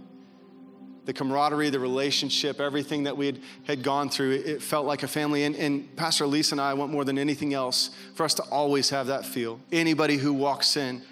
the 1.07 1.13
camaraderie, 1.13 1.71
the 1.71 1.81
relationship, 1.81 2.61
everything 2.61 3.05
that 3.05 3.17
we 3.17 3.27
had, 3.27 3.41
had 3.65 3.83
gone 3.83 4.11
through, 4.11 4.33
it 4.33 4.61
felt 4.61 4.87
like 4.87 5.05
a 5.05 5.09
family. 5.09 5.45
And, 5.45 5.55
and 5.55 5.97
Pastor 5.97 6.27
Lisa 6.27 6.55
and 6.55 6.61
I 6.61 6.75
want 6.75 6.93
more 6.93 7.05
than 7.05 7.17
anything 7.17 7.55
else 7.55 7.91
for 8.15 8.25
us 8.25 8.35
to 8.35 8.43
always 8.45 8.91
have 8.91 9.07
that 9.07 9.25
feel. 9.25 9.61
Anybody 9.71 10.17
who 10.17 10.35
walks 10.35 10.77
in 10.77 11.03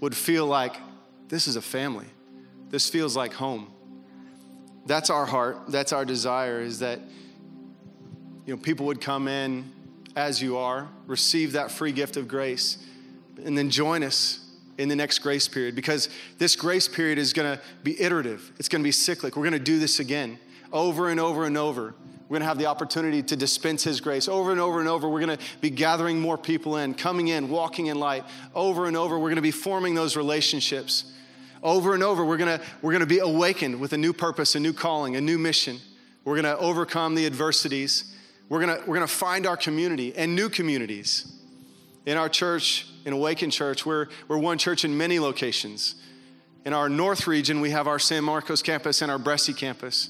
would 0.00 0.16
feel 0.16 0.46
like 0.46 0.76
this 1.28 1.46
is 1.46 1.56
a 1.56 1.62
family. 1.62 2.06
This 2.70 2.88
feels 2.88 3.16
like 3.16 3.34
home. 3.34 3.70
That's 4.86 5.10
our 5.10 5.26
heart. 5.26 5.58
That's 5.68 5.92
our 5.92 6.06
desire 6.06 6.60
is 6.60 6.78
that 6.80 7.00
you 8.46 8.54
know 8.54 8.60
people 8.60 8.86
would 8.86 9.00
come 9.00 9.28
in 9.28 9.70
as 10.16 10.40
you 10.42 10.56
are, 10.56 10.88
receive 11.06 11.52
that 11.52 11.70
free 11.70 11.92
gift 11.92 12.16
of 12.16 12.28
grace, 12.28 12.78
and 13.44 13.56
then 13.56 13.68
join 13.68 14.02
us 14.02 14.43
in 14.78 14.88
the 14.88 14.96
next 14.96 15.20
grace 15.20 15.48
period 15.48 15.74
because 15.74 16.08
this 16.38 16.56
grace 16.56 16.88
period 16.88 17.18
is 17.18 17.32
going 17.32 17.56
to 17.56 17.62
be 17.82 18.00
iterative. 18.00 18.52
It's 18.58 18.68
going 18.68 18.82
to 18.82 18.84
be 18.84 18.92
cyclic. 18.92 19.36
We're 19.36 19.42
going 19.42 19.52
to 19.52 19.58
do 19.58 19.78
this 19.78 20.00
again 20.00 20.38
over 20.72 21.08
and 21.08 21.20
over 21.20 21.44
and 21.44 21.56
over. 21.56 21.94
We're 22.28 22.38
going 22.38 22.40
to 22.40 22.48
have 22.48 22.58
the 22.58 22.66
opportunity 22.66 23.22
to 23.22 23.36
dispense 23.36 23.84
His 23.84 24.00
grace 24.00 24.28
over 24.28 24.50
and 24.50 24.60
over 24.60 24.80
and 24.80 24.88
over. 24.88 25.08
We're 25.08 25.24
going 25.24 25.38
to 25.38 25.44
be 25.60 25.70
gathering 25.70 26.18
more 26.18 26.38
people 26.38 26.78
in, 26.78 26.94
coming 26.94 27.28
in, 27.28 27.48
walking 27.48 27.86
in 27.86 27.98
light. 27.98 28.24
Over 28.54 28.86
and 28.86 28.96
over, 28.96 29.18
we're 29.18 29.28
going 29.28 29.36
to 29.36 29.42
be 29.42 29.50
forming 29.50 29.94
those 29.94 30.16
relationships. 30.16 31.12
Over 31.62 31.94
and 31.94 32.02
over, 32.02 32.24
we're 32.24 32.38
going 32.38 32.58
to, 32.58 32.64
we're 32.82 32.92
going 32.92 33.00
to 33.00 33.06
be 33.06 33.18
awakened 33.18 33.78
with 33.78 33.92
a 33.92 33.98
new 33.98 34.12
purpose, 34.12 34.54
a 34.54 34.60
new 34.60 34.72
calling, 34.72 35.16
a 35.16 35.20
new 35.20 35.38
mission. 35.38 35.78
We're 36.24 36.40
going 36.40 36.56
to 36.56 36.58
overcome 36.58 37.14
the 37.14 37.26
adversities. 37.26 38.14
We're 38.48 38.60
going 38.60 38.78
to, 38.78 38.80
we're 38.80 38.96
going 38.96 39.06
to 39.06 39.14
find 39.14 39.46
our 39.46 39.56
community 39.56 40.14
and 40.16 40.34
new 40.34 40.48
communities. 40.48 41.30
In 42.06 42.16
our 42.16 42.28
church, 42.28 42.86
in 43.04 43.12
Awaken 43.12 43.50
Church, 43.50 43.84
we're, 43.84 44.08
we're 44.28 44.38
one 44.38 44.58
church 44.58 44.84
in 44.84 44.96
many 44.96 45.18
locations. 45.18 45.94
In 46.64 46.72
our 46.72 46.88
north 46.88 47.26
region, 47.26 47.60
we 47.60 47.70
have 47.70 47.86
our 47.86 47.98
San 47.98 48.24
Marcos 48.24 48.62
campus 48.62 49.02
and 49.02 49.10
our 49.10 49.18
Bressi 49.18 49.54
campus. 49.56 50.08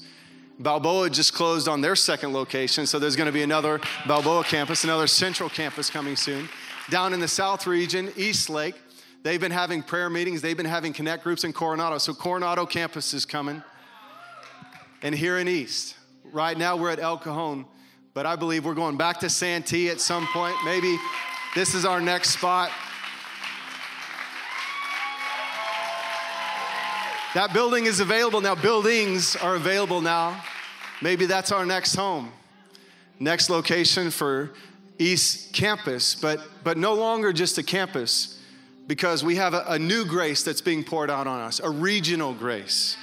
Balboa 0.57 1.09
just 1.09 1.33
closed 1.33 1.67
on 1.67 1.81
their 1.81 1.97
second 1.97 2.31
location, 2.31 2.85
so 2.85 2.97
there's 2.97 3.17
going 3.17 3.27
to 3.27 3.33
be 3.33 3.43
another 3.43 3.81
Balboa 4.07 4.45
campus, 4.45 4.85
another 4.85 5.07
central 5.07 5.49
campus 5.49 5.89
coming 5.89 6.15
soon. 6.15 6.47
Down 6.89 7.13
in 7.13 7.19
the 7.19 7.27
south 7.27 7.67
region, 7.67 8.11
East 8.15 8.49
Lake, 8.49 8.75
they've 9.23 9.41
been 9.41 9.51
having 9.51 9.83
prayer 9.83 10.09
meetings, 10.09 10.41
they've 10.41 10.55
been 10.55 10.65
having 10.65 10.93
connect 10.93 11.23
groups 11.23 11.43
in 11.43 11.51
Coronado. 11.51 11.97
So 11.97 12.13
Coronado 12.13 12.65
campus 12.65 13.13
is 13.13 13.25
coming. 13.25 13.61
And 15.01 15.13
here 15.13 15.39
in 15.39 15.49
East, 15.49 15.97
right 16.31 16.57
now 16.57 16.77
we're 16.77 16.91
at 16.91 16.99
El 16.99 17.17
Cajon, 17.17 17.65
but 18.13 18.25
I 18.25 18.37
believe 18.37 18.65
we're 18.65 18.75
going 18.75 18.95
back 18.95 19.19
to 19.19 19.29
Santee 19.29 19.89
at 19.89 19.99
some 19.99 20.25
point, 20.27 20.55
maybe 20.63 20.97
this 21.53 21.75
is 21.75 21.83
our 21.83 21.99
next 21.99 22.29
spot. 22.29 22.71
That 27.35 27.51
building 27.51 27.85
is 27.85 27.99
available 27.99 28.39
now. 28.39 28.55
Buildings 28.55 29.35
are 29.35 29.55
available 29.55 29.99
now. 29.99 30.41
Maybe 31.01 31.25
that's 31.25 31.51
our 31.51 31.65
next 31.65 31.93
home. 31.93 32.31
Next 33.19 33.49
location 33.49 34.09
for 34.09 34.53
East 34.99 35.51
Campus, 35.51 36.15
but, 36.15 36.39
but 36.63 36.77
no 36.77 36.93
longer 36.93 37.33
just 37.33 37.57
a 37.57 37.63
campus 37.63 38.41
because 38.87 39.21
we 39.21 39.35
have 39.35 39.53
a, 39.53 39.65
a 39.67 39.77
new 39.77 40.05
grace 40.05 40.43
that's 40.43 40.61
being 40.61 40.81
poured 40.81 41.09
out 41.09 41.27
on 41.27 41.41
us, 41.41 41.59
a 41.59 41.69
regional 41.69 42.33
grace. 42.33 42.95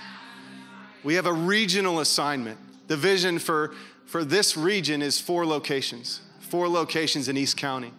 We 1.05 1.12
have 1.16 1.26
a 1.26 1.33
regional 1.35 2.01
assignment. 2.01 2.59
The 2.89 2.97
vision 2.97 3.39
for, 3.39 3.74
for 4.07 4.24
this 4.24 4.57
region 4.57 5.03
is 5.03 5.20
four 5.20 5.45
locations, 5.45 6.22
four 6.41 6.70
locations 6.70 7.28
in 7.28 7.37
East 7.37 7.59
County. 7.59 7.93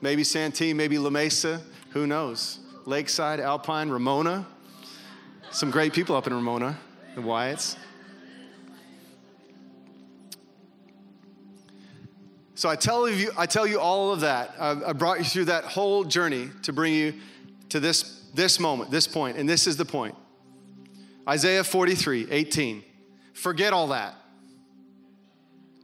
Maybe 0.00 0.24
Santee, 0.24 0.74
maybe 0.74 0.98
La 0.98 1.10
Mesa, 1.10 1.62
who 1.90 2.08
knows? 2.08 2.58
Lakeside, 2.86 3.38
Alpine, 3.38 3.88
Ramona. 3.88 4.48
Some 5.56 5.70
great 5.70 5.94
people 5.94 6.14
up 6.14 6.26
in 6.26 6.34
Ramona, 6.34 6.76
the 7.14 7.22
Wyatts. 7.22 7.76
So 12.54 12.68
I 12.68 12.76
tell 12.76 13.08
you, 13.08 13.30
I 13.38 13.46
tell 13.46 13.66
you 13.66 13.80
all 13.80 14.12
of 14.12 14.20
that. 14.20 14.54
I, 14.60 14.92
brought 14.92 15.16
you 15.16 15.24
through 15.24 15.46
that 15.46 15.64
whole 15.64 16.04
journey 16.04 16.50
to 16.64 16.74
bring 16.74 16.92
you 16.92 17.14
to 17.70 17.80
this, 17.80 18.20
this 18.34 18.60
moment, 18.60 18.90
this 18.90 19.08
point, 19.08 19.38
and 19.38 19.48
this 19.48 19.66
is 19.66 19.78
the 19.78 19.86
point. 19.86 20.14
Isaiah 21.26 21.64
43, 21.64 22.26
18. 22.30 22.84
Forget 23.32 23.72
all 23.72 23.88
that. 23.88 24.14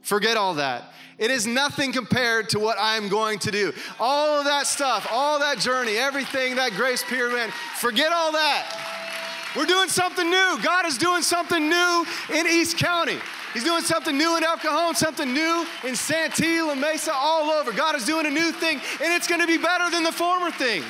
Forget 0.03 0.37
all 0.37 0.53
that. 0.53 0.83
It 1.17 1.31
is 1.31 1.47
nothing 1.47 1.93
compared 1.93 2.49
to 2.49 2.59
what 2.59 2.77
I'm 2.79 3.09
going 3.09 3.39
to 3.39 3.49
do. 3.49 3.73
All 3.99 4.37
of 4.37 4.45
that 4.45 4.67
stuff, 4.67 5.07
all 5.09 5.39
that 5.39 5.57
journey, 5.57 5.97
everything, 5.97 6.57
that 6.57 6.73
grace 6.73 7.03
period, 7.03 7.51
forget 7.79 8.11
all 8.11 8.33
that. 8.33 8.92
We're 9.55 9.65
doing 9.65 9.89
something 9.89 10.29
new. 10.29 10.59
God 10.63 10.85
is 10.85 10.97
doing 10.97 11.21
something 11.21 11.69
new 11.69 12.05
in 12.33 12.47
East 12.47 12.77
County. 12.77 13.17
He's 13.53 13.63
doing 13.63 13.83
something 13.83 14.17
new 14.17 14.35
in 14.35 14.43
El 14.43 14.57
Cajon, 14.57 14.95
something 14.95 15.31
new 15.31 15.67
in 15.83 15.95
Santee, 15.95 16.61
La 16.61 16.73
Mesa, 16.73 17.13
all 17.13 17.51
over. 17.51 17.71
God 17.71 17.95
is 17.95 18.03
doing 18.05 18.25
a 18.25 18.31
new 18.31 18.51
thing, 18.51 18.81
and 19.01 19.13
it's 19.13 19.27
going 19.27 19.41
to 19.41 19.47
be 19.47 19.57
better 19.57 19.91
than 19.91 20.03
the 20.03 20.11
former 20.11 20.49
thing. 20.49 20.83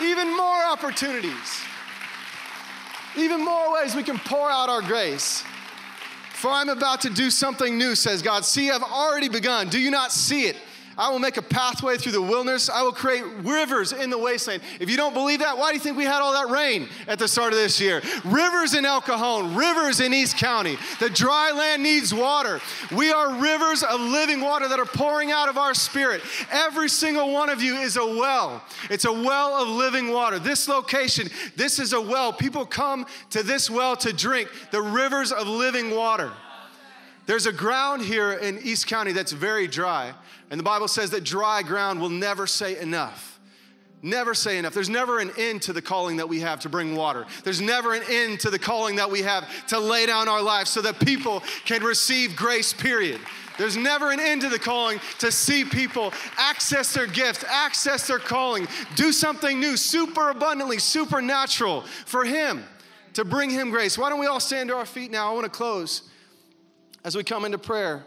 Even 0.00 0.34
more 0.34 0.64
opportunities, 0.64 1.60
even 3.16 3.44
more 3.44 3.74
ways 3.74 3.94
we 3.94 4.02
can 4.02 4.18
pour 4.18 4.50
out 4.50 4.70
our 4.70 4.80
grace. 4.80 5.44
For 6.32 6.50
I'm 6.50 6.68
about 6.68 7.02
to 7.02 7.10
do 7.10 7.30
something 7.30 7.78
new, 7.78 7.94
says 7.94 8.22
God. 8.22 8.44
See, 8.44 8.70
I've 8.70 8.82
already 8.82 9.28
begun. 9.28 9.68
Do 9.68 9.78
you 9.78 9.90
not 9.90 10.12
see 10.12 10.46
it? 10.46 10.56
I 10.96 11.10
will 11.10 11.18
make 11.18 11.36
a 11.36 11.42
pathway 11.42 11.96
through 11.96 12.12
the 12.12 12.22
wilderness. 12.22 12.68
I 12.68 12.82
will 12.82 12.92
create 12.92 13.24
rivers 13.42 13.92
in 13.92 14.10
the 14.10 14.18
wasteland. 14.18 14.62
If 14.80 14.90
you 14.90 14.96
don't 14.96 15.14
believe 15.14 15.40
that, 15.40 15.56
why 15.58 15.70
do 15.70 15.74
you 15.74 15.80
think 15.80 15.96
we 15.96 16.04
had 16.04 16.20
all 16.20 16.32
that 16.32 16.52
rain 16.52 16.88
at 17.06 17.18
the 17.18 17.28
start 17.28 17.52
of 17.52 17.58
this 17.58 17.80
year? 17.80 18.02
Rivers 18.24 18.74
in 18.74 18.84
El 18.84 19.00
Cajon, 19.00 19.54
rivers 19.54 20.00
in 20.00 20.14
East 20.14 20.36
County. 20.36 20.76
The 21.00 21.10
dry 21.10 21.52
land 21.52 21.82
needs 21.82 22.14
water. 22.14 22.60
We 22.94 23.12
are 23.12 23.34
rivers 23.40 23.82
of 23.82 24.00
living 24.00 24.40
water 24.40 24.68
that 24.68 24.78
are 24.78 24.84
pouring 24.84 25.32
out 25.32 25.48
of 25.48 25.58
our 25.58 25.74
spirit. 25.74 26.22
Every 26.50 26.88
single 26.88 27.32
one 27.32 27.50
of 27.50 27.62
you 27.62 27.76
is 27.76 27.96
a 27.96 28.06
well. 28.06 28.62
It's 28.90 29.04
a 29.04 29.12
well 29.12 29.62
of 29.62 29.68
living 29.68 30.10
water. 30.10 30.38
This 30.38 30.68
location, 30.68 31.28
this 31.56 31.78
is 31.78 31.92
a 31.92 32.00
well. 32.00 32.32
People 32.32 32.64
come 32.64 33.06
to 33.30 33.42
this 33.42 33.68
well 33.70 33.96
to 33.96 34.12
drink 34.12 34.48
the 34.70 34.82
rivers 34.82 35.32
of 35.32 35.46
living 35.46 35.94
water. 35.94 36.32
There's 37.26 37.46
a 37.46 37.52
ground 37.52 38.02
here 38.02 38.32
in 38.32 38.58
East 38.62 38.86
County 38.86 39.12
that's 39.12 39.32
very 39.32 39.66
dry, 39.66 40.12
and 40.50 40.60
the 40.60 40.64
Bible 40.64 40.88
says 40.88 41.10
that 41.10 41.24
dry 41.24 41.62
ground 41.62 42.00
will 42.00 42.10
never 42.10 42.46
say 42.46 42.78
enough. 42.78 43.40
Never 44.02 44.34
say 44.34 44.58
enough. 44.58 44.74
There's 44.74 44.90
never 44.90 45.18
an 45.18 45.30
end 45.38 45.62
to 45.62 45.72
the 45.72 45.80
calling 45.80 46.18
that 46.18 46.28
we 46.28 46.40
have 46.40 46.60
to 46.60 46.68
bring 46.68 46.94
water. 46.94 47.24
There's 47.42 47.62
never 47.62 47.94
an 47.94 48.02
end 48.10 48.40
to 48.40 48.50
the 48.50 48.58
calling 48.58 48.96
that 48.96 49.10
we 49.10 49.22
have 49.22 49.48
to 49.68 49.78
lay 49.78 50.04
down 50.04 50.28
our 50.28 50.42
lives 50.42 50.68
so 50.68 50.82
that 50.82 51.00
people 51.00 51.42
can 51.64 51.82
receive 51.82 52.36
grace, 52.36 52.74
period. 52.74 53.18
There's 53.56 53.78
never 53.78 54.10
an 54.10 54.20
end 54.20 54.42
to 54.42 54.50
the 54.50 54.58
calling 54.58 55.00
to 55.20 55.32
see 55.32 55.64
people 55.64 56.12
access 56.36 56.92
their 56.92 57.06
gift, 57.06 57.44
access 57.48 58.06
their 58.06 58.18
calling, 58.18 58.68
do 58.94 59.10
something 59.10 59.58
new, 59.58 59.78
super 59.78 60.28
abundantly, 60.28 60.78
supernatural 60.78 61.80
for 62.04 62.26
Him, 62.26 62.62
to 63.14 63.24
bring 63.24 63.48
Him 63.48 63.70
grace. 63.70 63.96
Why 63.96 64.10
don't 64.10 64.20
we 64.20 64.26
all 64.26 64.40
stand 64.40 64.68
to 64.68 64.76
our 64.76 64.84
feet 64.84 65.10
now? 65.10 65.30
I 65.30 65.34
want 65.34 65.44
to 65.44 65.50
close 65.50 66.02
as 67.04 67.14
we 67.14 67.22
come 67.22 67.44
into 67.44 67.58
prayer. 67.58 68.04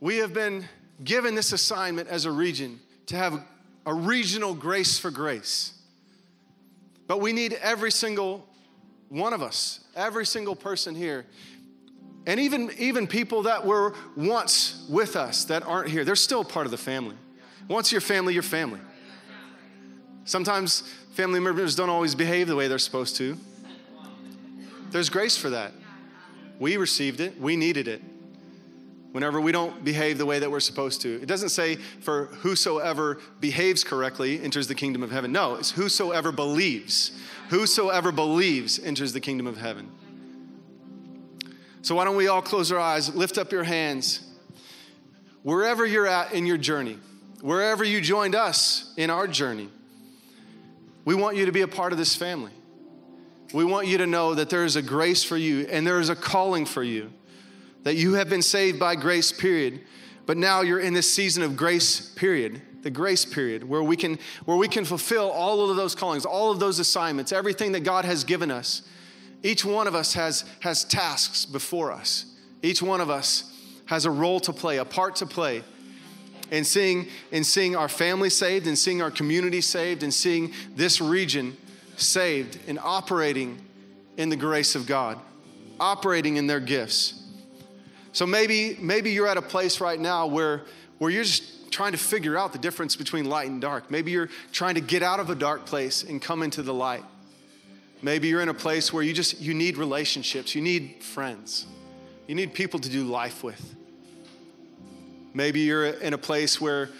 We 0.00 0.18
have 0.18 0.32
been 0.32 0.64
given 1.02 1.34
this 1.34 1.52
assignment 1.52 2.08
as 2.08 2.24
a 2.24 2.30
region 2.30 2.80
to 3.06 3.16
have 3.16 3.42
a 3.84 3.92
regional 3.92 4.54
grace 4.54 4.98
for 4.98 5.10
grace. 5.10 5.72
But 7.08 7.20
we 7.20 7.32
need 7.32 7.54
every 7.54 7.90
single 7.90 8.46
one 9.08 9.32
of 9.32 9.42
us, 9.42 9.80
every 9.96 10.26
single 10.26 10.54
person 10.54 10.94
here, 10.94 11.26
and 12.26 12.38
even, 12.38 12.70
even 12.76 13.06
people 13.06 13.44
that 13.44 13.64
were 13.64 13.94
once 14.14 14.86
with 14.90 15.16
us 15.16 15.46
that 15.46 15.66
aren't 15.66 15.88
here, 15.88 16.04
they're 16.04 16.14
still 16.14 16.44
part 16.44 16.66
of 16.66 16.70
the 16.70 16.76
family. 16.76 17.16
Once 17.68 17.90
you're 17.90 18.02
family, 18.02 18.34
you're 18.34 18.42
family. 18.42 18.80
Sometimes 20.24 20.82
family 21.14 21.40
members 21.40 21.74
don't 21.74 21.88
always 21.88 22.14
behave 22.14 22.46
the 22.46 22.54
way 22.54 22.68
they're 22.68 22.78
supposed 22.78 23.16
to. 23.16 23.38
There's 24.90 25.08
grace 25.08 25.38
for 25.38 25.50
that. 25.50 25.72
We 26.58 26.76
received 26.76 27.20
it, 27.20 27.40
we 27.40 27.56
needed 27.56 27.88
it. 27.88 28.02
Whenever 29.12 29.40
we 29.40 29.52
don't 29.52 29.82
behave 29.84 30.18
the 30.18 30.26
way 30.26 30.38
that 30.38 30.50
we're 30.50 30.60
supposed 30.60 31.00
to, 31.00 31.20
it 31.22 31.26
doesn't 31.26 31.48
say 31.48 31.76
for 31.76 32.26
whosoever 32.26 33.20
behaves 33.40 33.82
correctly 33.82 34.40
enters 34.42 34.68
the 34.68 34.74
kingdom 34.74 35.02
of 35.02 35.10
heaven. 35.10 35.32
No, 35.32 35.54
it's 35.54 35.70
whosoever 35.70 36.30
believes. 36.30 37.12
Whosoever 37.48 38.12
believes 38.12 38.78
enters 38.78 39.14
the 39.14 39.20
kingdom 39.20 39.46
of 39.46 39.56
heaven. 39.56 39.90
So, 41.80 41.94
why 41.94 42.04
don't 42.04 42.16
we 42.16 42.28
all 42.28 42.42
close 42.42 42.70
our 42.70 42.78
eyes, 42.78 43.14
lift 43.14 43.38
up 43.38 43.50
your 43.50 43.64
hands. 43.64 44.20
Wherever 45.42 45.86
you're 45.86 46.06
at 46.06 46.34
in 46.34 46.44
your 46.44 46.58
journey, 46.58 46.98
wherever 47.40 47.84
you 47.84 48.02
joined 48.02 48.34
us 48.34 48.92
in 48.98 49.08
our 49.08 49.26
journey, 49.26 49.70
we 51.06 51.14
want 51.14 51.36
you 51.36 51.46
to 51.46 51.52
be 51.52 51.62
a 51.62 51.68
part 51.68 51.92
of 51.92 51.98
this 51.98 52.14
family. 52.14 52.52
We 53.52 53.64
want 53.64 53.86
you 53.86 53.98
to 53.98 54.06
know 54.06 54.34
that 54.34 54.50
there 54.50 54.64
is 54.64 54.76
a 54.76 54.82
grace 54.82 55.24
for 55.24 55.36
you 55.36 55.66
and 55.70 55.86
there 55.86 56.00
is 56.00 56.08
a 56.08 56.16
calling 56.16 56.66
for 56.66 56.82
you. 56.82 57.10
That 57.84 57.96
you 57.96 58.14
have 58.14 58.28
been 58.28 58.42
saved 58.42 58.78
by 58.78 58.96
grace, 58.96 59.32
period. 59.32 59.80
But 60.26 60.36
now 60.36 60.60
you're 60.60 60.80
in 60.80 60.92
this 60.92 61.10
season 61.10 61.42
of 61.42 61.56
grace, 61.56 62.12
period. 62.14 62.60
The 62.82 62.90
grace 62.90 63.24
period 63.24 63.68
where 63.68 63.82
we 63.82 63.96
can 63.96 64.18
where 64.44 64.56
we 64.56 64.68
can 64.68 64.84
fulfill 64.84 65.30
all 65.30 65.68
of 65.68 65.76
those 65.76 65.94
callings, 65.94 66.24
all 66.24 66.52
of 66.52 66.60
those 66.60 66.78
assignments, 66.78 67.32
everything 67.32 67.72
that 67.72 67.80
God 67.80 68.04
has 68.04 68.22
given 68.22 68.50
us. 68.50 68.82
Each 69.42 69.64
one 69.64 69.86
of 69.86 69.94
us 69.94 70.14
has 70.14 70.44
has 70.60 70.84
tasks 70.84 71.44
before 71.44 71.90
us. 71.90 72.26
Each 72.62 72.80
one 72.80 73.00
of 73.00 73.10
us 73.10 73.52
has 73.86 74.04
a 74.04 74.10
role 74.10 74.38
to 74.40 74.52
play, 74.52 74.76
a 74.76 74.84
part 74.84 75.16
to 75.16 75.26
play 75.26 75.64
in 76.50 76.64
seeing 76.64 77.08
in 77.30 77.42
seeing 77.42 77.74
our 77.74 77.88
family 77.88 78.30
saved 78.30 78.66
and 78.66 78.78
seeing 78.78 79.02
our 79.02 79.10
community 79.10 79.60
saved 79.60 80.02
and 80.02 80.12
seeing 80.12 80.52
this 80.76 81.00
region 81.00 81.56
saved 82.00 82.58
and 82.66 82.78
operating 82.78 83.58
in 84.16 84.28
the 84.28 84.36
grace 84.36 84.74
of 84.74 84.86
God, 84.86 85.18
operating 85.78 86.36
in 86.36 86.46
their 86.46 86.60
gifts. 86.60 87.22
So 88.12 88.26
maybe, 88.26 88.76
maybe 88.80 89.10
you're 89.10 89.28
at 89.28 89.36
a 89.36 89.42
place 89.42 89.80
right 89.80 89.98
now 89.98 90.26
where, 90.26 90.62
where 90.98 91.10
you're 91.10 91.24
just 91.24 91.70
trying 91.70 91.92
to 91.92 91.98
figure 91.98 92.36
out 92.36 92.52
the 92.52 92.58
difference 92.58 92.96
between 92.96 93.26
light 93.26 93.48
and 93.48 93.60
dark. 93.60 93.90
Maybe 93.90 94.10
you're 94.10 94.30
trying 94.52 94.74
to 94.74 94.80
get 94.80 95.02
out 95.02 95.20
of 95.20 95.30
a 95.30 95.34
dark 95.34 95.66
place 95.66 96.02
and 96.02 96.20
come 96.20 96.42
into 96.42 96.62
the 96.62 96.74
light. 96.74 97.04
Maybe 98.00 98.28
you're 98.28 98.40
in 98.40 98.48
a 98.48 98.54
place 98.54 98.92
where 98.92 99.02
you 99.02 99.12
just 99.12 99.40
you 99.40 99.54
need 99.54 99.76
relationships, 99.76 100.54
you 100.54 100.62
need 100.62 101.02
friends. 101.02 101.66
You 102.26 102.34
need 102.34 102.52
people 102.52 102.78
to 102.80 102.88
do 102.88 103.04
life 103.04 103.42
with. 103.42 103.74
Maybe 105.34 105.60
you're 105.60 105.86
in 105.86 106.12
a 106.12 106.18
place 106.18 106.60
where 106.60 106.90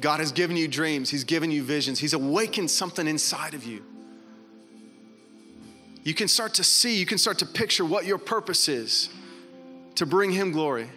God 0.00 0.20
has 0.20 0.32
given 0.32 0.56
you 0.56 0.68
dreams, 0.68 1.10
He's 1.10 1.24
given 1.24 1.50
you 1.50 1.62
visions, 1.62 1.98
He's 1.98 2.14
awakened 2.14 2.70
something 2.70 3.06
inside 3.06 3.54
of 3.54 3.64
you. 3.64 3.84
You 6.04 6.14
can 6.14 6.28
start 6.28 6.54
to 6.54 6.64
see, 6.64 6.98
you 6.98 7.06
can 7.06 7.18
start 7.18 7.38
to 7.38 7.46
picture 7.46 7.84
what 7.84 8.04
your 8.04 8.18
purpose 8.18 8.68
is 8.68 9.08
to 9.96 10.06
bring 10.06 10.30
Him 10.30 10.52
glory. 10.52 10.88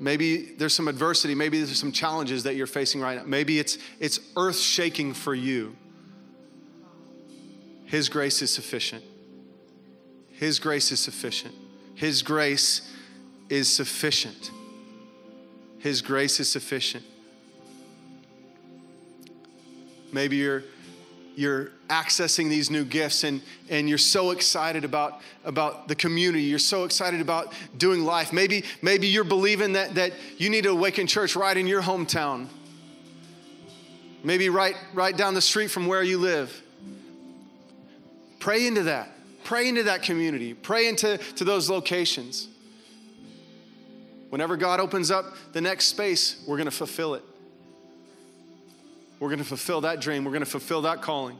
Maybe 0.00 0.52
there's 0.56 0.74
some 0.74 0.88
adversity, 0.88 1.34
maybe 1.34 1.58
there's 1.58 1.78
some 1.78 1.92
challenges 1.92 2.44
that 2.44 2.56
you're 2.56 2.66
facing 2.66 3.02
right 3.02 3.18
now. 3.18 3.24
Maybe 3.26 3.58
it's, 3.58 3.76
it's 4.00 4.18
earth 4.36 4.58
shaking 4.58 5.12
for 5.12 5.34
you. 5.34 5.76
His 7.84 8.08
grace 8.08 8.40
is 8.40 8.52
sufficient. 8.52 9.04
His 10.30 10.58
grace 10.58 10.90
is 10.90 11.00
sufficient. 11.00 11.54
His 11.96 12.22
grace 12.22 12.90
is 13.50 13.68
sufficient. 13.68 14.50
His 15.80 16.02
grace 16.02 16.40
is 16.40 16.48
sufficient. 16.50 17.04
Maybe 20.12 20.36
you're 20.36 20.62
you're 21.36 21.70
accessing 21.88 22.50
these 22.50 22.70
new 22.70 22.84
gifts 22.84 23.24
and, 23.24 23.40
and 23.70 23.88
you're 23.88 23.96
so 23.96 24.32
excited 24.32 24.84
about, 24.84 25.20
about 25.44 25.88
the 25.88 25.94
community. 25.94 26.42
You're 26.42 26.58
so 26.58 26.84
excited 26.84 27.20
about 27.20 27.54
doing 27.78 28.04
life. 28.04 28.32
Maybe 28.32 28.64
maybe 28.82 29.06
you're 29.06 29.24
believing 29.24 29.72
that, 29.72 29.94
that 29.94 30.12
you 30.36 30.50
need 30.50 30.64
to 30.64 30.70
awaken 30.70 31.06
church 31.06 31.36
right 31.36 31.56
in 31.56 31.66
your 31.66 31.80
hometown. 31.80 32.48
Maybe 34.22 34.50
right 34.50 34.76
right 34.92 35.16
down 35.16 35.32
the 35.32 35.40
street 35.40 35.70
from 35.70 35.86
where 35.86 36.02
you 36.02 36.18
live. 36.18 36.62
Pray 38.38 38.66
into 38.66 38.82
that. 38.82 39.10
Pray 39.44 39.68
into 39.68 39.84
that 39.84 40.02
community. 40.02 40.52
Pray 40.52 40.88
into 40.88 41.16
to 41.36 41.44
those 41.44 41.70
locations 41.70 42.48
Whenever 44.30 44.56
God 44.56 44.80
opens 44.80 45.10
up 45.10 45.34
the 45.52 45.60
next 45.60 45.86
space, 45.86 46.42
we're 46.46 46.56
going 46.56 46.66
to 46.66 46.70
fulfill 46.70 47.14
it. 47.14 47.22
We're 49.18 49.28
going 49.28 49.40
to 49.40 49.44
fulfill 49.44 49.82
that 49.82 50.00
dream. 50.00 50.24
We're 50.24 50.30
going 50.30 50.44
to 50.44 50.50
fulfill 50.50 50.82
that 50.82 51.02
calling. 51.02 51.36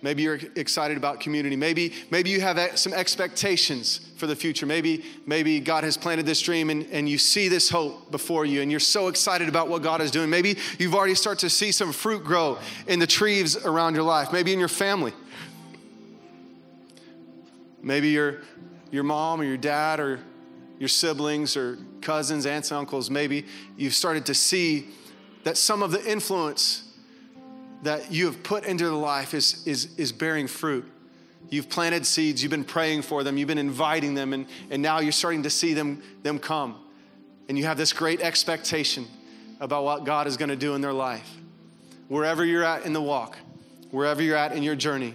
Maybe 0.00 0.22
you're 0.22 0.38
excited 0.54 0.96
about 0.96 1.20
community. 1.20 1.56
Maybe, 1.56 1.92
maybe 2.10 2.30
you 2.30 2.40
have 2.40 2.78
some 2.78 2.92
expectations 2.92 4.00
for 4.16 4.26
the 4.26 4.36
future. 4.36 4.64
Maybe, 4.64 5.04
maybe 5.26 5.60
God 5.60 5.84
has 5.84 5.96
planted 5.96 6.24
this 6.24 6.40
dream 6.40 6.70
and, 6.70 6.86
and 6.92 7.08
you 7.08 7.18
see 7.18 7.48
this 7.48 7.68
hope 7.68 8.10
before 8.10 8.44
you 8.44 8.62
and 8.62 8.70
you're 8.70 8.80
so 8.80 9.08
excited 9.08 9.48
about 9.48 9.68
what 9.68 9.82
God 9.82 10.00
is 10.00 10.10
doing. 10.10 10.30
Maybe 10.30 10.56
you've 10.78 10.94
already 10.94 11.16
started 11.16 11.40
to 11.40 11.50
see 11.50 11.72
some 11.72 11.92
fruit 11.92 12.24
grow 12.24 12.58
in 12.86 13.00
the 13.00 13.06
trees 13.08 13.56
around 13.56 13.94
your 13.94 14.04
life, 14.04 14.32
maybe 14.32 14.52
in 14.52 14.58
your 14.58 14.68
family. 14.68 15.12
Maybe 17.82 18.08
your, 18.08 18.42
your 18.90 19.04
mom 19.04 19.40
or 19.40 19.44
your 19.44 19.56
dad 19.56 19.98
or 19.98 20.20
your 20.78 20.88
siblings 20.88 21.56
or 21.56 21.78
cousins, 22.00 22.46
aunts, 22.46 22.70
and 22.70 22.78
uncles, 22.78 23.10
maybe 23.10 23.44
you've 23.76 23.94
started 23.94 24.26
to 24.26 24.34
see 24.34 24.88
that 25.44 25.56
some 25.56 25.82
of 25.82 25.90
the 25.90 26.04
influence 26.10 26.84
that 27.82 28.12
you 28.12 28.26
have 28.26 28.42
put 28.42 28.64
into 28.64 28.84
the 28.84 28.92
life 28.92 29.34
is, 29.34 29.66
is, 29.66 29.96
is 29.96 30.12
bearing 30.12 30.46
fruit. 30.46 30.84
You've 31.50 31.68
planted 31.68 32.04
seeds, 32.04 32.42
you've 32.42 32.50
been 32.50 32.64
praying 32.64 33.02
for 33.02 33.22
them, 33.22 33.38
you've 33.38 33.48
been 33.48 33.58
inviting 33.58 34.14
them, 34.14 34.32
and, 34.32 34.46
and 34.70 34.82
now 34.82 35.00
you're 35.00 35.12
starting 35.12 35.44
to 35.44 35.50
see 35.50 35.72
them, 35.74 36.02
them 36.22 36.38
come. 36.38 36.78
And 37.48 37.56
you 37.56 37.64
have 37.64 37.78
this 37.78 37.92
great 37.92 38.20
expectation 38.20 39.06
about 39.60 39.84
what 39.84 40.04
God 40.04 40.26
is 40.26 40.36
going 40.36 40.50
to 40.50 40.56
do 40.56 40.74
in 40.74 40.80
their 40.80 40.92
life. 40.92 41.28
Wherever 42.08 42.44
you're 42.44 42.64
at 42.64 42.84
in 42.84 42.92
the 42.92 43.00
walk, 43.00 43.38
wherever 43.90 44.22
you're 44.22 44.36
at 44.36 44.52
in 44.52 44.62
your 44.62 44.76
journey, 44.76 45.14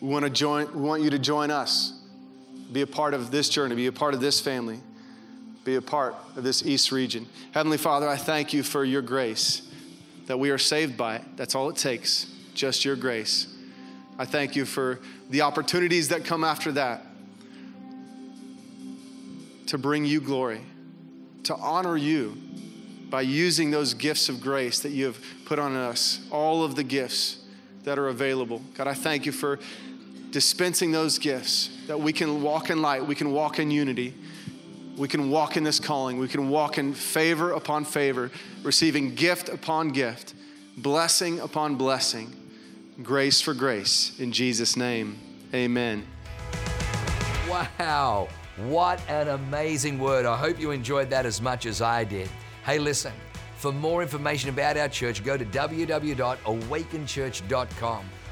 we 0.00 0.08
want 0.08 0.24
to 0.24 0.30
join, 0.30 0.72
we 0.74 0.80
want 0.80 1.02
you 1.02 1.10
to 1.10 1.18
join 1.18 1.50
us. 1.50 1.92
Be 2.72 2.80
a 2.80 2.86
part 2.86 3.14
of 3.14 3.30
this 3.30 3.48
journey, 3.48 3.74
be 3.74 3.86
a 3.86 3.92
part 3.92 4.14
of 4.14 4.20
this 4.20 4.40
family, 4.40 4.80
be 5.64 5.76
a 5.76 5.82
part 5.82 6.14
of 6.36 6.42
this 6.42 6.64
East 6.64 6.90
region. 6.90 7.26
Heavenly 7.52 7.78
Father, 7.78 8.08
I 8.08 8.16
thank 8.16 8.52
you 8.52 8.62
for 8.62 8.84
your 8.84 9.02
grace 9.02 9.68
that 10.26 10.38
we 10.38 10.50
are 10.50 10.58
saved 10.58 10.96
by 10.96 11.16
it. 11.16 11.22
That's 11.36 11.54
all 11.54 11.68
it 11.68 11.76
takes, 11.76 12.32
just 12.54 12.84
your 12.84 12.96
grace. 12.96 13.54
I 14.18 14.24
thank 14.24 14.56
you 14.56 14.64
for 14.64 15.00
the 15.30 15.42
opportunities 15.42 16.08
that 16.08 16.24
come 16.24 16.44
after 16.44 16.72
that 16.72 17.04
to 19.66 19.78
bring 19.78 20.04
you 20.04 20.20
glory, 20.20 20.60
to 21.44 21.54
honor 21.56 21.96
you 21.96 22.36
by 23.10 23.20
using 23.20 23.70
those 23.70 23.94
gifts 23.94 24.28
of 24.28 24.40
grace 24.40 24.80
that 24.80 24.90
you 24.90 25.04
have 25.06 25.18
put 25.44 25.58
on 25.58 25.76
us, 25.76 26.26
all 26.30 26.64
of 26.64 26.76
the 26.76 26.84
gifts 26.84 27.44
that 27.84 27.98
are 27.98 28.08
available. 28.08 28.62
God, 28.74 28.86
I 28.86 28.94
thank 28.94 29.26
you 29.26 29.32
for 29.32 29.58
dispensing 30.32 30.90
those 30.90 31.18
gifts 31.18 31.70
that 31.86 32.00
we 32.00 32.12
can 32.12 32.42
walk 32.42 32.70
in 32.70 32.82
light, 32.82 33.06
we 33.06 33.14
can 33.14 33.32
walk 33.32 33.58
in 33.58 33.70
unity, 33.70 34.14
we 34.96 35.06
can 35.08 35.30
walk 35.30 35.56
in 35.56 35.64
this 35.64 35.80
calling. 35.80 36.18
We 36.18 36.28
can 36.28 36.50
walk 36.50 36.76
in 36.78 36.92
favor 36.92 37.52
upon 37.52 37.86
favor, 37.86 38.30
receiving 38.62 39.14
gift 39.14 39.48
upon 39.48 39.88
gift, 39.88 40.34
blessing 40.76 41.40
upon 41.40 41.76
blessing, 41.76 42.36
grace 43.02 43.40
for 43.40 43.54
grace. 43.54 44.12
In 44.18 44.32
Jesus' 44.32 44.76
name, 44.76 45.18
amen. 45.54 46.04
Wow, 47.48 48.28
what 48.66 49.00
an 49.08 49.28
amazing 49.28 49.98
word. 49.98 50.26
I 50.26 50.36
hope 50.36 50.60
you 50.60 50.72
enjoyed 50.72 51.08
that 51.10 51.26
as 51.26 51.40
much 51.40 51.66
as 51.66 51.80
I 51.80 52.02
did. 52.04 52.28
Hey, 52.64 52.78
listen, 52.78 53.12
for 53.56 53.72
more 53.72 54.02
information 54.02 54.50
about 54.50 54.76
our 54.76 54.88
church, 54.88 55.24
go 55.24 55.38
to 55.38 55.44
www.awakenchurch.com 55.44 58.04